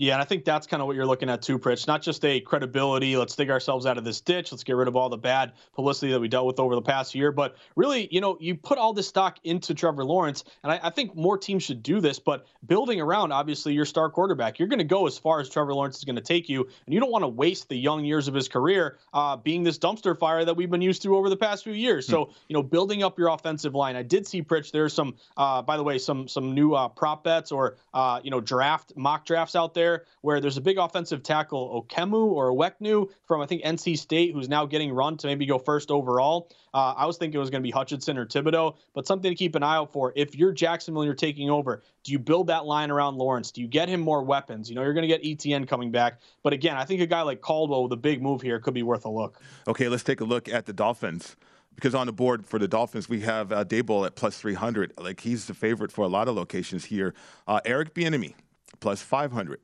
Yeah, 0.00 0.12
and 0.12 0.22
I 0.22 0.24
think 0.24 0.44
that's 0.44 0.68
kind 0.68 0.80
of 0.80 0.86
what 0.86 0.94
you're 0.94 1.06
looking 1.06 1.28
at 1.28 1.42
too, 1.42 1.58
Pritch. 1.58 1.88
Not 1.88 2.02
just 2.02 2.24
a 2.24 2.38
credibility, 2.38 3.16
let's 3.16 3.34
dig 3.34 3.50
ourselves 3.50 3.84
out 3.84 3.98
of 3.98 4.04
this 4.04 4.20
ditch, 4.20 4.52
let's 4.52 4.62
get 4.62 4.76
rid 4.76 4.86
of 4.86 4.94
all 4.94 5.08
the 5.08 5.18
bad 5.18 5.54
publicity 5.74 6.12
that 6.12 6.20
we 6.20 6.28
dealt 6.28 6.46
with 6.46 6.60
over 6.60 6.76
the 6.76 6.82
past 6.82 7.16
year, 7.16 7.32
but 7.32 7.56
really, 7.74 8.06
you 8.12 8.20
know, 8.20 8.38
you 8.38 8.54
put 8.54 8.78
all 8.78 8.92
this 8.92 9.08
stock 9.08 9.38
into 9.42 9.74
Trevor 9.74 10.04
Lawrence, 10.04 10.44
and 10.62 10.70
I, 10.70 10.78
I 10.84 10.90
think 10.90 11.16
more 11.16 11.36
teams 11.36 11.64
should 11.64 11.82
do 11.82 12.00
this, 12.00 12.20
but 12.20 12.46
building 12.64 13.00
around, 13.00 13.32
obviously, 13.32 13.72
your 13.72 13.84
star 13.84 14.08
quarterback, 14.08 14.60
you're 14.60 14.68
going 14.68 14.78
to 14.78 14.84
go 14.84 15.08
as 15.08 15.18
far 15.18 15.40
as 15.40 15.48
Trevor 15.48 15.74
Lawrence 15.74 15.98
is 15.98 16.04
going 16.04 16.14
to 16.14 16.22
take 16.22 16.48
you, 16.48 16.68
and 16.86 16.94
you 16.94 17.00
don't 17.00 17.10
want 17.10 17.24
to 17.24 17.28
waste 17.28 17.68
the 17.68 17.76
young 17.76 18.04
years 18.04 18.28
of 18.28 18.34
his 18.34 18.46
career 18.46 18.98
uh, 19.12 19.36
being 19.36 19.64
this 19.64 19.80
dumpster 19.80 20.16
fire 20.16 20.44
that 20.44 20.54
we've 20.54 20.70
been 20.70 20.80
used 20.80 21.02
to 21.02 21.16
over 21.16 21.28
the 21.28 21.36
past 21.36 21.64
few 21.64 21.72
years. 21.72 22.06
Hmm. 22.06 22.12
So, 22.12 22.30
you 22.46 22.54
know, 22.54 22.62
building 22.62 23.02
up 23.02 23.18
your 23.18 23.30
offensive 23.30 23.74
line. 23.74 23.96
I 23.96 24.04
did 24.04 24.28
see, 24.28 24.42
Pritch, 24.44 24.70
there's 24.70 24.94
some, 24.94 25.16
uh, 25.36 25.60
by 25.62 25.76
the 25.76 25.82
way, 25.82 25.98
some 25.98 26.28
some 26.28 26.54
new 26.54 26.74
uh, 26.74 26.86
prop 26.86 27.24
bets 27.24 27.50
or, 27.50 27.78
uh, 27.92 28.20
you 28.22 28.30
know, 28.30 28.40
draft, 28.40 28.92
mock 28.94 29.26
drafts 29.26 29.56
out 29.56 29.74
there 29.74 29.87
where 30.22 30.40
there's 30.40 30.56
a 30.56 30.60
big 30.60 30.78
offensive 30.78 31.22
tackle, 31.22 31.82
Okemu 31.82 32.30
or 32.30 32.50
Oweknu 32.52 33.10
from 33.26 33.40
I 33.40 33.46
think 33.46 33.62
NC 33.62 33.98
State, 33.98 34.32
who's 34.32 34.48
now 34.48 34.66
getting 34.66 34.92
run 34.92 35.16
to 35.18 35.26
maybe 35.26 35.46
go 35.46 35.58
first 35.58 35.90
overall. 35.90 36.50
Uh, 36.74 36.94
I 36.96 37.06
was 37.06 37.16
thinking 37.16 37.36
it 37.36 37.40
was 37.40 37.50
going 37.50 37.62
to 37.62 37.66
be 37.66 37.70
Hutchinson 37.70 38.18
or 38.18 38.26
Thibodeaux, 38.26 38.76
but 38.94 39.06
something 39.06 39.30
to 39.30 39.34
keep 39.34 39.54
an 39.54 39.62
eye 39.62 39.76
out 39.76 39.92
for. 39.92 40.12
If 40.16 40.36
you're 40.36 40.52
Jacksonville, 40.52 41.04
you're 41.04 41.14
taking 41.14 41.50
over. 41.50 41.82
Do 42.04 42.12
you 42.12 42.18
build 42.18 42.48
that 42.48 42.66
line 42.66 42.90
around 42.90 43.16
Lawrence? 43.16 43.50
Do 43.50 43.60
you 43.60 43.68
get 43.68 43.88
him 43.88 44.00
more 44.00 44.22
weapons? 44.22 44.68
You 44.68 44.76
know, 44.76 44.82
you're 44.82 44.94
going 44.94 45.08
to 45.08 45.18
get 45.18 45.22
ETN 45.22 45.66
coming 45.66 45.90
back, 45.90 46.20
but 46.42 46.52
again, 46.52 46.76
I 46.76 46.84
think 46.84 47.00
a 47.00 47.06
guy 47.06 47.22
like 47.22 47.40
Caldwell 47.40 47.84
with 47.84 47.92
a 47.92 47.96
big 47.96 48.22
move 48.22 48.42
here 48.42 48.58
could 48.60 48.74
be 48.74 48.82
worth 48.82 49.04
a 49.04 49.10
look. 49.10 49.40
Okay, 49.66 49.88
let's 49.88 50.02
take 50.04 50.20
a 50.20 50.24
look 50.24 50.48
at 50.48 50.66
the 50.66 50.72
Dolphins 50.72 51.36
because 51.78 51.94
on 51.94 52.08
the 52.08 52.12
board 52.12 52.44
for 52.44 52.58
the 52.58 52.66
Dolphins, 52.66 53.08
we 53.08 53.20
have 53.20 53.52
uh, 53.52 53.64
Daboll 53.64 54.04
at 54.04 54.16
plus 54.16 54.36
300. 54.36 54.94
Like 54.98 55.20
he's 55.20 55.46
the 55.46 55.54
favorite 55.54 55.92
for 55.92 56.02
a 56.02 56.08
lot 56.08 56.26
of 56.26 56.34
locations 56.34 56.86
here. 56.86 57.14
Uh, 57.46 57.60
Eric 57.64 57.94
Bieniemy 57.94 58.34
plus 58.80 59.00
500. 59.00 59.60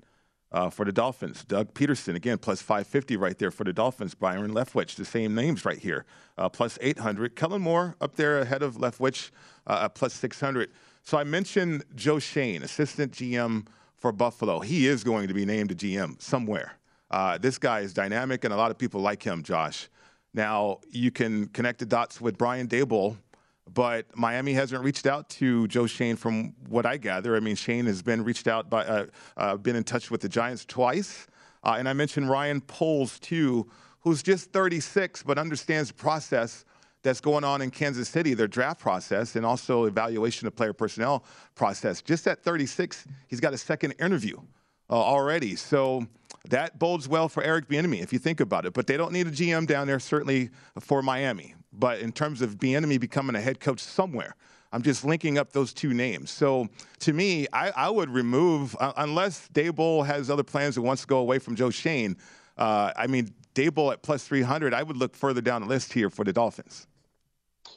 Uh, 0.55 0.71
for 0.71 0.85
the 0.85 0.93
Dolphins, 0.93 1.43
Doug 1.43 1.75
Pederson, 1.75 2.15
again, 2.15 2.39
plus 2.39 2.63
550 2.63 3.17
right 3.17 3.37
there 3.37 3.51
for 3.51 3.65
the 3.65 3.73
Dolphins. 3.73 4.15
Byron 4.15 4.53
Leftwich, 4.53 4.95
the 4.95 5.05
same 5.05 5.35
names 5.35 5.65
right 5.65 5.79
here, 5.79 6.05
uh, 6.39 6.49
plus 6.49 6.79
800. 6.81 7.35
Kellen 7.35 7.61
Moore 7.61 7.97
up 8.01 8.15
there 8.15 8.39
ahead 8.39 8.63
of 8.63 8.77
Leftwich, 8.77 9.33
uh, 9.67 9.89
plus 9.89 10.15
600. 10.15 10.71
So 11.03 11.19
I 11.19 11.25
mentioned 11.25 11.83
Joe 11.97 12.21
Schoen, 12.21 12.63
assistant 12.63 13.11
GM 13.11 13.67
for 13.97 14.13
Buffalo. 14.13 14.61
He 14.61 14.87
is 14.87 15.03
going 15.03 15.27
to 15.27 15.35
be 15.35 15.45
named 15.45 15.73
a 15.73 15.75
GM 15.75 16.23
somewhere. 16.23 16.75
Uh, 17.11 17.37
this 17.37 17.59
guy 17.59 17.81
is 17.81 17.93
dynamic, 17.93 18.45
and 18.45 18.55
a 18.55 18.57
lot 18.57 18.71
of 18.71 18.79
people 18.79 19.01
like 19.01 19.25
him, 19.25 19.43
Josh. 19.43 19.89
Now, 20.35 20.79
you 20.89 21.11
can 21.11 21.47
connect 21.49 21.81
the 21.81 21.87
dots 21.87 22.21
with 22.21 22.39
Brian 22.39 22.69
Daboll 22.69 23.17
but 23.73 24.07
Miami 24.17 24.53
hasn't 24.53 24.83
reached 24.85 25.07
out 25.07 25.29
to 25.31 25.67
Joe 25.69 25.87
Schoen, 25.87 26.17
from 26.17 26.55
what 26.69 26.85
I 26.85 26.97
gather. 26.97 27.37
I 27.37 27.41
mean, 27.41 27.57
Schoen 27.57 27.87
has 27.87 28.03
been 28.03 28.23
reached 28.23 28.47
out 28.47 28.69
by, 28.69 28.85
uh, 28.85 29.07
uh, 29.37 29.57
been 29.57 29.77
in 29.77 29.85
touch 29.85 30.11
with 30.11 30.21
the 30.21 30.29
Giants 30.29 30.65
twice. 30.65 31.27
Uh, 31.63 31.77
and 31.79 31.89
I 31.89 31.95
mentioned 31.95 32.29
Ryan 32.29 32.61
Poles, 32.61 33.19
too, 33.19 33.71
who's 34.01 34.23
just 34.23 34.53
36, 34.53 35.23
but 35.23 35.39
understands 35.39 35.89
the 35.89 35.95
process 35.95 36.65
that's 37.03 37.21
going 37.21 37.45
on 37.45 37.63
in 37.63 37.71
Kansas 37.71 38.09
City, 38.09 38.35
their 38.35 38.49
draft 38.49 38.81
process, 38.81 39.37
and 39.37 39.47
also 39.47 39.85
evaluation 39.85 40.47
of 40.47 40.55
player 40.55 40.73
personnel 40.73 41.25
process. 41.55 42.03
Just 42.03 42.27
at 42.27 42.43
36, 42.43 43.07
he's 43.29 43.41
got 43.41 43.55
a 43.55 43.59
second 43.59 43.93
interview 43.93 44.37
uh, 44.91 44.95
already. 44.95 45.57
So 45.57 46.07
that 46.49 46.79
bodes 46.79 47.09
well 47.09 47.29
for 47.29 47.43
Eric 47.43 47.69
Bieniemy 47.69 48.03
if 48.03 48.13
you 48.13 48.19
think 48.19 48.41
about 48.41 48.67
it. 48.67 48.75
But 48.75 48.87
they 48.87 48.97
don't 48.97 49.13
need 49.13 49.27
a 49.27 49.31
GM 49.31 49.67
down 49.67 49.87
there, 49.87 50.01
certainly 50.01 50.51
for 50.81 51.03
Miami. 51.03 51.55
But 51.79 52.01
in 52.01 52.13
terms 52.13 52.43
of 52.43 52.57
Bieniemy 52.59 53.01
becoming 53.01 53.37
a 53.37 53.41
head 53.41 53.61
coach 53.61 53.81
somewhere, 53.81 54.37
I'm 54.73 54.83
just 54.83 55.05
linking 55.05 55.39
up 55.39 55.53
those 55.53 55.73
two 55.73 55.95
names. 55.95 56.31
So 56.31 56.69
to 57.01 57.13
me, 57.13 57.47
I, 57.53 57.71
I 57.77 57.91
would 57.91 58.11
remove 58.11 58.77
uh, 58.81 58.93
unless 58.97 59.49
Daboll 59.55 60.05
has 60.05 60.31
other 60.31 60.43
plans 60.43 60.77
and 60.77 60.85
wants 60.85 61.03
to 61.03 61.09
go 61.09 61.19
away 61.19 61.39
from 61.39 61.55
Joe 61.55 61.71
Schoen, 61.71 62.17
Uh, 62.57 62.93
I 62.97 63.07
mean, 63.07 63.31
Daboll 63.55 63.93
at 63.93 64.03
plus 64.03 64.25
300. 64.27 64.75
I 64.75 64.83
would 64.83 64.97
look 64.97 65.15
further 65.15 65.41
down 65.41 65.63
the 65.63 65.69
list 65.69 65.93
here 65.93 66.11
for 66.11 66.25
the 66.25 66.33
Dolphins. 66.33 66.87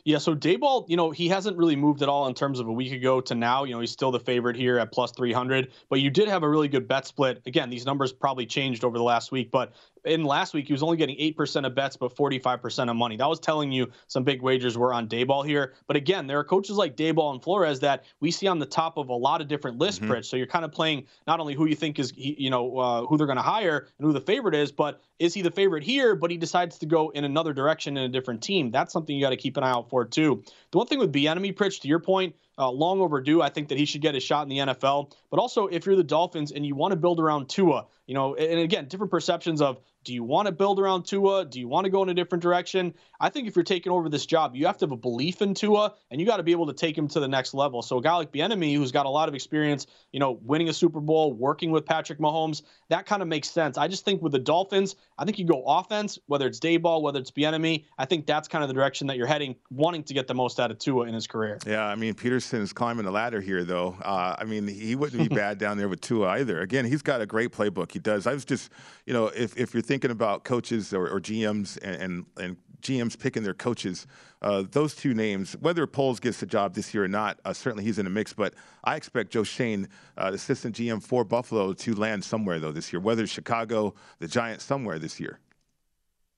Yeah, 0.03 0.17
so 0.17 0.35
Daboll, 0.35 0.87
you 0.89 0.97
know, 0.97 1.11
he 1.11 1.27
hasn't 1.27 1.57
really 1.57 1.75
moved 1.75 2.01
at 2.01 2.09
all 2.09 2.27
in 2.27 2.33
terms 2.33 2.59
of 2.59 2.67
a 2.67 2.71
week 2.71 2.93
ago 2.93 3.21
to 3.21 3.35
now. 3.35 3.63
You 3.63 3.73
know, 3.73 3.79
he's 3.79 3.91
still 3.91 4.11
the 4.11 4.19
favorite 4.19 4.55
here 4.55 4.79
at 4.79 4.91
plus 4.91 5.11
300, 5.11 5.71
but 5.89 5.99
you 5.99 6.09
did 6.09 6.27
have 6.29 6.43
a 6.43 6.49
really 6.49 6.67
good 6.67 6.87
bet 6.87 7.05
split. 7.05 7.41
Again, 7.45 7.69
these 7.69 7.85
numbers 7.85 8.13
probably 8.13 8.45
changed 8.45 8.83
over 8.83 8.97
the 8.97 9.03
last 9.03 9.31
week, 9.31 9.51
but 9.51 9.73
in 10.07 10.23
last 10.23 10.53
week, 10.53 10.67
he 10.67 10.73
was 10.73 10.83
only 10.83 10.97
getting 10.97 11.17
8% 11.17 11.65
of 11.65 11.75
bets, 11.75 11.97
but 11.97 12.15
45% 12.15 12.89
of 12.89 12.95
money. 12.95 13.17
That 13.17 13.29
was 13.29 13.39
telling 13.39 13.71
you 13.71 13.91
some 14.07 14.23
big 14.23 14.41
wagers 14.41 14.77
were 14.77 14.93
on 14.93 15.07
Daboll 15.07 15.45
here. 15.45 15.73
But 15.87 15.95
again, 15.95 16.27
there 16.27 16.39
are 16.39 16.43
coaches 16.43 16.75
like 16.75 16.95
Daboll 16.95 17.33
and 17.33 17.43
Flores 17.43 17.79
that 17.81 18.05
we 18.19 18.31
see 18.31 18.47
on 18.47 18.59
the 18.59 18.65
top 18.65 18.97
of 18.97 19.09
a 19.09 19.13
lot 19.13 19.41
of 19.41 19.47
different 19.47 19.77
lists, 19.77 19.99
mm-hmm. 19.99 20.21
So 20.21 20.35
you're 20.35 20.47
kind 20.47 20.65
of 20.65 20.71
playing 20.71 21.05
not 21.27 21.39
only 21.39 21.53
who 21.53 21.67
you 21.67 21.75
think 21.75 21.99
is, 21.99 22.11
you 22.15 22.49
know, 22.49 22.77
uh, 22.77 23.05
who 23.05 23.17
they're 23.17 23.27
going 23.27 23.37
to 23.37 23.43
hire 23.43 23.87
and 23.97 24.07
who 24.07 24.13
the 24.13 24.21
favorite 24.21 24.55
is, 24.55 24.71
but 24.71 25.01
is 25.19 25.33
he 25.33 25.41
the 25.41 25.51
favorite 25.51 25.83
here, 25.83 26.15
but 26.15 26.31
he 26.31 26.37
decides 26.37 26.77
to 26.79 26.85
go 26.85 27.09
in 27.09 27.23
another 27.23 27.53
direction 27.53 27.97
in 27.97 28.03
a 28.03 28.09
different 28.09 28.41
team? 28.41 28.71
That's 28.71 28.93
something 28.93 29.15
you 29.15 29.23
got 29.23 29.31
to 29.31 29.37
keep 29.37 29.57
an 29.57 29.63
eye 29.63 29.71
out 29.71 29.89
for, 29.89 30.05
too. 30.05 30.43
The 30.71 30.77
one 30.77 30.87
thing 30.87 30.99
with 30.99 31.11
Bieniemy, 31.11 31.55
Pritch, 31.55 31.81
to 31.81 31.87
your 31.87 31.99
point, 31.99 32.35
uh, 32.57 32.69
long 32.69 32.99
overdue. 32.99 33.41
I 33.41 33.49
think 33.49 33.69
that 33.69 33.77
he 33.77 33.85
should 33.85 34.01
get 34.01 34.15
a 34.15 34.19
shot 34.19 34.43
in 34.43 34.49
the 34.49 34.57
NFL. 34.57 35.11
But 35.29 35.39
also, 35.39 35.67
if 35.67 35.85
you're 35.85 35.95
the 35.95 36.03
Dolphins 36.03 36.51
and 36.51 36.65
you 36.65 36.75
want 36.75 36.91
to 36.91 36.95
build 36.95 37.19
around 37.19 37.49
Tua, 37.49 37.85
you 38.05 38.13
know, 38.13 38.35
and 38.35 38.59
again, 38.59 38.87
different 38.87 39.11
perceptions 39.11 39.61
of 39.61 39.79
do 40.07 40.13
you 40.13 40.23
want 40.23 40.45
to 40.45 40.53
build 40.53 40.79
around 40.79 41.03
Tua? 41.03 41.43
Do 41.43 41.59
you 41.59 41.67
want 41.67 41.83
to 41.83 41.89
go 41.89 42.01
in 42.01 42.07
a 42.07 42.13
different 42.13 42.41
direction? 42.41 42.93
I 43.19 43.27
think 43.27 43.45
if 43.45 43.57
you're 43.57 43.63
taking 43.63 43.91
over 43.91 44.07
this 44.07 44.25
job, 44.25 44.55
you 44.55 44.65
have 44.65 44.77
to 44.77 44.85
have 44.85 44.93
a 44.93 44.97
belief 44.97 45.41
in 45.41 45.53
Tua, 45.53 45.95
and 46.09 46.21
you 46.21 46.25
got 46.25 46.37
to 46.37 46.43
be 46.43 46.53
able 46.53 46.65
to 46.67 46.73
take 46.73 46.97
him 46.97 47.09
to 47.09 47.19
the 47.19 47.27
next 47.27 47.53
level. 47.53 47.81
So 47.81 47.97
a 47.97 48.01
guy 48.01 48.15
like 48.15 48.31
Bieniemy, 48.31 48.73
who's 48.73 48.93
got 48.93 49.05
a 49.05 49.09
lot 49.09 49.27
of 49.27 49.35
experience, 49.35 49.85
you 50.13 50.21
know, 50.21 50.39
winning 50.43 50.69
a 50.69 50.73
Super 50.73 51.01
Bowl, 51.01 51.33
working 51.33 51.71
with 51.71 51.85
Patrick 51.85 52.19
Mahomes, 52.19 52.61
that 52.87 53.05
kind 53.05 53.21
of 53.21 53.27
makes 53.27 53.49
sense. 53.49 53.77
I 53.77 53.89
just 53.89 54.05
think 54.05 54.21
with 54.21 54.31
the 54.31 54.39
Dolphins, 54.39 54.95
I 55.17 55.25
think 55.25 55.39
you 55.39 55.45
go 55.45 55.61
offense, 55.65 56.17
whether 56.27 56.47
it's 56.47 56.61
Daboll, 56.61 57.01
whether 57.01 57.19
it's 57.19 57.31
Bieniemy. 57.31 57.83
I 57.97 58.05
think 58.05 58.25
that's 58.25 58.47
kind 58.47 58.63
of 58.63 58.69
the 58.69 58.73
direction 58.73 59.07
that 59.07 59.17
you're 59.17 59.27
heading, 59.27 59.57
wanting 59.71 60.03
to 60.03 60.13
get 60.13 60.27
the 60.27 60.35
most 60.35 60.57
out 60.57 60.71
of 60.71 60.79
Tua 60.79 61.07
in 61.07 61.13
his 61.13 61.27
career. 61.27 61.59
Yeah, 61.67 61.85
I 61.85 61.95
mean 61.95 62.13
Pederson's 62.13 62.71
climbing 62.71 63.03
the 63.03 63.11
ladder 63.11 63.41
here, 63.41 63.65
though. 63.65 63.97
Uh, 64.01 64.37
I 64.39 64.45
mean 64.45 64.69
he 64.69 64.95
wouldn't 64.95 65.29
be 65.29 65.35
bad 65.35 65.57
down 65.57 65.77
there 65.77 65.89
with 65.89 65.99
Tua 65.99 66.29
either. 66.29 66.61
Again, 66.61 66.85
he's 66.85 67.01
got 67.01 67.19
a 67.19 67.25
great 67.25 67.51
playbook. 67.51 67.91
He 67.91 67.99
does. 67.99 68.25
I 68.25 68.33
was 68.33 68.45
just, 68.45 68.71
you 69.05 69.11
know, 69.11 69.27
if 69.27 69.57
if 69.57 69.73
you're 69.73 69.83
thinking 69.83 69.96
about 70.05 70.43
coaches 70.43 70.93
or, 70.93 71.07
or 71.09 71.19
GMs 71.19 71.77
and, 71.81 71.95
and, 72.01 72.25
and, 72.37 72.57
GMs 72.79 73.17
picking 73.17 73.41
their 73.41 73.55
coaches, 73.55 74.05
uh, 74.43 74.63
those 74.69 74.93
two 74.93 75.15
names, 75.15 75.53
whether 75.61 75.87
Poles 75.87 76.19
gets 76.19 76.39
the 76.39 76.45
job 76.45 76.75
this 76.75 76.93
year 76.93 77.03
or 77.03 77.07
not, 77.07 77.39
uh, 77.43 77.51
certainly 77.51 77.83
he's 77.83 77.97
in 77.97 78.05
the 78.05 78.11
mix. 78.11 78.33
But 78.33 78.53
I 78.83 78.95
expect 78.95 79.31
Joe 79.31 79.43
Schoen, 79.43 79.89
uh, 80.15 80.29
assistant 80.31 80.75
GM 80.75 81.01
for 81.01 81.23
Buffalo, 81.23 81.73
to 81.73 81.95
land 81.95 82.23
somewhere, 82.23 82.59
though, 82.59 82.71
this 82.71 82.93
year, 82.93 82.99
whether 82.99 83.25
Chicago, 83.25 83.95
the 84.19 84.27
Giants, 84.27 84.63
somewhere 84.63 84.99
this 84.99 85.19
year. 85.19 85.39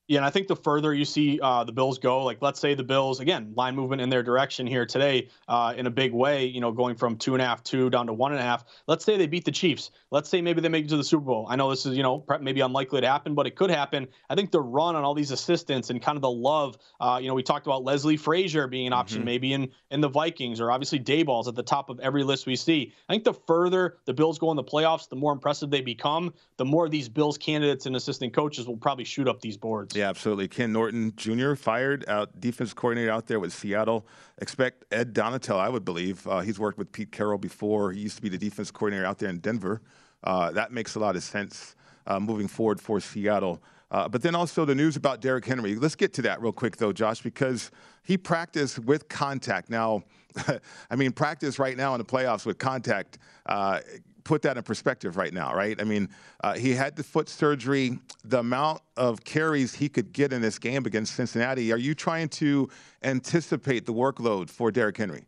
Yeah, 0.09 0.17
and 0.17 0.25
I 0.25 0.31
think 0.31 0.47
the 0.47 0.55
further 0.55 0.91
you 0.91 1.05
see 1.05 1.39
uh, 1.39 1.63
the 1.63 1.71
Bills 1.71 1.99
go, 1.99 2.23
like 2.23 2.41
let's 2.41 2.59
say 2.59 2.73
the 2.73 2.83
Bills 2.83 3.19
again 3.19 3.53
line 3.55 3.75
movement 3.75 4.01
in 4.01 4.09
their 4.09 4.23
direction 4.23 4.65
here 4.65 4.83
today 4.83 5.29
uh, 5.47 5.75
in 5.77 5.85
a 5.85 5.91
big 5.91 6.13
way, 6.13 6.45
you 6.47 6.61
know, 6.61 6.71
going 6.71 6.95
from 6.95 7.15
two 7.15 7.35
and 7.35 7.43
a 7.43 7.45
half, 7.45 7.63
two 7.63 7.91
down 7.91 8.07
to 8.07 8.13
one 8.13 8.31
and 8.31 8.41
a 8.41 8.43
half. 8.43 8.65
Let's 8.87 9.05
say 9.05 9.17
they 9.17 9.27
beat 9.27 9.45
the 9.45 9.51
Chiefs. 9.51 9.91
Let's 10.09 10.27
say 10.27 10.41
maybe 10.41 10.61
they 10.61 10.67
make 10.67 10.85
it 10.85 10.87
to 10.87 10.97
the 10.97 11.03
Super 11.03 11.25
Bowl. 11.25 11.45
I 11.47 11.57
know 11.57 11.69
this 11.69 11.85
is 11.85 11.95
you 11.95 12.01
know 12.01 12.25
maybe 12.41 12.61
unlikely 12.61 13.01
to 13.01 13.07
happen, 13.07 13.35
but 13.35 13.45
it 13.45 13.55
could 13.55 13.69
happen. 13.69 14.07
I 14.31 14.33
think 14.33 14.49
the 14.49 14.59
run 14.59 14.95
on 14.95 15.03
all 15.03 15.13
these 15.13 15.29
assistants 15.29 15.91
and 15.91 16.01
kind 16.01 16.15
of 16.15 16.23
the 16.23 16.31
love, 16.31 16.79
uh, 16.99 17.19
you 17.21 17.27
know, 17.27 17.35
we 17.35 17.43
talked 17.43 17.67
about 17.67 17.83
Leslie 17.83 18.17
Frazier 18.17 18.65
being 18.65 18.87
an 18.87 18.93
option 18.93 19.19
mm-hmm. 19.19 19.25
maybe 19.25 19.53
in 19.53 19.69
in 19.91 20.01
the 20.01 20.09
Vikings 20.09 20.59
or 20.59 20.71
obviously 20.71 20.97
Daboll's 20.97 21.47
at 21.47 21.53
the 21.53 21.61
top 21.61 21.91
of 21.91 21.99
every 21.99 22.23
list 22.23 22.47
we 22.47 22.55
see. 22.55 22.93
I 23.07 23.13
think 23.13 23.25
the 23.25 23.35
further 23.45 23.97
the 24.05 24.13
Bills 24.15 24.39
go 24.39 24.49
in 24.49 24.57
the 24.57 24.63
playoffs, 24.63 25.07
the 25.07 25.17
more 25.17 25.33
impressive 25.33 25.69
they 25.69 25.81
become. 25.81 26.33
The 26.57 26.65
more 26.65 26.89
these 26.89 27.09
Bills 27.09 27.37
candidates 27.37 27.85
and 27.85 27.95
assistant 27.95 28.33
coaches 28.33 28.65
will 28.65 28.77
probably 28.77 29.05
shoot 29.05 29.27
up 29.27 29.39
these 29.39 29.55
boards. 29.55 29.98
Yeah, 29.99 30.07
absolutely. 30.07 30.47
Ken 30.47 30.71
Norton 30.71 31.11
Jr. 31.17 31.55
fired 31.55 32.07
out 32.07 32.39
defense 32.39 32.73
coordinator 32.73 33.11
out 33.11 33.27
there 33.27 33.37
with 33.37 33.51
Seattle. 33.51 34.07
Expect 34.37 34.85
Ed 34.93 35.13
Donatell, 35.13 35.59
I 35.59 35.67
would 35.67 35.83
believe. 35.83 36.25
Uh, 36.25 36.39
he's 36.39 36.57
worked 36.57 36.77
with 36.77 36.89
Pete 36.93 37.11
Carroll 37.11 37.37
before. 37.37 37.91
He 37.91 37.99
used 37.99 38.15
to 38.15 38.21
be 38.21 38.29
the 38.29 38.37
defense 38.37 38.71
coordinator 38.71 39.05
out 39.05 39.17
there 39.17 39.27
in 39.27 39.39
Denver. 39.39 39.81
Uh, 40.23 40.51
that 40.51 40.71
makes 40.71 40.95
a 40.95 40.99
lot 40.99 41.17
of 41.17 41.23
sense 41.23 41.75
uh, 42.07 42.17
moving 42.17 42.47
forward 42.47 42.79
for 42.79 43.01
Seattle. 43.01 43.61
Uh, 43.91 44.07
but 44.07 44.21
then 44.21 44.35
also 44.35 44.63
the 44.63 44.73
news 44.73 44.95
about 44.95 45.19
Derrick 45.19 45.43
Henry. 45.43 45.75
Let's 45.75 45.97
get 45.97 46.13
to 46.13 46.21
that 46.21 46.41
real 46.41 46.53
quick, 46.53 46.77
though, 46.77 46.93
Josh, 46.93 47.21
because 47.21 47.69
he 48.01 48.17
practiced 48.17 48.79
with 48.79 49.09
contact. 49.09 49.69
Now, 49.69 50.03
I 50.89 50.95
mean, 50.95 51.11
practice 51.11 51.59
right 51.59 51.75
now 51.75 51.93
in 51.93 51.97
the 51.97 52.05
playoffs 52.05 52.45
with 52.45 52.57
contact 52.57 53.17
uh, 53.47 53.81
put 54.29 54.43
that 54.43 54.57
in 54.57 54.61
perspective 54.61 55.17
right 55.17 55.33
now, 55.33 55.55
right? 55.55 55.81
I 55.81 55.83
mean, 55.83 56.07
uh, 56.43 56.53
he 56.53 56.75
had 56.75 56.95
the 56.95 57.03
foot 57.03 57.27
surgery. 57.27 57.97
The 58.23 58.37
amount 58.41 58.81
of 58.95 59.23
carries 59.23 59.73
he 59.73 59.89
could 59.89 60.13
get 60.13 60.31
in 60.31 60.39
this 60.39 60.59
game 60.59 60.85
against 60.85 61.15
Cincinnati. 61.15 61.73
Are 61.73 61.77
you 61.77 61.95
trying 61.95 62.29
to 62.29 62.69
anticipate 63.01 63.87
the 63.87 63.93
workload 63.93 64.51
for 64.51 64.69
Derrick 64.69 64.97
Henry? 64.97 65.25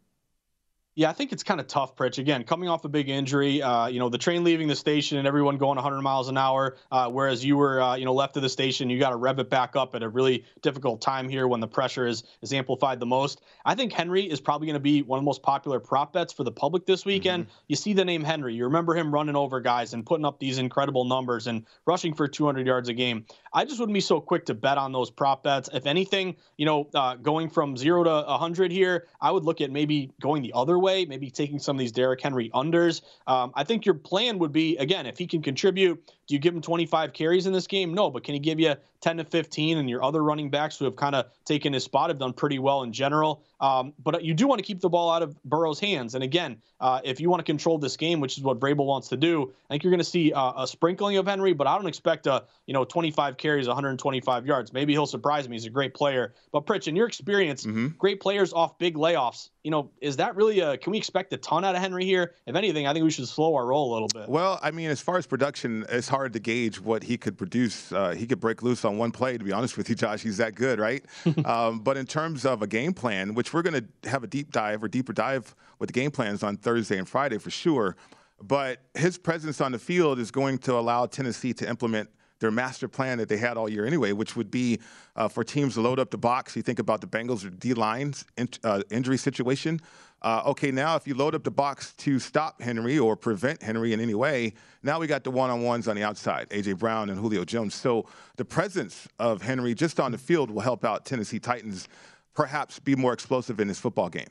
Yeah, 0.94 1.10
I 1.10 1.14
think 1.14 1.32
it's 1.32 1.44
kind 1.44 1.62
of 1.62 1.68
tough, 1.68 1.96
Pritch. 1.96 2.18
Again, 2.18 2.44
coming 2.44 2.68
off 2.68 2.84
a 2.84 2.90
big 2.90 3.08
injury, 3.08 3.62
uh, 3.62 3.88
you 3.88 4.00
know, 4.00 4.10
the 4.10 4.18
train 4.18 4.44
leaving 4.44 4.68
the 4.68 4.76
station 4.76 5.18
and 5.18 5.26
everyone 5.26 5.58
going 5.58 5.78
100 5.78 6.02
miles 6.02 6.28
an 6.28 6.38
hour, 6.38 6.76
uh, 6.92 7.10
whereas 7.10 7.46
you 7.46 7.56
were, 7.56 7.82
uh, 7.82 7.96
you 7.96 8.04
know, 8.04 8.14
left 8.14 8.36
of 8.36 8.44
the 8.44 8.50
station, 8.50 8.90
you 8.90 9.00
got 9.00 9.12
to 9.12 9.16
rev 9.16 9.40
it 9.40 9.50
back 9.50 9.78
up 9.78 9.96
at 9.96 10.04
a 10.04 10.10
really 10.10 10.44
difficult 10.62 11.00
time 11.00 11.30
here 11.30 11.48
when 11.48 11.62
the 11.62 11.68
pressure 11.68 12.06
is 12.06 12.24
is 12.42 12.52
amplified 12.52 13.00
the 13.00 13.06
most. 13.06 13.40
I 13.64 13.76
think 13.76 13.94
Henry 13.94 14.24
is 14.30 14.42
probably 14.42 14.68
going 14.68 14.74
to 14.74 14.82
be 14.82 15.02
one 15.02 15.18
of 15.18 15.24
the 15.24 15.26
most 15.26 15.42
popular 15.42 15.80
prop 15.80 16.12
bets 16.12 16.34
for 16.34 16.44
the 16.44 16.52
public 16.52 16.86
this 16.86 17.06
weekend. 17.06 17.46
Mm-hmm. 17.46 17.56
You 17.70 17.76
see 17.78 17.94
the 17.94 18.04
name 18.04 18.26
Henry, 18.26 18.56
you 18.56 18.66
remember 18.66 18.94
him 18.94 19.14
running 19.14 19.38
over 19.38 19.62
guys 19.62 19.94
and 19.94 20.06
putting 20.06 20.26
up 20.26 20.40
these 20.40 20.58
incredible 20.58 21.06
numbers 21.06 21.48
and 21.48 21.66
rushing 21.86 22.14
for 22.14 22.28
200 22.28 22.68
yards 22.68 22.90
a 22.90 22.94
game. 22.94 23.26
I 23.54 23.64
just 23.64 23.80
wouldn't 23.80 23.94
be 23.94 24.02
so 24.02 24.20
quick 24.20 24.48
to 24.48 24.54
bet 24.56 24.78
on 24.78 24.92
those 24.92 25.10
prop 25.10 25.44
bets. 25.44 25.70
If 25.72 25.86
anything, 25.86 26.36
you 26.58 26.66
know, 26.66 26.90
uh, 26.94 27.16
going 27.16 27.50
from 27.50 27.78
zero 27.78 28.04
to 28.04 28.26
100 28.28 28.74
here, 28.74 29.08
I 29.22 29.32
would 29.32 29.46
look 29.46 29.62
at 29.62 29.72
maybe 29.72 30.12
going 30.20 30.42
the 30.42 30.52
other 30.54 30.81
way, 30.82 31.06
maybe 31.06 31.30
taking 31.30 31.60
some 31.60 31.76
of 31.76 31.80
these 31.80 31.92
Derrick 31.92 32.22
Henry 32.22 32.50
unders. 32.54 33.02
Um, 33.28 33.52
I 33.56 33.64
think 33.64 33.86
your 33.86 33.96
plan 33.96 34.40
would 34.40 34.52
be 34.52 34.78
again, 34.78 35.06
if 35.06 35.18
he 35.18 35.28
can 35.28 35.42
contribute, 35.42 36.04
do 36.32 36.36
you 36.36 36.40
give 36.40 36.56
him 36.56 36.62
25 36.62 37.12
carries 37.12 37.46
in 37.46 37.52
this 37.52 37.68
game? 37.68 37.94
No, 37.94 38.10
but 38.10 38.24
can 38.24 38.34
he 38.34 38.40
give 38.40 38.58
you 38.58 38.74
10 39.02 39.18
to 39.18 39.26
15? 39.26 39.80
And 39.80 39.90
your 39.90 40.02
other 40.02 40.24
running 40.24 40.50
backs 40.50 40.78
who 40.78 40.86
have 40.86 40.96
kind 40.96 41.14
of 41.14 41.26
taken 41.44 41.74
his 41.74 41.84
spot 41.84 42.10
have 42.10 42.20
done 42.20 42.32
pretty 42.32 42.58
well 42.58 42.84
in 42.84 42.94
general. 42.94 43.44
Um, 43.60 43.92
but 44.02 44.24
you 44.24 44.34
do 44.34 44.48
want 44.48 44.60
to 44.60 44.64
keep 44.64 44.80
the 44.80 44.88
ball 44.88 45.12
out 45.12 45.24
of 45.24 45.42
Burrow's 45.44 45.80
hands. 45.80 46.16
And 46.16 46.24
again, 46.24 46.62
uh, 46.80 47.00
if 47.04 47.20
you 47.20 47.30
want 47.30 47.42
to 47.42 47.44
control 47.44 47.78
this 47.78 47.96
game, 47.96 48.20
which 48.20 48.38
is 48.38 48.44
what 48.44 48.60
Vrabel 48.60 48.86
wants 48.86 49.10
to 49.10 49.18
do, 49.18 49.54
I 49.70 49.74
think 49.74 49.84
you're 49.84 49.92
going 49.92 50.00
to 50.00 50.04
see 50.04 50.34
uh, 50.34 50.64
a 50.64 50.68
sprinkling 50.68 51.18
of 51.18 51.28
Henry. 51.28 51.54
But 51.54 51.68
I 51.68 51.78
don't 51.78 51.86
expect 51.86 52.26
a 52.26 52.44
you 52.66 52.74
know 52.74 52.84
25 52.84 53.38
carries, 53.38 53.68
125 53.68 54.48
yards. 54.48 54.74
Maybe 54.74 54.94
he'll 54.94 55.06
surprise 55.06 55.48
me. 55.48 55.58
He's 55.58 55.66
a 55.66 55.70
great 55.70 55.94
player. 55.94 56.34
But 56.52 56.66
Pritch, 56.66 56.88
in 56.88 56.96
your 56.96 57.08
experience, 57.08 57.66
mm-hmm. 57.66 57.90
great 58.00 58.20
players 58.20 58.52
off 58.52 58.80
big 58.80 58.96
layoffs. 58.96 59.50
You 59.64 59.70
know, 59.70 59.92
is 60.02 60.18
that 60.18 60.36
really 60.36 60.62
a? 60.62 60.78
Can 60.78 60.92
we 60.92 60.98
expect 60.98 61.32
a 61.34 61.38
ton 61.38 61.64
out 61.64 61.76
of 61.76 61.82
Henry 61.82 62.06
here? 62.06 62.34
If 62.48 62.56
anything, 62.56 62.88
I 62.88 62.94
think 62.94 63.04
we 63.04 63.12
should 63.12 63.28
slow 63.28 63.54
our 63.54 63.68
roll 63.68 63.92
a 63.92 63.94
little 63.94 64.08
bit. 64.08 64.28
Well, 64.28 64.60
I 64.64 64.72
mean, 64.72 64.90
as 64.90 65.02
far 65.02 65.18
as 65.18 65.28
production, 65.28 65.86
it's 65.90 66.08
hard 66.08 66.21
to 66.30 66.40
gauge 66.40 66.80
what 66.80 67.04
he 67.04 67.18
could 67.18 67.38
produce. 67.38 67.92
Uh, 67.92 68.12
he 68.12 68.26
could 68.26 68.40
break 68.40 68.64
loose 68.64 68.86
on 68.86 68.98
one 68.98 69.12
play. 69.12 69.38
To 69.38 69.44
be 69.44 69.52
honest 69.52 69.78
with 69.78 69.90
you, 69.90 69.96
Josh, 70.02 70.22
he's 70.22 70.38
that 70.38 70.56
good, 70.56 70.80
right? 70.80 71.04
um, 71.46 71.80
but 71.80 71.98
in 71.98 72.06
terms 72.06 72.46
of 72.46 72.62
a 72.62 72.68
game 72.68 72.94
plan, 72.94 73.34
which 73.34 73.54
we're 73.54 73.62
going 73.62 73.88
to 74.04 74.10
have 74.10 74.24
a 74.24 74.28
deep 74.28 74.52
dive 74.52 74.84
or 74.84 74.88
deeper 74.88 75.14
dive 75.14 75.56
with 75.80 75.88
the 75.88 75.94
game 75.94 76.12
plans 76.12 76.44
on 76.44 76.58
Thursday 76.58 76.98
and 76.98 77.08
Friday 77.08 77.38
for 77.38 77.50
sure. 77.50 77.96
But 78.42 78.80
his 78.96 79.18
presence 79.18 79.62
on 79.62 79.72
the 79.72 79.80
field 79.80 80.20
is 80.20 80.32
going 80.32 80.58
to 80.60 80.74
allow 80.74 81.06
Tennessee 81.06 81.54
to 81.54 81.70
implement 81.70 82.10
their 82.42 82.52
master 82.52 82.90
plan 82.90 83.20
that 83.20 83.30
they 83.30 83.38
had 83.38 83.56
all 83.56 83.70
year 83.70 83.86
anyway, 83.86 84.12
which 84.12 84.36
would 84.36 84.52
be 84.52 84.80
uh, 85.16 85.30
for 85.30 85.44
teams 85.44 85.76
to 85.76 85.82
load 85.82 86.00
up 86.00 86.12
the 86.12 86.18
box. 86.18 86.56
You 86.56 86.62
think 86.62 86.80
about 86.80 87.00
the 87.00 87.08
Bengals 87.08 87.46
or 87.46 87.50
D 87.52 87.74
lines 87.74 88.26
in, 88.36 88.50
uh, 88.66 88.82
injury 88.90 89.18
situation. 89.18 89.80
Uh, 90.24 90.44
okay, 90.46 90.70
now 90.70 90.96
if 90.96 91.08
you 91.08 91.16
load 91.16 91.34
up 91.34 91.44
the 91.44 91.52
box 91.52 91.94
to 91.94 92.20
stop 92.20 92.62
Henry 92.62 93.00
or 93.00 93.16
prevent 93.16 93.62
Henry 93.64 93.94
in 93.94 94.00
any 94.00 94.14
way, 94.14 94.54
now 94.84 95.00
we 95.00 95.08
got 95.08 95.24
the 95.24 95.32
one 95.32 95.50
on 95.50 95.62
ones 95.62 95.88
on 95.88 95.96
the 95.96 96.04
outside, 96.04 96.48
A.J. 96.52 96.74
Brown 96.74 97.10
and 97.10 97.20
Julio 97.20 97.46
Jones. 97.46 97.74
So 97.74 98.06
the 98.38 98.46
presence 98.46 99.08
of 99.18 99.42
Henry 99.42 99.74
just 99.74 100.00
on 100.00 100.12
the 100.12 100.18
field 100.18 100.52
will 100.52 100.62
help 100.62 100.84
out 100.84 101.06
Tennessee 101.06 101.40
Titans 101.40 101.88
perhaps 102.36 102.80
be 102.80 102.96
more 102.96 103.14
explosive 103.14 103.60
in 103.60 103.68
this 103.68 103.80
football 103.80 104.10
game. 104.10 104.30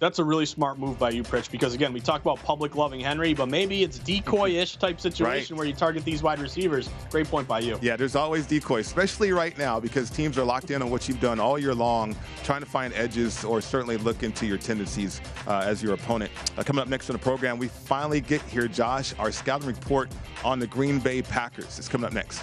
That's 0.00 0.18
a 0.18 0.24
really 0.24 0.46
smart 0.46 0.78
move 0.78 0.98
by 0.98 1.10
you, 1.10 1.22
Pritch, 1.22 1.50
because 1.50 1.74
again, 1.74 1.92
we 1.92 2.00
talk 2.00 2.22
about 2.22 2.42
public 2.42 2.74
loving 2.74 3.00
Henry, 3.00 3.34
but 3.34 3.50
maybe 3.50 3.82
it's 3.82 3.98
decoy-ish 3.98 4.76
type 4.76 4.98
situation 4.98 5.54
right. 5.54 5.58
where 5.58 5.66
you 5.66 5.74
target 5.74 6.06
these 6.06 6.22
wide 6.22 6.38
receivers. 6.38 6.88
Great 7.10 7.28
point 7.28 7.46
by 7.46 7.60
you. 7.60 7.78
Yeah, 7.82 7.96
there's 7.96 8.16
always 8.16 8.46
decoy, 8.46 8.80
especially 8.80 9.30
right 9.32 9.56
now 9.58 9.78
because 9.78 10.08
teams 10.08 10.38
are 10.38 10.44
locked 10.44 10.70
in 10.70 10.80
on 10.80 10.90
what 10.90 11.06
you've 11.06 11.20
done 11.20 11.38
all 11.38 11.58
year 11.58 11.74
long, 11.74 12.16
trying 12.44 12.60
to 12.60 12.66
find 12.66 12.94
edges 12.94 13.44
or 13.44 13.60
certainly 13.60 13.98
look 13.98 14.22
into 14.22 14.46
your 14.46 14.58
tendencies 14.58 15.20
uh, 15.46 15.64
as 15.66 15.82
your 15.82 15.92
opponent. 15.92 16.32
Uh, 16.56 16.62
coming 16.62 16.80
up 16.80 16.88
next 16.88 17.10
on 17.10 17.14
the 17.14 17.22
program, 17.22 17.58
we 17.58 17.68
finally 17.68 18.22
get 18.22 18.40
here, 18.42 18.68
Josh, 18.68 19.12
our 19.18 19.30
scouting 19.30 19.68
report 19.68 20.10
on 20.42 20.58
the 20.58 20.66
Green 20.66 20.98
Bay 20.98 21.20
Packers. 21.20 21.78
It's 21.78 21.88
coming 21.88 22.06
up 22.06 22.14
next. 22.14 22.42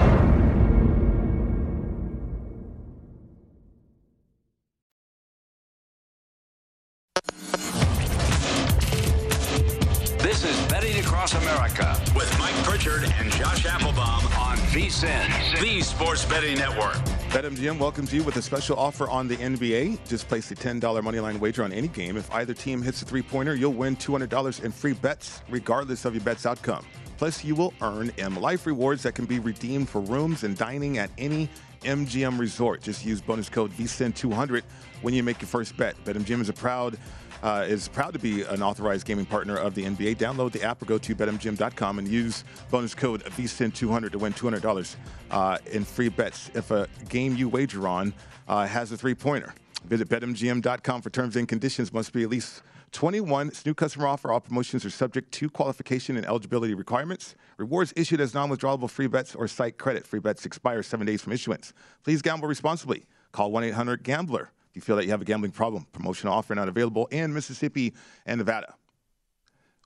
BetMGM 17.61 17.77
welcomes 17.77 18.11
you 18.11 18.23
with 18.23 18.37
a 18.37 18.41
special 18.41 18.75
offer 18.75 19.07
on 19.07 19.27
the 19.27 19.37
NBA. 19.37 20.07
Just 20.07 20.27
place 20.27 20.49
a 20.49 20.55
$10 20.55 20.81
moneyline 20.81 21.39
wager 21.39 21.63
on 21.63 21.71
any 21.71 21.89
game. 21.89 22.17
If 22.17 22.31
either 22.33 22.55
team 22.55 22.81
hits 22.81 23.03
a 23.03 23.05
three 23.05 23.21
pointer, 23.21 23.53
you'll 23.53 23.73
win 23.73 23.95
$200 23.97 24.63
in 24.63 24.71
free 24.71 24.93
bets, 24.93 25.43
regardless 25.47 26.03
of 26.03 26.15
your 26.15 26.23
bet's 26.23 26.47
outcome. 26.47 26.83
Plus, 27.19 27.43
you 27.43 27.53
will 27.53 27.71
earn 27.81 28.11
M 28.17 28.35
Life 28.39 28.65
rewards 28.65 29.03
that 29.03 29.13
can 29.13 29.25
be 29.25 29.37
redeemed 29.37 29.89
for 29.89 30.01
rooms 30.01 30.43
and 30.43 30.57
dining 30.57 30.97
at 30.97 31.11
any 31.19 31.47
MGM 31.83 32.39
resort. 32.39 32.81
Just 32.81 33.05
use 33.05 33.21
bonus 33.21 33.47
code 33.47 33.71
VSIN200 33.73 34.63
when 35.03 35.13
you 35.13 35.21
make 35.21 35.39
your 35.39 35.47
first 35.47 35.77
bet. 35.77 35.95
BetMGM 36.03 36.41
is 36.41 36.49
a 36.49 36.53
proud 36.53 36.97
uh, 37.43 37.65
is 37.67 37.87
proud 37.87 38.13
to 38.13 38.19
be 38.19 38.43
an 38.43 38.61
authorized 38.61 39.05
gaming 39.05 39.25
partner 39.25 39.57
of 39.57 39.75
the 39.75 39.83
NBA. 39.83 40.17
Download 40.17 40.51
the 40.51 40.63
app 40.63 40.81
or 40.81 40.85
go 40.85 40.97
to 40.97 41.15
betmgm.com 41.15 41.99
and 41.99 42.07
use 42.07 42.43
bonus 42.69 42.93
code 42.93 43.23
VSIN200 43.23 44.11
to 44.11 44.19
win 44.19 44.33
$200 44.33 44.95
uh, 45.31 45.57
in 45.71 45.83
free 45.83 46.09
bets 46.09 46.51
if 46.53 46.71
a 46.71 46.87
game 47.09 47.35
you 47.35 47.49
wager 47.49 47.87
on 47.87 48.13
uh, 48.47 48.65
has 48.65 48.91
a 48.91 48.97
three 48.97 49.15
pointer. 49.15 49.53
Visit 49.85 50.09
betmgm.com 50.09 51.01
for 51.01 51.09
terms 51.09 51.35
and 51.35 51.47
conditions. 51.47 51.91
Must 51.91 52.13
be 52.13 52.23
at 52.23 52.29
least 52.29 52.61
21. 52.91 53.47
This 53.47 53.65
new 53.65 53.73
customer 53.73 54.07
offer. 54.07 54.31
All 54.31 54.41
promotions 54.41 54.85
are 54.85 54.89
subject 54.89 55.31
to 55.33 55.49
qualification 55.49 56.17
and 56.17 56.25
eligibility 56.25 56.73
requirements. 56.73 57.35
Rewards 57.57 57.93
issued 57.95 58.21
as 58.21 58.33
non 58.33 58.49
withdrawable 58.49 58.89
free 58.89 59.07
bets 59.07 59.33
or 59.33 59.47
site 59.47 59.77
credit. 59.77 60.05
Free 60.05 60.19
bets 60.19 60.45
expire 60.45 60.83
seven 60.83 61.07
days 61.07 61.21
from 61.21 61.33
issuance. 61.33 61.73
Please 62.03 62.21
gamble 62.21 62.47
responsibly. 62.47 63.05
Call 63.31 63.51
1 63.51 63.63
800 63.63 64.03
Gambler 64.03 64.51
if 64.71 64.77
you 64.77 64.81
feel 64.81 64.95
that 64.95 65.03
you 65.03 65.11
have 65.11 65.21
a 65.21 65.25
gambling 65.25 65.51
problem. 65.51 65.85
Promotional 65.91 66.33
offer 66.33 66.55
not 66.55 66.69
available 66.69 67.07
in 67.07 67.33
Mississippi 67.33 67.93
and 68.25 68.37
Nevada. 68.37 68.73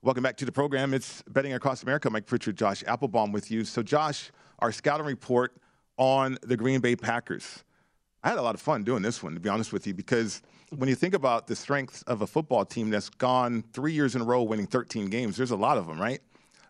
Welcome 0.04 0.22
back 0.22 0.36
to 0.36 0.44
the 0.44 0.52
program. 0.52 0.94
It's 0.94 1.22
Betting 1.28 1.54
Across 1.54 1.82
America. 1.82 2.08
Mike 2.08 2.26
Pritchard, 2.26 2.56
Josh 2.56 2.84
Applebaum 2.86 3.32
with 3.32 3.50
you. 3.50 3.64
So, 3.64 3.82
Josh, 3.82 4.30
our 4.60 4.70
scouting 4.70 5.06
report 5.06 5.56
on 5.98 6.38
the 6.42 6.56
Green 6.56 6.78
Bay 6.78 6.94
Packers. 6.94 7.64
I 8.22 8.28
had 8.28 8.38
a 8.38 8.42
lot 8.42 8.54
of 8.54 8.60
fun 8.60 8.84
doing 8.84 9.02
this 9.02 9.24
one, 9.24 9.34
to 9.34 9.40
be 9.40 9.48
honest 9.48 9.72
with 9.72 9.88
you, 9.88 9.94
because 9.94 10.40
when 10.76 10.88
you 10.88 10.94
think 10.94 11.14
about 11.14 11.48
the 11.48 11.56
strengths 11.56 12.02
of 12.02 12.22
a 12.22 12.26
football 12.26 12.64
team 12.64 12.90
that's 12.90 13.08
gone 13.08 13.64
three 13.72 13.92
years 13.92 14.14
in 14.14 14.20
a 14.20 14.24
row 14.24 14.44
winning 14.44 14.68
13 14.68 15.06
games, 15.06 15.36
there's 15.36 15.50
a 15.50 15.56
lot 15.56 15.78
of 15.78 15.88
them, 15.88 16.00
right? 16.00 16.20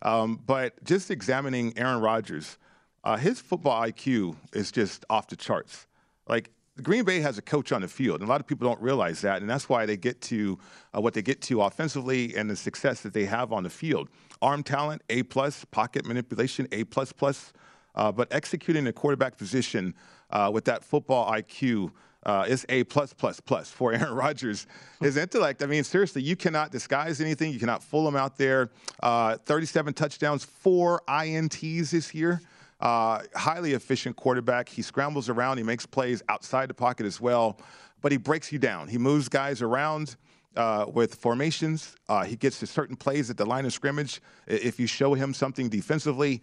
Um, 0.01 0.41
but 0.43 0.83
just 0.83 1.11
examining 1.11 1.77
Aaron 1.77 2.01
Rodgers, 2.01 2.57
uh, 3.03 3.17
his 3.17 3.39
football 3.39 3.79
IQ 3.79 4.35
is 4.53 4.71
just 4.71 5.05
off 5.07 5.27
the 5.27 5.35
charts. 5.35 5.85
Like 6.27 6.49
Green 6.83 7.03
Bay 7.03 7.19
has 7.19 7.37
a 7.37 7.41
coach 7.41 7.71
on 7.71 7.81
the 7.81 7.87
field, 7.87 8.21
and 8.21 8.27
a 8.27 8.31
lot 8.31 8.39
of 8.39 8.47
people 8.47 8.67
don't 8.67 8.81
realize 8.81 9.21
that, 9.21 9.41
and 9.41 9.49
that's 9.49 9.67
why 9.67 9.85
they 9.85 9.97
get 9.97 10.21
to 10.21 10.57
uh, 10.95 11.01
what 11.01 11.13
they 11.13 11.21
get 11.21 11.41
to 11.43 11.61
offensively 11.61 12.35
and 12.35 12.49
the 12.49 12.55
success 12.55 13.01
that 13.01 13.13
they 13.13 13.25
have 13.25 13.51
on 13.51 13.63
the 13.63 13.69
field. 13.69 14.09
Arm 14.41 14.63
talent, 14.63 15.01
A 15.09 15.23
plus, 15.23 15.65
pocket 15.65 16.05
manipulation, 16.05 16.67
A 16.71 16.83
plus 16.83 17.11
plus, 17.11 17.53
uh, 17.95 18.11
but 18.11 18.27
executing 18.31 18.83
the 18.83 18.93
quarterback 18.93 19.37
position 19.37 19.93
uh, 20.29 20.51
with 20.53 20.65
that 20.65 20.83
football 20.83 21.31
IQ, 21.31 21.91
uh, 22.25 22.45
it's 22.47 22.65
A 22.69 22.83
plus 22.83 23.13
plus 23.13 23.39
plus 23.39 23.71
for 23.71 23.93
Aaron 23.93 24.13
Rodgers. 24.13 24.67
His 25.01 25.17
intellect, 25.17 25.63
I 25.63 25.65
mean, 25.65 25.83
seriously, 25.83 26.21
you 26.21 26.35
cannot 26.35 26.71
disguise 26.71 27.21
anything. 27.21 27.51
You 27.51 27.59
cannot 27.59 27.83
fool 27.83 28.07
him 28.07 28.15
out 28.15 28.37
there. 28.37 28.69
Uh, 29.01 29.37
37 29.45 29.93
touchdowns, 29.93 30.43
four 30.43 31.01
INTs 31.07 31.91
this 31.91 32.13
year. 32.13 32.41
Uh, 32.79 33.23
highly 33.35 33.73
efficient 33.73 34.15
quarterback. 34.15 34.69
He 34.69 34.81
scrambles 34.81 35.29
around. 35.29 35.57
He 35.57 35.63
makes 35.63 35.85
plays 35.85 36.21
outside 36.29 36.69
the 36.69 36.73
pocket 36.73 37.05
as 37.05 37.19
well, 37.19 37.59
but 38.01 38.11
he 38.11 38.17
breaks 38.17 38.51
you 38.51 38.59
down. 38.59 38.87
He 38.87 38.97
moves 38.97 39.29
guys 39.29 39.61
around. 39.61 40.15
Uh, 40.55 40.87
with 40.91 41.13
formations. 41.13 41.95
Uh, 42.09 42.23
he 42.23 42.35
gets 42.35 42.59
to 42.59 42.65
certain 42.65 42.95
plays 42.95 43.29
at 43.29 43.37
the 43.37 43.45
line 43.45 43.63
of 43.63 43.71
scrimmage. 43.71 44.19
If 44.47 44.79
you 44.79 44.87
show 44.87 45.13
him 45.13 45.31
something 45.31 45.69
defensively, 45.69 46.41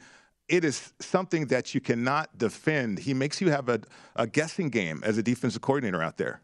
it 0.48 0.64
is 0.64 0.92
something 1.00 1.46
that 1.46 1.74
you 1.74 1.80
cannot 1.80 2.38
defend. 2.38 3.00
He 3.00 3.12
makes 3.12 3.40
you 3.40 3.50
have 3.50 3.68
a, 3.68 3.80
a 4.14 4.28
guessing 4.28 4.68
game 4.68 5.02
as 5.04 5.18
a 5.18 5.22
defensive 5.22 5.62
coordinator 5.62 6.00
out 6.00 6.16
there. 6.16 6.40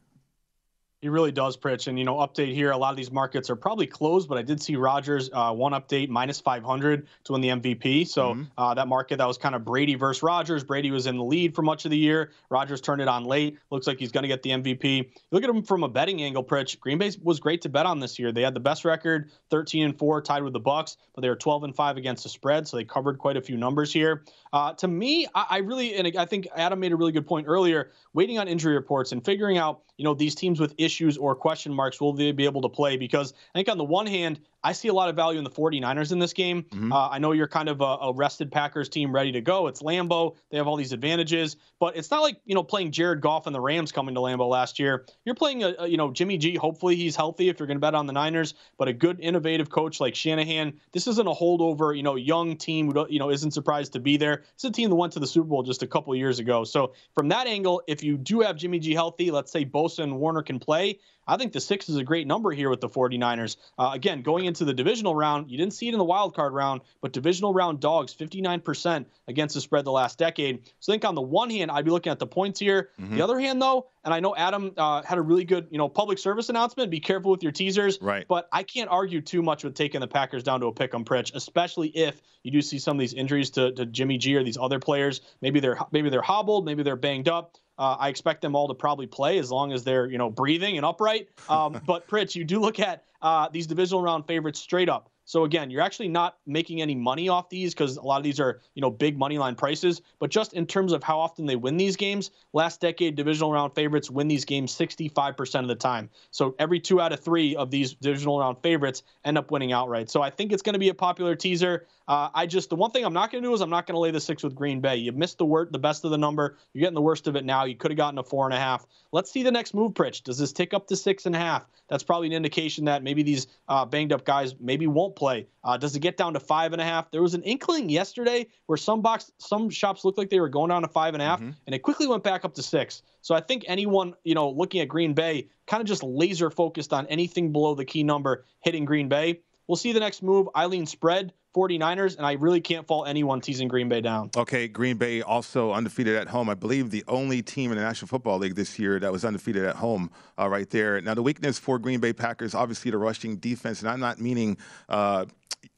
He 1.01 1.09
really 1.09 1.33
does, 1.33 1.57
Pritch. 1.57 1.87
And, 1.87 1.99
you 1.99 2.05
know, 2.05 2.17
update 2.17 2.53
here, 2.53 2.73
a 2.73 2.77
lot 2.77 2.91
of 2.91 2.97
these 2.97 3.11
markets 3.11 3.49
are 3.49 3.57
probably 3.57 3.87
closed, 3.87 4.29
but 4.29 4.37
I 4.37 4.43
did 4.43 4.63
see 4.63 4.77
Rodgers, 4.77 5.31
uh, 5.33 5.51
one 5.51 5.73
update, 5.73 6.11
minus 6.11 6.41
500 6.41 7.07
to 7.25 7.33
win 7.33 7.41
the 7.41 7.49
MVP. 7.49 8.07
So 8.07 8.35
mm-hmm. 8.35 8.43
uh, 8.59 8.75
that 8.75 8.87
market 8.87 9.17
that 9.17 9.27
was 9.27 9.39
kind 9.39 9.55
of 9.55 9.65
Brady 9.65 9.95
versus 9.95 10.23
Rodgers. 10.23 10.63
Brady 10.63 10.91
was 10.91 11.07
in 11.07 11.17
the 11.17 11.25
lead 11.25 11.55
for 11.55 11.63
much 11.63 11.87
of 11.87 11.91
the 11.91 11.97
year. 11.97 12.33
Rodgers 12.51 12.83
turned 12.83 13.01
it 13.01 13.09
on 13.09 13.25
late. 13.25 13.59
Looks 13.71 13.87
like 13.87 13.99
he's 13.99 14.13
going 14.13 14.25
to 14.25 14.29
get 14.29 14.43
the 14.43 14.51
MVP. 14.51 15.11
Look 15.31 15.43
at 15.43 15.49
him 15.49 15.63
from 15.63 15.85
a 15.85 15.89
betting 15.89 16.21
angle, 16.23 16.45
Pritch. 16.45 16.79
Green 16.79 16.99
Bay 16.99 17.11
was 17.23 17.41
great 17.41 17.63
to 17.63 17.71
bet 17.71 17.87
on 17.87 17.99
this 17.99 18.19
year. 18.19 18.31
They 18.31 18.43
had 18.43 18.53
the 18.53 18.61
best 18.61 18.85
record, 18.85 19.31
13 19.49 19.87
and 19.87 19.99
4, 19.99 20.21
tied 20.21 20.43
with 20.43 20.53
the 20.53 20.61
Bucs, 20.61 20.99
but 21.15 21.23
they 21.23 21.31
were 21.31 21.37
12 21.37 21.65
and 21.65 21.75
5 21.75 21.97
against 21.97 22.25
the 22.25 22.29
spread. 22.29 22.69
So 22.69 22.77
they 22.77 22.85
covered 22.85 23.17
quite 23.17 23.39
a 23.39 23.43
few 23.43 23.57
numbers 23.57 23.91
here. 23.91 24.25
Uh, 24.53 24.75
to 24.75 24.87
me, 24.87 25.27
I, 25.35 25.47
I 25.49 25.59
really, 25.59 25.95
and 25.95 26.15
I 26.19 26.27
think 26.27 26.47
Adam 26.55 26.79
made 26.79 26.93
a 26.93 26.97
really 26.97 27.13
good 27.13 27.27
point 27.27 27.47
earlier, 27.49 27.91
waiting 28.13 28.39
on 28.39 28.49
injury 28.49 28.75
reports 28.75 29.13
and 29.13 29.25
figuring 29.25 29.57
out, 29.57 29.81
you 29.97 30.05
know, 30.05 30.13
these 30.13 30.35
teams 30.35 30.61
with 30.61 30.75
issues 30.77 30.90
or 31.19 31.35
question 31.35 31.73
marks, 31.73 32.01
will 32.01 32.13
they 32.13 32.33
be 32.33 32.45
able 32.45 32.63
to 32.63 32.69
play? 32.69 32.97
Because 32.97 33.33
I 33.55 33.59
think 33.59 33.69
on 33.69 33.79
the 33.79 33.85
one 33.85 34.07
hand, 34.07 34.41
I 34.63 34.73
see 34.73 34.89
a 34.89 34.93
lot 34.93 35.09
of 35.09 35.17
value 35.17 35.39
in 35.39 35.45
the 35.45 35.51
49ers 35.51 36.13
in 36.13 36.19
this 36.19 36.33
game. 36.33 36.65
Mm-hmm. 36.65 36.93
Uh, 36.93 37.09
I 37.09 37.19
know 37.19 37.33
you're 37.33 37.49
kind 37.49 37.69
of 37.69 37.81
a, 37.81 37.85
a, 37.85 38.13
rested 38.13 38.53
Packers 38.53 38.89
team 38.89 39.15
ready 39.15 39.33
to 39.33 39.41
go. 39.41 39.69
It's 39.69 39.83
Lambeau. 39.83 40.37
They 40.51 40.59
have 40.59 40.67
all 40.67 40.77
these 40.77 40.93
advantages, 40.93 41.57
but 41.79 41.97
it's 41.97 42.11
not 42.11 42.21
like, 42.21 42.41
you 42.45 42.55
know, 42.55 42.63
playing 42.63 42.91
Jared 42.93 43.23
Goff 43.23 43.47
and 43.47 43.55
the 43.55 43.61
Rams 43.61 43.93
coming 43.93 44.15
to 44.15 44.21
Lambeau 44.21 44.49
last 44.49 44.79
year. 44.79 45.07
You're 45.25 45.35
playing, 45.35 45.65
a, 45.65 45.75
a 45.79 45.87
you 45.87 45.97
know, 45.97 46.11
Jimmy 46.11 46.37
G. 46.37 46.57
Hopefully 46.57 46.97
he's 46.97 47.17
healthy 47.17 47.49
if 47.49 47.59
you're 47.59 47.67
going 47.67 47.79
to 47.79 47.81
bet 47.81 47.95
on 47.95 48.07
the 48.07 48.13
Niners, 48.13 48.55
but 48.77 48.89
a 48.89 48.93
good, 48.93 49.19
innovative 49.21 49.71
coach 49.71 50.01
like 50.01 50.15
Shanahan. 50.15 50.79
This 50.93 51.07
isn't 51.07 51.27
a 51.27 51.33
holdover, 51.33 51.97
you 51.97 52.03
know, 52.03 52.17
young 52.17 52.57
team 52.57 52.91
who, 52.91 53.07
you 53.09 53.19
know, 53.19 53.31
isn't 53.31 53.53
surprised 53.53 53.95
to 53.95 54.01
be 54.01 54.19
there. 54.19 54.43
It's 54.55 54.65
a 54.65 54.71
team 54.71 54.91
that 54.91 54.97
went 54.97 55.15
to 55.15 55.21
the 55.21 55.27
Super 55.27 55.49
Bowl 55.49 55.63
just 55.63 55.83
a 55.83 55.87
couple 55.87 56.15
years 56.15 56.39
ago. 56.39 56.65
So 56.65 56.93
from 57.15 57.29
that 57.29 57.47
angle, 57.47 57.83
if 57.87 58.03
you 58.03 58.19
do 58.19 58.41
have 58.41 58.57
Jimmy 58.57 58.79
G 58.79 58.93
healthy, 58.93 59.31
let's 59.31 59.51
say 59.51 59.65
Bosa 59.65 60.01
and 60.01 60.19
Warner 60.19 60.43
can 60.43 60.59
play, 60.59 60.80
play. 60.81 60.99
I 61.31 61.37
think 61.37 61.53
the 61.53 61.61
six 61.61 61.89
is 61.89 61.97
a 61.97 62.03
great 62.03 62.27
number 62.27 62.51
here 62.51 62.69
with 62.69 62.81
the 62.81 62.89
49ers. 62.89 63.57
Uh, 63.79 63.93
again, 63.95 64.23
going 64.23 64.47
into 64.47 64.65
the 64.65 64.75
divisional 64.75 65.15
round, 65.15 65.51
you 65.51 65.57
didn't 65.57 65.75
see 65.75 65.89
it 65.89 65.93
in 65.93 65.99
the 65.99 66.05
wild 66.05 66.35
card 66.35 66.53
round, 66.53 66.81
but 67.01 67.13
divisional 67.13 67.55
round 67.55 67.79
dogs, 67.81 68.13
59% 68.15 69.07
against 69.29 69.55
the 69.55 69.61
spread 69.61 69.85
the 69.85 69.93
last 69.93 70.19
decade. 70.19 70.65
So 70.81 70.93
I 70.93 70.95
think 70.95 71.05
on 71.05 71.15
the 71.15 71.23
one 71.23 71.49
hand, 71.49 71.71
I'd 71.71 71.85
be 71.85 71.93
looking 71.93 72.11
at 72.11 72.19
the 72.19 72.27
points 72.27 72.59
here. 72.59 72.91
Mm-hmm. 73.01 73.15
The 73.15 73.23
other 73.23 73.39
hand, 73.39 73.63
though, 73.63 73.87
and 74.05 74.13
I 74.13 74.21
know 74.21 74.35
Adam 74.35 74.73
uh, 74.77 75.03
had 75.03 75.19
a 75.19 75.23
really 75.23 75.45
good, 75.45 75.69
you 75.71 75.79
know, 75.79 75.89
public 75.89 76.19
service 76.19 76.49
announcement. 76.49 76.91
Be 76.91 77.01
careful 77.01 77.31
with 77.31 77.43
your 77.43 77.53
teasers. 77.53 77.99
Right. 78.01 78.27
But 78.27 78.49
I 78.53 78.63
can't 78.63 78.91
argue 78.91 79.21
too 79.21 79.43
much 79.43 79.63
with 79.63 79.75
taking 79.75 80.01
the 80.01 80.09
Packers 80.09 80.43
down 80.43 80.61
to 80.61 80.67
a 80.67 80.73
pick 80.73 80.95
'em 80.95 81.05
Pritch, 81.05 81.35
especially 81.35 81.89
if 81.89 82.21
you 82.43 82.51
do 82.51 82.63
see 82.63 82.79
some 82.79 82.97
of 82.97 83.01
these 83.01 83.15
injuries 83.15 83.51
to, 83.51 83.73
to 83.73 83.87
Jimmy 83.87 84.19
G 84.19 84.37
or 84.37 84.43
these 84.43 84.59
other 84.59 84.79
players. 84.79 85.21
Maybe 85.43 85.61
they're 85.61 85.79
maybe 85.93 86.09
they're 86.11 86.23
hobbled, 86.23 86.65
maybe 86.65 86.83
they're 86.83 86.97
banged 86.97 87.29
up. 87.29 87.57
Uh, 87.79 87.97
I 87.99 88.09
expect 88.09 88.43
them 88.43 88.55
all 88.55 88.69
to 88.69 88.75
probably 88.75 89.07
play 89.07 89.39
as 89.39 89.51
long 89.51 89.73
as 89.73 89.85
they're 89.85 90.07
you 90.07 90.19
know 90.19 90.31
breathing 90.31 90.77
and 90.77 90.87
upright. 90.87 91.20
Um, 91.49 91.81
but 91.87 92.07
Pritch, 92.09 92.35
you 92.35 92.45
do 92.45 92.61
look 92.61 92.81
at 92.81 93.05
uh, 93.23 93.49
these 93.53 93.67
divisional 93.67 94.03
round 94.03 94.27
favorites 94.27 94.61
straight 94.61 94.89
up. 94.89 95.11
So 95.31 95.45
again, 95.45 95.71
you're 95.71 95.81
actually 95.81 96.09
not 96.09 96.39
making 96.45 96.83
any 96.83 96.97
money 96.97 97.29
off 97.29 97.49
these 97.51 97.73
because 97.73 97.97
a 97.97 98.03
lot 98.03 98.17
of 98.17 98.25
these 98.25 98.41
are, 98.41 98.61
you 98.75 98.83
know, 98.83 98.91
big 98.91 99.17
money 99.17 99.39
line 99.39 99.55
prices. 99.55 100.03
But 100.19 100.33
just 100.33 100.55
in 100.55 100.67
terms 100.67 100.93
of 100.93 101.05
how 101.05 101.21
often 101.21 101.47
they 101.47 101.55
win 101.55 101.77
these 101.77 101.95
games, 101.95 102.33
last 102.53 102.81
decade 102.81 103.15
divisional 103.15 103.53
round 103.53 103.73
favorites 103.77 104.11
win 104.11 104.27
these 104.27 104.45
games 104.45 104.77
65% 104.77 105.61
of 105.61 105.69
the 105.69 105.77
time. 105.77 106.11
So 106.33 106.57
every 106.59 106.81
two 106.81 107.01
out 107.01 107.13
of 107.13 107.21
three 107.21 107.55
of 107.55 107.71
these 107.71 107.95
divisional 107.95 108.41
round 108.41 108.59
favorites 108.61 109.05
end 109.25 109.39
up 109.39 109.53
winning 109.53 109.71
outright. 109.71 110.11
So 110.11 110.21
I 110.21 110.31
think 110.31 110.51
it's 110.51 110.63
going 110.63 110.73
to 110.73 110.81
be 110.81 110.89
a 110.89 110.95
popular 110.95 111.37
teaser. 111.37 111.87
Uh, 112.11 112.29
I 112.35 112.45
just 112.45 112.71
the 112.71 112.75
one 112.75 112.91
thing 112.91 113.05
I'm 113.05 113.13
not 113.13 113.31
going 113.31 113.41
to 113.41 113.49
do 113.49 113.55
is 113.55 113.61
I'm 113.61 113.71
not 113.71 113.87
going 113.87 113.95
to 113.95 114.01
lay 114.01 114.11
the 114.11 114.21
six 114.21 114.43
with 114.43 114.57
Green 114.57 114.81
Bay. 114.81 114.97
You 114.97 115.13
missed 115.13 115.39
the 115.39 115.45
word, 115.45 115.73
the 115.73 115.79
best 115.79 116.05
of 116.05 116.11
the 116.11 116.19
number. 116.19 116.59
You're 116.73 116.81
getting 116.81 116.97
the 116.97 117.01
worst 117.01 117.29
of 117.29 117.37
it 117.37 117.45
now. 117.45 117.67
You 117.67 117.77
could 117.77 117.93
have 117.93 117.97
gotten 117.99 118.19
a 118.19 118.25
four 118.25 118.47
and 118.47 118.53
a 118.53 118.59
half. 118.59 118.85
Let's 119.13 119.31
see 119.31 119.45
the 119.45 119.53
next 119.53 119.75
move, 119.75 119.93
Pritch. 119.93 120.25
Does 120.25 120.37
this 120.37 120.53
tick 120.53 120.75
up 120.75 120.89
to 120.89 120.97
six 120.97 121.27
and 121.27 121.37
a 121.37 121.39
half? 121.39 121.69
That's 121.89 122.03
probably 122.03 122.27
an 122.27 122.33
indication 122.33 122.87
that 122.87 123.05
maybe 123.05 123.23
these 123.23 123.47
uh, 123.69 123.85
banged 123.85 124.13
up 124.13 124.25
guys 124.25 124.57
maybe 124.59 124.89
won't 124.89 125.15
play. 125.15 125.47
Uh, 125.63 125.77
does 125.77 125.95
it 125.95 126.01
get 126.01 126.17
down 126.17 126.35
to 126.35 126.41
five 126.41 126.73
and 126.73 126.83
a 126.83 126.85
half? 126.85 127.13
There 127.13 127.23
was 127.23 127.35
an 127.35 127.45
inkling 127.45 127.89
yesterday 127.89 128.49
where 128.67 128.77
some 128.77 129.03
box, 129.03 129.31
some 129.39 129.71
shops 129.71 130.05
looked 130.05 130.19
like 130.19 130.31
they 130.31 130.41
were 130.41 130.49
going 130.49 130.71
down 130.71 130.83
to 130.83 130.89
five 130.89 131.15
and 131.15 131.23
a 131.23 131.27
half, 131.27 131.39
mm-hmm. 131.39 131.53
and 131.67 131.75
it 131.77 131.81
quickly 131.81 132.09
went 132.09 132.25
back 132.25 132.45
up 132.45 132.55
to 132.55 132.63
six. 132.65 133.03
So 133.21 133.37
I 133.37 133.41
think 133.41 133.67
anyone, 133.69 134.15
you 134.25 134.35
know, 134.35 134.51
looking 134.51 134.81
at 134.81 134.89
Green 134.89 135.15
Bay, 135.15 135.47
kind 135.69 135.81
of 135.81 135.87
just 135.87 136.03
laser 136.03 136.51
focused 136.51 136.93
on 136.93 137.07
anything 137.07 137.53
below 137.53 137.77
the 137.77 137.85
key 137.85 138.03
number 138.03 138.47
hitting 138.63 138.85
Green 138.85 139.09
Bay. 139.09 139.43
We'll 139.71 139.77
see 139.77 139.93
the 139.93 140.01
next 140.01 140.25
move. 140.25 140.49
Eileen 140.57 140.85
spread 140.85 141.33
49ers, 141.55 142.17
and 142.17 142.27
I 142.27 142.33
really 142.33 142.61
can't 142.61 142.89
fault 142.89 143.07
anyone 143.07 143.41
teasing 143.41 143.69
Green 143.69 143.89
Bay 143.89 144.01
down. 144.01 144.33
Okay, 144.37 144.67
Green 144.67 144.97
Bay 144.97 145.23
also 145.23 145.71
undefeated 145.71 146.17
at 146.17 146.27
home. 146.27 146.51
I 146.51 146.55
believe 146.55 146.91
the 146.91 147.05
only 147.07 147.41
team 147.41 147.71
in 147.71 147.79
the 147.79 147.85
National 147.85 148.09
Football 148.09 148.39
League 148.39 148.57
this 148.57 148.81
year 148.81 148.99
that 148.99 149.13
was 149.13 149.25
undefeated 149.25 149.65
at 149.65 149.77
home, 149.77 150.11
uh, 150.37 150.49
right 150.49 150.69
there. 150.71 151.01
Now, 151.01 151.15
the 151.15 151.23
weakness 151.23 151.61
for 151.61 151.79
Green 151.79 152.01
Bay 152.01 152.13
Packers, 152.13 152.53
obviously, 152.53 152.91
the 152.91 152.99
rushing 152.99 153.37
defense, 153.37 153.81
and 153.81 153.89
I'm 153.89 154.01
not 154.01 154.19
meaning 154.19 154.57
uh, 154.89 155.27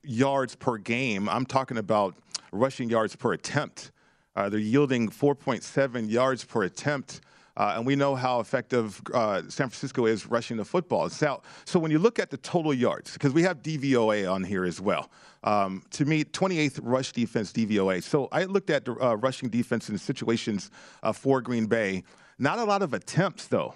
yards 0.03 0.55
per 0.55 0.78
game. 0.78 1.28
I'm 1.28 1.45
talking 1.45 1.76
about 1.76 2.14
rushing 2.51 2.88
yards 2.88 3.14
per 3.14 3.34
attempt. 3.34 3.90
Uh, 4.34 4.49
they're 4.49 4.59
yielding 4.59 5.11
4.7 5.11 6.11
yards 6.11 6.45
per 6.45 6.62
attempt. 6.62 7.20
Uh, 7.57 7.75
and 7.77 7.87
we 7.87 7.95
know 7.95 8.15
how 8.15 8.41
effective 8.41 9.01
uh, 9.13 9.43
San 9.43 9.69
Francisco 9.69 10.07
is 10.07 10.27
rushing 10.27 10.57
the 10.57 10.65
football. 10.65 11.09
So, 11.11 11.43
so 11.65 11.79
when 11.79 11.91
you 11.91 11.99
look 11.99 12.19
at 12.19 12.31
the 12.31 12.39
total 12.39 12.73
yards, 12.73 13.13
because 13.13 13.33
we 13.33 13.43
have 13.43 13.63
DVOA 13.63 14.31
on 14.31 14.43
here 14.43 14.65
as 14.65 14.81
well. 14.81 15.11
Um, 15.45 15.83
to 15.91 16.05
me, 16.05 16.25
28th 16.25 16.81
rush 16.83 17.13
defense 17.13 17.53
DVOA. 17.53 18.03
So 18.03 18.29
I 18.33 18.45
looked 18.45 18.71
at 18.71 18.85
the 18.85 18.93
uh, 18.93 19.15
rushing 19.17 19.51
defense 19.51 19.91
in 19.91 19.99
situations 19.99 20.71
uh, 21.03 21.13
for 21.13 21.41
Green 21.43 21.67
Bay. 21.67 22.05
Not 22.39 22.59
a 22.59 22.65
lot 22.65 22.83
of 22.83 22.95
attempts 22.95 23.49
though. 23.49 23.75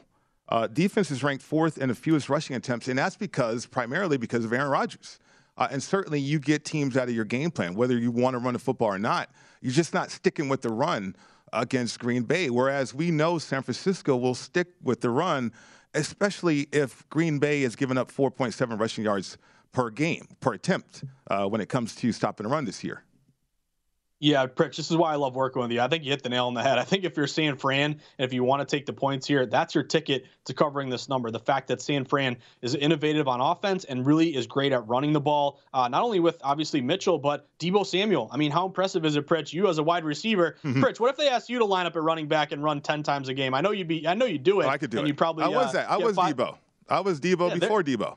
Uh, 0.49 0.69
defense 0.69 1.11
is 1.11 1.23
ranked 1.23 1.43
fourth 1.43 1.77
in 1.77 1.89
the 1.89 1.95
fewest 1.95 2.29
rushing 2.29 2.55
attempts, 2.55 2.87
and 2.87 2.97
that's 2.99 3.17
because 3.17 3.67
primarily 3.67 4.17
because 4.17 4.45
of 4.45 4.53
Aaron 4.53 4.71
Rodgers. 4.71 5.19
Uh, 5.59 5.69
and 5.71 5.83
certainly, 5.83 6.21
you 6.21 6.39
get 6.39 6.65
teams 6.65 6.97
out 6.97 7.09
of 7.09 7.15
your 7.15 7.25
game 7.25 7.51
plan, 7.51 7.75
whether 7.75 7.99
you 7.99 8.11
want 8.11 8.35
to 8.35 8.39
run 8.39 8.53
the 8.53 8.59
football 8.59 8.89
or 8.89 8.99
not. 8.99 9.31
You're 9.61 9.73
just 9.73 9.95
not 9.95 10.11
sticking 10.11 10.49
with 10.49 10.63
the 10.63 10.71
run 10.71 11.17
against 11.53 11.99
Green 11.99 12.23
Bay. 12.23 12.51
Whereas 12.51 12.95
we 12.95 13.11
know 13.11 13.39
San 13.39 13.63
Francisco 13.63 14.17
will 14.17 14.35
stick 14.35 14.69
with 14.83 15.01
the 15.01 15.11
run, 15.11 15.53
especially 15.95 16.69
if 16.73 17.09
Green 17.11 17.39
Bay 17.39 17.63
has 17.63 17.77
given 17.77 17.99
up 17.99 18.11
4.7 18.11 18.79
rushing 18.79 19.05
yards 19.05 19.39
per 19.73 19.91
game, 19.91 20.27
per 20.41 20.55
attempt, 20.55 21.05
uh, 21.31 21.47
when 21.47 21.61
it 21.61 21.69
comes 21.69 21.95
to 21.97 22.13
stopping 22.13 22.45
the 22.45 22.51
run 22.51 22.65
this 22.65 22.83
year. 22.83 23.03
Yeah, 24.19 24.47
Pritch, 24.47 24.77
this 24.77 24.91
is 24.91 24.97
why 24.97 25.13
I 25.13 25.17
love 25.17 25.37
working 25.37 25.61
with 25.61 25.71
you. 25.71 25.81
I 25.81 25.89
think 25.89 26.03
you 26.05 26.11
hit 26.11 26.23
the 26.23 26.31
nail 26.31 26.47
on 26.47 26.55
the 26.55 26.63
head. 26.63 26.79
I 26.79 26.85
think 26.85 27.05
if 27.05 27.19
you're 27.19 27.27
San 27.27 27.57
Fran, 27.57 27.93
and 27.93 28.25
if 28.25 28.33
you 28.33 28.45
want 28.45 28.67
to 28.67 28.77
take 28.77 28.87
the 28.87 28.93
points 28.93 29.27
here, 29.27 29.45
that's 29.45 29.75
your 29.75 29.85
ticket 29.85 30.25
to 30.47 30.55
covering 30.55 30.89
this 30.89 31.07
number. 31.09 31.31
The 31.31 31.39
fact 31.39 31.69
that 31.69 31.83
San 31.83 32.07
Fran 32.07 32.39
is 32.63 32.75
innovative 32.75 33.29
on 33.29 33.43
offense 33.43 33.85
and 33.85 34.07
really 34.07 34.35
is 34.35 34.47
great 34.47 34.73
at 34.73 34.87
running 34.89 35.13
the 35.13 35.21
ball, 35.21 35.61
uh, 35.75 35.89
not 35.89 36.03
only 36.03 36.21
with 36.21 36.41
obviously 36.43 36.81
Mitchell, 36.81 37.19
but 37.19 37.47
Deebo 37.59 37.85
Samuel. 37.85 38.31
I 38.33 38.39
mean, 38.39 38.51
how 38.51 38.65
impressive 38.65 39.05
is 39.05 39.17
it, 39.17 39.27
Pritch? 39.27 39.53
You 39.53 39.69
as 39.69 39.77
a 39.77 39.83
wide 39.83 40.05
receiver, 40.05 40.57
mm-hmm. 40.65 40.83
Pritch, 40.83 40.99
what 40.99 41.11
if 41.11 41.19
they 41.19 41.29
asked 41.29 41.51
you 41.51 41.59
to 41.59 41.67
line 41.67 41.85
up 41.85 41.95
at 41.95 42.03
running 42.03 42.27
back 42.27 42.53
and 42.53 42.63
run 42.63 42.81
10 42.81 43.03
times 43.03 43.29
a 43.29 43.35
game? 43.35 43.53
I 43.53 43.61
know 43.61 43.73
you'd 43.73 43.89
be, 43.89 44.09
I 44.09 44.15
know 44.15 44.25
you'd 44.25 44.45
do 44.45 44.61
it. 44.61 44.65
Oh, 44.65 44.71
I 44.71 44.79
could 44.79 44.91
do 44.91 44.99
and 44.99 45.07
it. 45.07 45.09
You 45.09 45.15
probably, 45.15 45.45
I 45.45 45.49
was 45.49 45.69
uh, 45.69 45.73
that. 45.73 45.91
I 45.91 45.99
was 45.99 46.17
five, 46.17 46.37
Deebo. 46.37 46.57
I 46.89 47.01
was 47.01 47.21
Deebo 47.21 47.51
yeah, 47.51 47.57
before 47.57 47.83
Deebo 47.83 48.17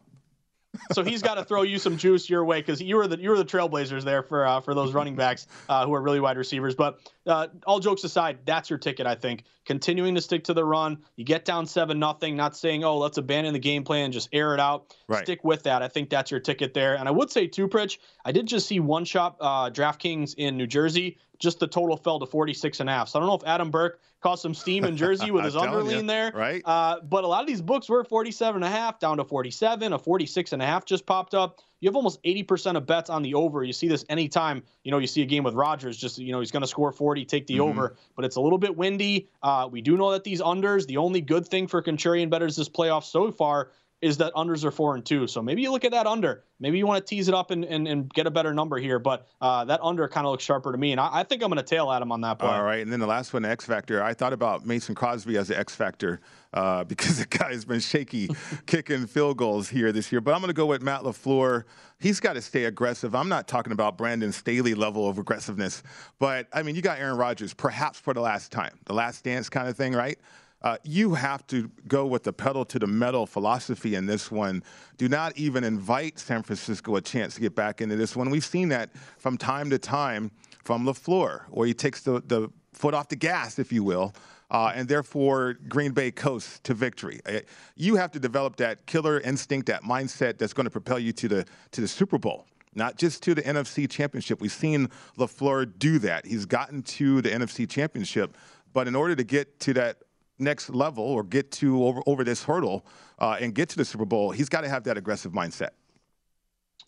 so 0.92 1.04
he's 1.04 1.22
got 1.22 1.36
to 1.36 1.44
throw 1.44 1.62
you 1.64 1.78
some 1.78 1.98
juice 1.98 2.30
your 2.30 2.44
way 2.46 2.60
because 2.60 2.82
you 2.82 2.96
were 2.96 3.08
the 3.08 3.20
you 3.20 3.30
were 3.30 3.38
the 3.38 3.46
trailblazers 3.46 4.04
there 4.04 4.24
for 4.24 4.46
uh, 4.46 4.62
for 4.62 4.74
those 4.74 4.94
running 4.94 5.16
backs 5.16 5.48
uh, 5.68 5.86
who 5.86 5.94
are 5.94 6.02
really 6.02 6.20
wide 6.20 6.38
receivers. 6.38 6.76
But 6.76 7.00
uh, 7.26 7.48
all 7.66 7.80
jokes 7.80 8.04
aside, 8.04 8.40
that's 8.46 8.70
your 8.70 8.80
ticket. 8.80 9.06
I 9.06 9.16
think 9.16 9.44
continuing 9.66 10.16
to 10.16 10.22
stick 10.22 10.46
to 10.46 10.54
the 10.54 10.66
run. 10.66 11.00
You 11.16 11.26
get 11.26 11.46
down 11.46 11.66
seven 11.66 12.00
nothing. 12.00 12.36
Not 12.36 12.56
saying 12.56 12.84
oh 12.84 12.98
let's 12.98 13.18
abandon 13.18 13.54
the 13.54 13.60
game 13.60 13.84
plan, 13.84 14.12
just 14.12 14.30
air 14.34 14.54
it 14.54 14.60
out. 14.60 14.96
Right. 15.08 15.24
Stick 15.24 15.44
with 15.44 15.64
that. 15.64 15.82
I 15.82 15.88
think 15.88 16.10
that's 16.10 16.32
your 16.32 16.40
ticket 16.40 16.74
there. 16.74 16.96
And 16.96 17.08
I 17.08 17.12
would 17.12 17.32
say 17.32 17.48
too, 17.48 17.68
Pritch. 17.68 17.98
I 18.26 18.32
did 18.32 18.48
just 18.48 18.68
see 18.68 18.80
one 18.80 19.06
shop 19.06 19.38
uh, 19.40 19.70
DraftKings 19.70 20.36
in 20.38 20.58
New 20.58 20.68
Jersey 20.68 21.18
just 21.40 21.60
the 21.60 21.68
total 21.68 21.98
fell 21.98 22.20
to 22.20 22.26
46 22.26 22.82
and 22.82 22.90
a 22.90 22.94
half. 22.94 23.10
So 23.10 23.18
I 23.18 23.22
don't 23.22 23.30
know 23.30 23.36
if 23.36 23.44
Adam 23.46 23.72
Burke 23.72 24.00
caused 24.22 24.42
some 24.42 24.54
steam 24.54 24.84
in 24.84 24.98
Jersey 24.98 25.32
with 25.32 25.46
his 25.46 25.56
underlean 25.56 26.06
there. 26.06 26.32
Right. 26.36 26.62
Uh, 26.66 27.00
but 27.02 27.24
a 27.24 27.28
lot 27.28 27.42
of 27.42 27.48
these 27.48 27.62
books 27.62 27.88
were 27.90 28.04
47 28.04 28.62
and 28.62 28.66
a 28.66 28.76
half 28.76 29.00
down 29.00 29.18
to 29.18 29.24
47. 29.24 29.94
A 29.94 29.98
46 29.98 30.54
and 30.54 30.62
a 30.62 30.66
half 30.66 30.86
just 30.86 31.06
popped 31.06 31.34
up. 31.34 31.60
You 31.80 31.88
have 31.88 31.96
almost 31.96 32.22
80% 32.24 32.76
of 32.76 32.86
bets 32.86 33.10
on 33.10 33.24
the 33.24 33.34
over. 33.36 33.64
You 33.64 33.72
see 33.72 33.88
this 33.88 34.04
anytime, 34.10 34.64
you 34.84 34.92
know, 34.92 34.98
you 34.98 35.08
see 35.08 35.22
a 35.22 35.26
game 35.26 35.46
with 35.46 35.54
Rodgers, 35.54 35.96
just, 35.96 36.18
you 36.18 36.34
know, 36.34 36.42
he's 36.42 36.52
going 36.52 36.62
to 36.62 36.68
score 36.68 36.92
40, 36.92 37.24
take 37.24 37.48
the 37.48 37.56
mm-hmm. 37.56 37.70
over, 37.70 37.96
but 38.18 38.26
it's 38.26 38.36
a 38.36 38.42
little 38.42 38.58
bit 38.58 38.76
windy. 38.76 39.30
Uh, 39.42 39.70
we 39.72 39.82
do 39.82 39.96
know 39.96 40.12
that 40.12 40.26
these 40.26 40.42
unders, 40.42 40.86
the 40.88 40.98
only 40.98 41.22
good 41.22 41.48
thing 41.48 41.68
for 41.68 41.82
contrarian 41.82 42.30
bettors 42.30 42.58
this 42.58 42.68
playoff 42.68 43.06
so 43.06 43.32
far 43.32 43.72
is 44.02 44.18
that 44.18 44.34
unders 44.34 44.64
are 44.64 44.72
four 44.72 44.96
and 44.96 45.06
two. 45.06 45.28
So 45.28 45.42
maybe 45.42 45.62
you 45.62 45.72
look 45.72 45.84
at 45.84 45.92
that 45.92 46.08
under. 46.08 46.44
Maybe 46.62 46.78
you 46.78 46.88
want 46.88 47.06
to 47.06 47.10
tease 47.10 47.28
it 47.28 47.34
up 47.34 47.52
and, 47.52 47.66
and, 47.66 47.88
and 47.88 48.14
get 48.14 48.28
a 48.28 48.32
better 48.32 48.54
number 48.54 48.78
here. 48.78 48.98
But 49.00 49.28
uh, 49.42 49.66
that 49.66 49.82
under 49.84 50.08
kind 50.08 50.26
of 50.26 50.32
looks 50.32 50.44
sharper 50.44 50.72
to 50.72 50.78
me. 50.78 50.92
And 50.92 51.02
I, 51.02 51.10
I 51.20 51.24
think 51.24 51.44
I'm 51.44 51.50
going 51.50 51.58
to 51.58 51.64
tail 51.64 51.92
Adam 51.92 52.12
on 52.12 52.22
that 52.22 52.40
play. 52.40 52.50
All 52.50 52.64
right. 52.64 52.82
And 52.82 52.92
then 52.92 53.00
the 53.00 53.08
last 53.08 53.34
one, 53.34 53.44
X 53.44 53.66
Factor. 53.66 54.02
I 54.02 54.14
thought 54.14 54.34
about 54.34 54.66
Mason 54.66 54.96
Crosby 54.96 55.38
as 55.38 55.50
the 55.50 55.58
X 55.58 55.76
Factor 55.76 56.22
uh, 56.54 56.84
because 56.86 57.20
the 57.20 57.26
guy's 57.26 57.66
been 57.66 57.80
shaky 57.82 58.30
kicking 58.66 59.06
field 59.06 59.38
goals 59.38 59.68
here 59.70 59.92
this 59.92 60.12
year. 60.12 60.22
But 60.22 60.34
I'm 60.34 60.40
going 60.40 60.50
to 60.50 60.54
go 60.54 60.66
with 60.66 60.82
Matt 60.82 61.02
LaFleur. 61.02 61.64
He's 62.00 62.22
got 62.22 62.34
to 62.34 62.42
stay 62.42 62.66
aggressive. 62.66 63.14
I'm 63.16 63.30
not 63.30 63.50
talking 63.50 63.74
about 63.74 63.98
Brandon 63.98 64.32
Staley 64.32 64.76
level 64.76 65.10
of 65.10 65.18
aggressiveness. 65.18 65.84
But, 66.20 66.48
I 66.54 66.64
mean, 66.64 66.76
you 66.76 66.82
got 66.82 67.00
Aaron 67.00 67.18
Rodgers, 67.18 67.54
perhaps 67.54 68.00
for 68.00 68.14
the 68.14 68.22
last 68.22 68.54
time, 68.54 68.80
the 68.86 68.94
last 68.94 69.26
dance 69.26 69.50
kind 69.50 69.68
of 69.68 69.76
thing, 69.76 69.94
right? 69.94 70.18
Uh, 70.62 70.78
you 70.84 71.14
have 71.14 71.46
to 71.48 71.72
go 71.88 72.06
with 72.06 72.24
the 72.24 72.34
pedal 72.34 72.66
to 72.66 72.80
the 72.80 72.88
metal 72.88 73.26
philosophy 73.26 73.96
in 73.96 74.06
this 74.06 74.30
one. 74.30 74.64
Do 74.98 75.08
not 75.08 75.38
even 75.38 75.64
invite 75.64 76.20
San 76.20 76.44
Francisco 76.44 76.98
a 76.98 77.02
chance 77.02 77.36
to 77.36 77.42
get 77.42 77.56
back 77.56 77.82
into 77.82 77.96
this 77.96 78.16
one. 78.16 78.30
We've 78.30 78.44
seen 78.44 78.70
that 78.70 78.90
from 79.18 79.38
time 79.38 79.70
to 79.70 79.78
time 79.78 80.32
from 80.64 80.86
LaFleur, 80.86 81.44
where 81.50 81.66
he 81.66 81.74
takes 81.74 82.02
the, 82.02 82.22
the 82.26 82.50
foot 82.74 82.94
off 82.94 83.08
the 83.08 83.16
gas, 83.16 83.58
if 83.58 83.72
you 83.72 83.84
will, 83.84 84.14
uh, 84.52 84.74
and 84.76 84.88
therefore 84.88 85.54
Green 85.70 85.92
Bay 85.92 86.12
coasts 86.12 86.60
to 86.64 86.74
victory. 86.74 87.22
Uh, 87.26 87.40
you 87.76 87.96
have 87.96 88.12
to 88.12 88.20
develop 88.20 88.58
that 88.58 88.86
killer 88.86 89.22
instinct, 89.22 89.68
that 89.68 89.84
mindset 89.84 90.38
that's 90.38 90.54
going 90.54 90.66
to 90.66 90.72
propel 90.72 91.00
you 91.00 91.14
to 91.14 91.28
the 91.28 91.46
to 91.72 91.82
the 91.82 91.88
Super 91.88 92.18
Bowl 92.18 92.46
not 92.76 92.98
just 92.98 93.24
to 93.24 93.34
the 93.34 93.42
NFC 93.42 93.90
Championship. 93.90 94.40
We've 94.40 94.52
seen 94.52 94.90
LaFleur 95.18 95.80
do 95.80 95.98
that. 96.00 96.26
He's 96.26 96.46
gotten 96.46 96.84
to 96.84 97.20
the 97.20 97.30
NFC 97.30 97.68
Championship, 97.68 98.38
but 98.74 98.88
in 98.88 98.96
order 98.96 99.16
to 99.16 99.24
get 99.24 99.60
to 99.62 99.74
that 99.74 99.98
next 100.40 100.70
level 100.70 101.04
or 101.04 101.24
get 101.24 101.52
to 101.52 101.84
over, 101.84 102.02
over 102.06 102.24
this 102.24 102.44
hurdle 102.44 102.86
uh, 103.20 103.38
and 103.40 103.54
get 103.54 103.70
to 103.70 103.78
the 103.78 103.86
Super 103.86 104.06
Bowl, 104.06 104.32
he's 104.32 104.50
got 104.50 104.62
to 104.62 104.70
have 104.70 104.84
that 104.86 104.98
aggressive 104.98 105.32
mindset. 105.32 105.70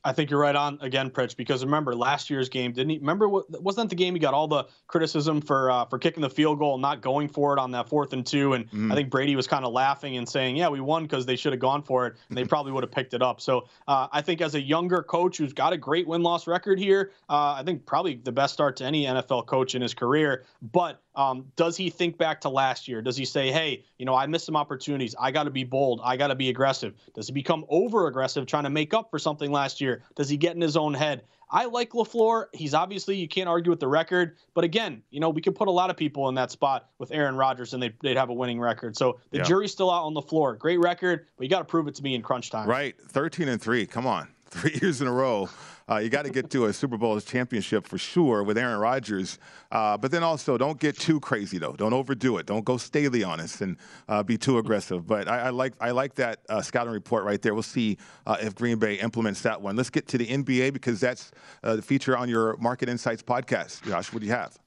I 0.03 0.13
think 0.13 0.29
you're 0.31 0.39
right 0.39 0.55
on 0.55 0.79
again, 0.81 1.09
Pritch. 1.09 1.35
Because 1.35 1.63
remember 1.63 1.95
last 1.95 2.29
year's 2.29 2.49
game, 2.49 2.71
didn't 2.71 2.89
he? 2.89 2.97
Remember 2.97 3.29
what 3.29 3.61
wasn't 3.61 3.89
the 3.89 3.95
game 3.95 4.13
he 4.13 4.19
got 4.19 4.33
all 4.33 4.47
the 4.47 4.65
criticism 4.87 5.41
for 5.41 5.69
uh, 5.69 5.85
for 5.85 5.99
kicking 5.99 6.21
the 6.21 6.29
field 6.29 6.59
goal 6.59 6.75
and 6.75 6.81
not 6.81 7.01
going 7.01 7.27
for 7.27 7.53
it 7.53 7.59
on 7.59 7.71
that 7.71 7.87
fourth 7.87 8.13
and 8.13 8.25
two, 8.25 8.53
and 8.53 8.69
mm. 8.71 8.91
I 8.91 8.95
think 8.95 9.09
Brady 9.09 9.35
was 9.35 9.47
kind 9.47 9.63
of 9.63 9.73
laughing 9.73 10.17
and 10.17 10.27
saying, 10.27 10.55
"Yeah, 10.55 10.69
we 10.69 10.79
won 10.79 11.03
because 11.03 11.25
they 11.25 11.35
should 11.35 11.53
have 11.53 11.59
gone 11.59 11.83
for 11.83 12.07
it, 12.07 12.15
and 12.29 12.37
they 12.37 12.45
probably 12.51 12.71
would 12.71 12.83
have 12.83 12.91
picked 12.91 13.13
it 13.13 13.21
up." 13.21 13.41
So 13.41 13.67
uh, 13.87 14.07
I 14.11 14.21
think 14.21 14.41
as 14.41 14.55
a 14.55 14.61
younger 14.61 15.03
coach 15.03 15.37
who's 15.37 15.53
got 15.53 15.73
a 15.73 15.77
great 15.77 16.07
win 16.07 16.23
loss 16.23 16.47
record 16.47 16.79
here, 16.79 17.11
uh, 17.29 17.55
I 17.57 17.63
think 17.63 17.85
probably 17.85 18.15
the 18.15 18.31
best 18.31 18.53
start 18.53 18.77
to 18.77 18.85
any 18.85 19.05
NFL 19.05 19.45
coach 19.45 19.75
in 19.75 19.81
his 19.81 19.93
career. 19.93 20.45
But 20.61 21.01
um, 21.15 21.51
does 21.55 21.75
he 21.75 21.89
think 21.89 22.17
back 22.17 22.41
to 22.41 22.49
last 22.49 22.87
year? 22.87 23.01
Does 23.01 23.17
he 23.17 23.25
say, 23.25 23.51
hey, 23.51 23.83
you 23.97 24.05
know, 24.05 24.15
I 24.15 24.25
missed 24.27 24.45
some 24.45 24.55
opportunities. 24.55 25.13
I 25.19 25.31
got 25.31 25.43
to 25.43 25.49
be 25.49 25.63
bold. 25.63 25.99
I 26.03 26.15
got 26.15 26.27
to 26.27 26.35
be 26.35 26.49
aggressive? 26.49 26.93
Does 27.13 27.27
he 27.27 27.33
become 27.33 27.65
over 27.69 28.07
aggressive 28.07 28.45
trying 28.45 28.63
to 28.63 28.69
make 28.69 28.93
up 28.93 29.09
for 29.11 29.19
something 29.19 29.51
last 29.51 29.81
year? 29.81 29.90
Does 30.15 30.29
he 30.29 30.37
get 30.37 30.55
in 30.55 30.61
his 30.61 30.77
own 30.77 30.93
head? 30.93 31.23
I 31.51 31.65
like 31.65 31.91
LaFleur. 31.91 32.45
He's 32.53 32.73
obviously, 32.73 33.17
you 33.17 33.27
can't 33.27 33.49
argue 33.49 33.69
with 33.69 33.81
the 33.81 33.87
record. 33.87 34.37
But 34.53 34.63
again, 34.63 35.03
you 35.09 35.19
know, 35.19 35.29
we 35.29 35.41
could 35.41 35.53
put 35.53 35.67
a 35.67 35.71
lot 35.71 35.89
of 35.89 35.97
people 35.97 36.29
in 36.29 36.35
that 36.35 36.49
spot 36.49 36.89
with 36.97 37.11
Aaron 37.11 37.35
Rodgers 37.35 37.73
and 37.73 37.83
they'd, 37.83 37.93
they'd 38.01 38.15
have 38.15 38.29
a 38.29 38.33
winning 38.33 38.59
record. 38.59 38.95
So 38.95 39.19
the 39.31 39.39
yeah. 39.39 39.43
jury's 39.43 39.71
still 39.71 39.91
out 39.91 40.05
on 40.05 40.13
LaFleur. 40.13 40.57
Great 40.57 40.79
record, 40.79 41.27
but 41.35 41.43
you 41.43 41.49
got 41.49 41.59
to 41.59 41.65
prove 41.65 41.87
it 41.87 41.95
to 41.95 42.03
me 42.03 42.15
in 42.15 42.21
crunch 42.21 42.51
time. 42.51 42.69
Right. 42.69 42.95
13 43.09 43.49
and 43.49 43.61
3. 43.61 43.85
Come 43.85 44.07
on. 44.07 44.29
Three 44.49 44.77
years 44.81 45.01
in 45.01 45.07
a 45.07 45.11
row. 45.11 45.49
Uh, 45.91 45.97
you 45.97 46.09
got 46.09 46.23
to 46.23 46.31
get 46.31 46.49
to 46.49 46.65
a 46.67 46.73
Super 46.73 46.97
Bowl 46.97 47.19
championship 47.19 47.85
for 47.85 47.97
sure 47.97 48.43
with 48.43 48.57
Aaron 48.57 48.79
Rodgers. 48.79 49.37
Uh, 49.71 49.97
but 49.97 50.09
then 50.09 50.23
also, 50.23 50.57
don't 50.57 50.79
get 50.79 50.97
too 50.97 51.19
crazy 51.19 51.57
though. 51.57 51.73
Don't 51.73 51.91
overdo 51.91 52.37
it. 52.37 52.45
Don't 52.45 52.63
go 52.63 52.77
Staley 52.77 53.25
on 53.25 53.41
us 53.41 53.59
and 53.59 53.75
uh, 54.07 54.23
be 54.23 54.37
too 54.37 54.57
aggressive. 54.57 55.05
But 55.05 55.27
I, 55.27 55.39
I, 55.39 55.49
like 55.49 55.73
I 55.81 55.91
like 55.91 56.15
that 56.15 56.39
uh, 56.47 56.61
scouting 56.61 56.93
report 56.93 57.25
right 57.25 57.41
there. 57.41 57.53
We'll 57.53 57.63
see 57.63 57.97
uh, 58.25 58.37
if 58.39 58.55
Green 58.55 58.79
Bay 58.79 58.95
implements 58.95 59.41
that 59.41 59.61
one. 59.61 59.75
Let's 59.75 59.89
get 59.89 60.07
to 60.09 60.17
the 60.17 60.27
NBA 60.27 60.71
because 60.71 61.01
that's 61.01 61.31
uh, 61.61 61.75
the 61.75 61.81
feature 61.81 62.15
on 62.15 62.29
your 62.29 62.55
Market 62.57 62.87
Insights 62.87 63.21
podcast. 63.21 63.83
Josh, 63.83 64.13
what 64.13 64.21
do 64.21 64.25
you 64.25 64.31
have? 64.31 64.57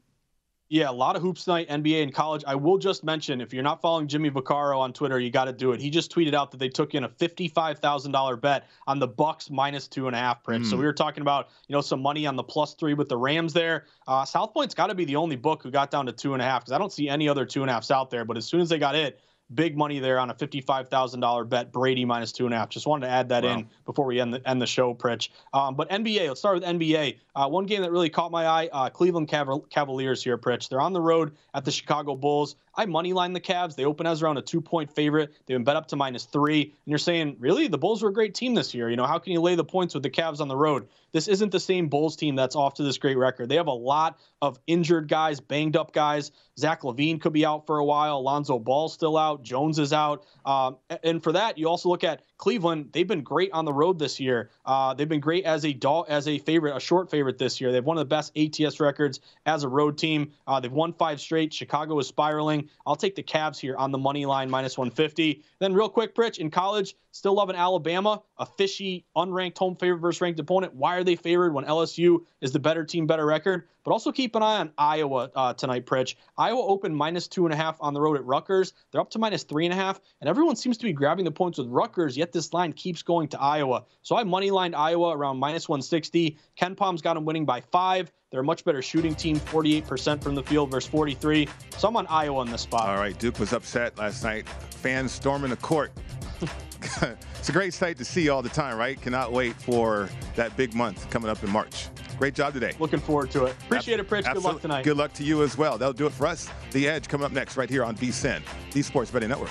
Yeah, 0.71 0.89
a 0.89 0.93
lot 0.93 1.15
of 1.15 1.21
hoops 1.21 1.47
night, 1.47 1.69
NBA 1.69 2.03
and 2.03 2.13
college. 2.13 2.43
I 2.47 2.55
will 2.55 2.79
just 2.79 3.05
mention 3.05 3.43
if 3.43 3.53
you're 3.53 3.63
not 3.63 3.83
following 3.83 4.09
Jimmy 4.09 4.31
Vaccaro 4.31 4.79
on 4.79 4.95
Twitter, 4.95 5.21
you 5.21 5.31
got 5.31 5.45
to 5.45 5.53
do 5.53 5.73
it. 5.73 5.81
He 5.81 5.91
just 5.91 6.11
tweeted 6.13 6.33
out 6.33 6.51
that 6.53 6.57
they 6.57 6.71
took 6.71 6.95
in 6.95 7.05
a 7.05 7.09
fifty-five 7.09 7.81
thousand 7.81 8.13
dollar 8.13 8.35
bet 8.35 8.67
on 8.87 8.99
the 8.99 9.07
Bucs 9.07 9.51
minus 9.51 9.87
two 9.87 10.07
and 10.07 10.17
a 10.17 10.19
half 10.19 10.43
Pritch. 10.43 10.63
Mm. 10.63 10.71
So 10.71 10.79
we 10.79 10.85
were 10.85 10.95
talking 10.95 11.21
about 11.21 11.51
you 11.69 11.75
know 11.75 11.83
some 11.83 12.01
money 12.01 12.27
on 12.27 12.35
the 12.35 12.43
plus 12.43 12.75
three 12.75 12.95
with 12.95 13.11
the 13.11 13.17
Rams 13.17 13.53
there. 13.53 13.85
Uh, 14.09 14.25
South 14.25 14.55
Point's 14.55 14.75
got 14.75 14.87
to 14.87 14.95
be 14.95 15.05
the 15.05 15.17
only 15.17 15.37
book 15.37 15.63
who 15.63 15.71
got 15.71 15.91
down 15.91 16.07
to 16.07 16.13
two 16.13 16.33
and 16.33 16.41
a 16.41 16.45
half 16.47 16.63
because 16.63 16.73
I 16.73 16.79
don't 16.79 16.93
see 16.93 17.11
any 17.11 17.29
other 17.29 17.45
two 17.45 17.61
and 17.61 17.71
a 17.71 17.75
halfs 17.75 17.91
out 17.91 18.11
there. 18.11 18.25
But 18.25 18.39
as 18.39 18.47
soon 18.47 18.61
as 18.61 18.71
they 18.71 18.79
got 18.79 18.95
it, 18.95 19.21
big 19.53 19.77
money 19.77 19.99
there 19.99 20.19
on 20.19 20.31
a 20.31 20.35
$55,000 20.35 21.49
bet, 21.49 21.73
Brady 21.73 22.05
minus 22.05 22.33
two 22.33 22.47
and 22.47 22.55
a 22.55 22.59
half. 22.59 22.69
Just 22.69 22.87
wanted 22.87 23.07
to 23.07 23.13
add 23.13 23.29
that 23.29 23.45
wow. 23.45 23.59
in 23.59 23.69
before 23.85 24.07
we 24.07 24.21
end 24.21 24.35
the, 24.35 24.49
end 24.49 24.61
the 24.61 24.67
show, 24.67 24.95
Pritch. 24.95 25.29
Um, 25.53 25.75
but 25.75 25.91
NBA, 25.91 26.29
let's 26.29 26.41
start 26.41 26.55
with 26.55 26.65
NBA. 26.65 27.19
Uh, 27.37 27.49
one 27.49 27.67
game 27.67 27.83
that 27.83 27.91
really 27.91 28.09
caught 28.09 28.31
my 28.31 28.47
eye 28.47 28.69
uh, 28.73 28.89
Cleveland 28.89 29.29
Cavaliers 29.29 30.23
here, 30.23 30.39
Pritch. 30.39 30.69
They're 30.69 30.81
on 30.81 30.93
the 30.93 31.01
road 31.01 31.33
at 31.55 31.65
the 31.65 31.71
Chicago 31.71 32.17
Bulls. 32.17 32.57
I 32.77 32.87
moneyline 32.87 33.33
the 33.35 33.41
Cavs. 33.41 33.77
They 33.77 33.85
open 33.85 34.07
as 34.07 34.23
around 34.23 34.39
a 34.39 34.43
two 34.43 34.61
point 34.61 34.91
favorite. 34.91 35.33
They've 35.47 35.57
been 35.57 35.65
bet 35.65 35.77
up 35.77 35.89
to 35.89 35.97
minus 35.97 36.25
three. 36.25 36.63
And 36.63 36.73
you're 36.87 36.99
saying, 36.99 37.37
really? 37.39 37.69
The 37.69 37.79
Bulls 37.79 38.03
were 38.03 38.09
a 38.09 38.13
great 38.13 38.35
team 38.35 38.55
this 38.55 38.75
year. 38.75 38.91
You 38.91 38.97
know, 38.97 39.07
how 39.07 39.19
can 39.19 39.33
you 39.33 39.41
lay 39.41 39.55
the 39.55 39.65
points 39.65 39.95
with 39.95 40.03
the 40.03 40.11
Cavs 40.11 40.41
on 40.41 40.49
the 40.49 40.57
road? 40.57 40.89
This 41.13 41.29
isn't 41.29 41.53
the 41.53 41.61
same 41.61 41.89
Bulls 41.89 42.17
team 42.17 42.35
that's 42.35 42.57
off 42.57 42.75
to 42.75 42.83
this 42.83 42.99
great 42.99 43.17
record. 43.17 43.49
They 43.49 43.55
have 43.55 43.69
a 43.69 43.73
lot 43.73 44.19
of 44.43 44.59
injured 44.67 45.09
guys, 45.09 45.39
banged 45.39 45.77
up 45.77 45.93
guys. 45.93 46.33
Zach 46.59 46.83
LaVine 46.83 47.21
could 47.21 47.33
be 47.33 47.47
out 47.47 47.67
for 47.67 47.79
a 47.79 47.85
while. 47.85 48.19
Alonzo 48.19 48.59
Ball's 48.59 48.93
still 48.93 49.17
out. 49.17 49.43
Jones 49.43 49.79
is 49.79 49.93
out. 49.93 50.25
Um, 50.45 50.77
and 51.05 51.23
for 51.23 51.33
that, 51.33 51.57
you 51.57 51.69
also 51.69 51.89
look 51.89 52.03
at 52.03 52.23
Cleveland, 52.45 52.91
they've 52.93 53.09
been 53.09 53.23
great 53.23 53.51
on 53.53 53.65
the 53.65 53.73
road 53.73 53.99
this 53.99 54.21
year. 54.21 54.51
Uh, 54.67 54.93
they've 54.93 55.09
been 55.09 55.19
great 55.19 55.47
as 55.47 55.65
a 55.65 55.73
dog, 55.73 56.05
as 56.11 56.29
a 56.29 56.39
favorite, 56.39 56.77
a 56.77 56.81
short 56.81 57.11
favorite 57.11 57.39
this 57.39 57.59
year. 57.59 57.73
They've 57.73 57.83
one 57.83 57.97
of 57.97 58.03
the 58.03 58.05
best 58.05 58.37
ATS 58.37 58.81
records 58.81 59.21
as 59.47 59.65
a 59.65 59.69
road 59.71 59.97
team. 59.97 60.31
Uh, 60.47 60.61
they've 60.61 60.71
won 60.71 60.93
five 60.93 61.23
straight. 61.23 61.55
Chicago 61.55 61.99
is 62.01 62.07
spiraling. 62.07 62.69
I'll 62.87 62.97
take 62.97 63.15
the 63.15 63.23
Cavs 63.23 63.59
here 63.59 63.79
on 63.79 63.93
the 63.93 63.97
money 63.97 64.27
line 64.27 64.51
minus 64.51 64.77
150. 64.77 65.43
Then 65.59 65.73
real 65.73 65.89
quick, 65.89 66.15
Pritch 66.15 66.37
in 66.37 66.51
college, 66.51 66.97
still 67.13 67.33
loving 67.33 67.57
Alabama, 67.57 68.21
a 68.37 68.45
fishy, 68.45 69.07
unranked 69.17 69.57
home 69.57 69.75
favorite 69.77 70.01
versus 70.01 70.21
ranked 70.21 70.39
opponent. 70.39 70.75
Why 70.75 70.97
are 70.97 71.05
they 71.05 71.17
favored 71.17 71.55
when 71.55 71.65
LSU 71.65 72.27
is 72.43 72.53
the 72.53 72.59
better 72.59 72.85
team, 72.85 73.07
better 73.07 73.25
record? 73.25 73.69
But 73.85 73.93
also 73.93 74.11
keep 74.11 74.35
an 74.35 74.43
eye 74.43 74.61
on 74.61 74.73
Iowa 74.79 75.31
uh, 75.35 75.55
tonight, 75.55 75.87
Pritch. 75.87 76.17
Iowa 76.37 76.61
opened 76.61 76.97
minus 76.97 77.29
two 77.29 77.45
and 77.45 77.53
a 77.53 77.57
half 77.57 77.77
on 77.81 77.95
the 77.95 78.01
road 78.01 78.17
at 78.17 78.25
Rutgers. 78.25 78.73
They're 78.91 79.01
up 79.01 79.11
to 79.11 79.19
minus 79.19 79.43
three 79.43 79.67
and 79.67 79.73
a 79.73 79.77
half, 79.77 80.01
and 80.21 80.29
everyone 80.29 80.57
seems 80.57 80.79
to 80.79 80.85
be 80.85 80.93
grabbing 80.93 81.25
the 81.25 81.31
points 81.31 81.59
with 81.59 81.69
Rutgers. 81.69 82.17
Yet 82.17 82.33
this 82.33 82.53
line 82.53 82.73
keeps 82.73 83.03
going 83.03 83.29
to 83.29 83.41
Iowa. 83.41 83.85
So 84.03 84.17
I 84.17 84.25
money 84.25 84.51
lined 84.51 84.75
Iowa 84.75 85.17
around 85.17 85.39
minus 85.39 85.69
160. 85.69 86.39
KenPom's 86.59 87.03
got 87.03 87.15
them 87.15 87.25
winning 87.25 87.45
by 87.45 87.61
five. 87.61 88.11
They're 88.31 88.41
a 88.41 88.45
much 88.45 88.65
better 88.65 88.83
shooting 88.83 89.15
team, 89.15 89.39
48% 89.39 90.23
from 90.23 90.35
the 90.35 90.43
field 90.43 90.71
versus 90.71 90.91
43. 90.91 91.49
So 91.77 91.87
I'm 91.87 91.97
on 91.97 92.07
Iowa 92.09 92.43
in 92.43 92.51
this 92.51 92.63
spot. 92.63 92.89
All 92.89 92.97
right, 92.97 93.17
Duke 93.17 93.39
was 93.39 93.53
upset 93.53 93.97
last 93.97 94.25
night. 94.25 94.49
Fans 94.49 95.13
storming 95.13 95.51
the 95.51 95.57
court. 95.57 95.93
it's 97.39 97.49
a 97.49 97.53
great 97.53 97.75
sight 97.75 97.99
to 97.99 98.05
see 98.05 98.29
all 98.29 98.43
the 98.43 98.49
time, 98.49 98.77
right? 98.77 99.01
Cannot 99.01 99.33
wait 99.33 99.55
for 99.55 100.09
that 100.37 100.57
big 100.57 100.75
month 100.75 101.09
coming 101.11 101.31
up 101.31 101.43
in 101.43 101.51
March. 101.51 101.89
Great 102.19 102.35
job 102.35 102.53
today. 102.53 102.73
Looking 102.79 103.01
forward 103.01 103.31
to 103.33 103.47
it. 103.47 103.57
Appreciate 103.65 104.01
it, 104.01 104.09
Pritch. 104.09 104.33
Good 104.33 104.43
luck 104.43 104.61
tonight. 104.61 104.85
Good 104.85 104.97
luck 104.97 105.13
to 105.15 105.25
you 105.25 105.43
as 105.43 105.59
well. 105.59 105.79
That'll 105.79 105.93
do 105.93 106.07
it 106.07 106.13
for 106.13 106.27
us. 106.27 106.49
The 106.73 106.89
Edge 106.89 107.09
coming 107.09 107.25
up 107.25 107.33
next 107.33 107.57
right 107.57 107.69
here 107.69 107.85
on 107.85 107.97
VSIN, 107.97 108.43
the 108.73 108.83
Sports 108.83 109.11
Betting 109.11 109.29
Network. 109.29 109.51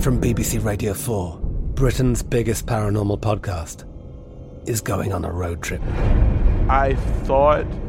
From 0.00 0.20
BBC 0.20 0.64
Radio 0.64 0.94
4, 0.94 1.40
Britain's 1.74 2.22
biggest 2.22 2.66
paranormal 2.66 3.20
podcast 3.20 3.84
is 4.68 4.80
going 4.80 5.12
on 5.12 5.24
a 5.24 5.32
road 5.32 5.62
trip. 5.62 5.82
I 6.68 6.94
thought 7.24 7.66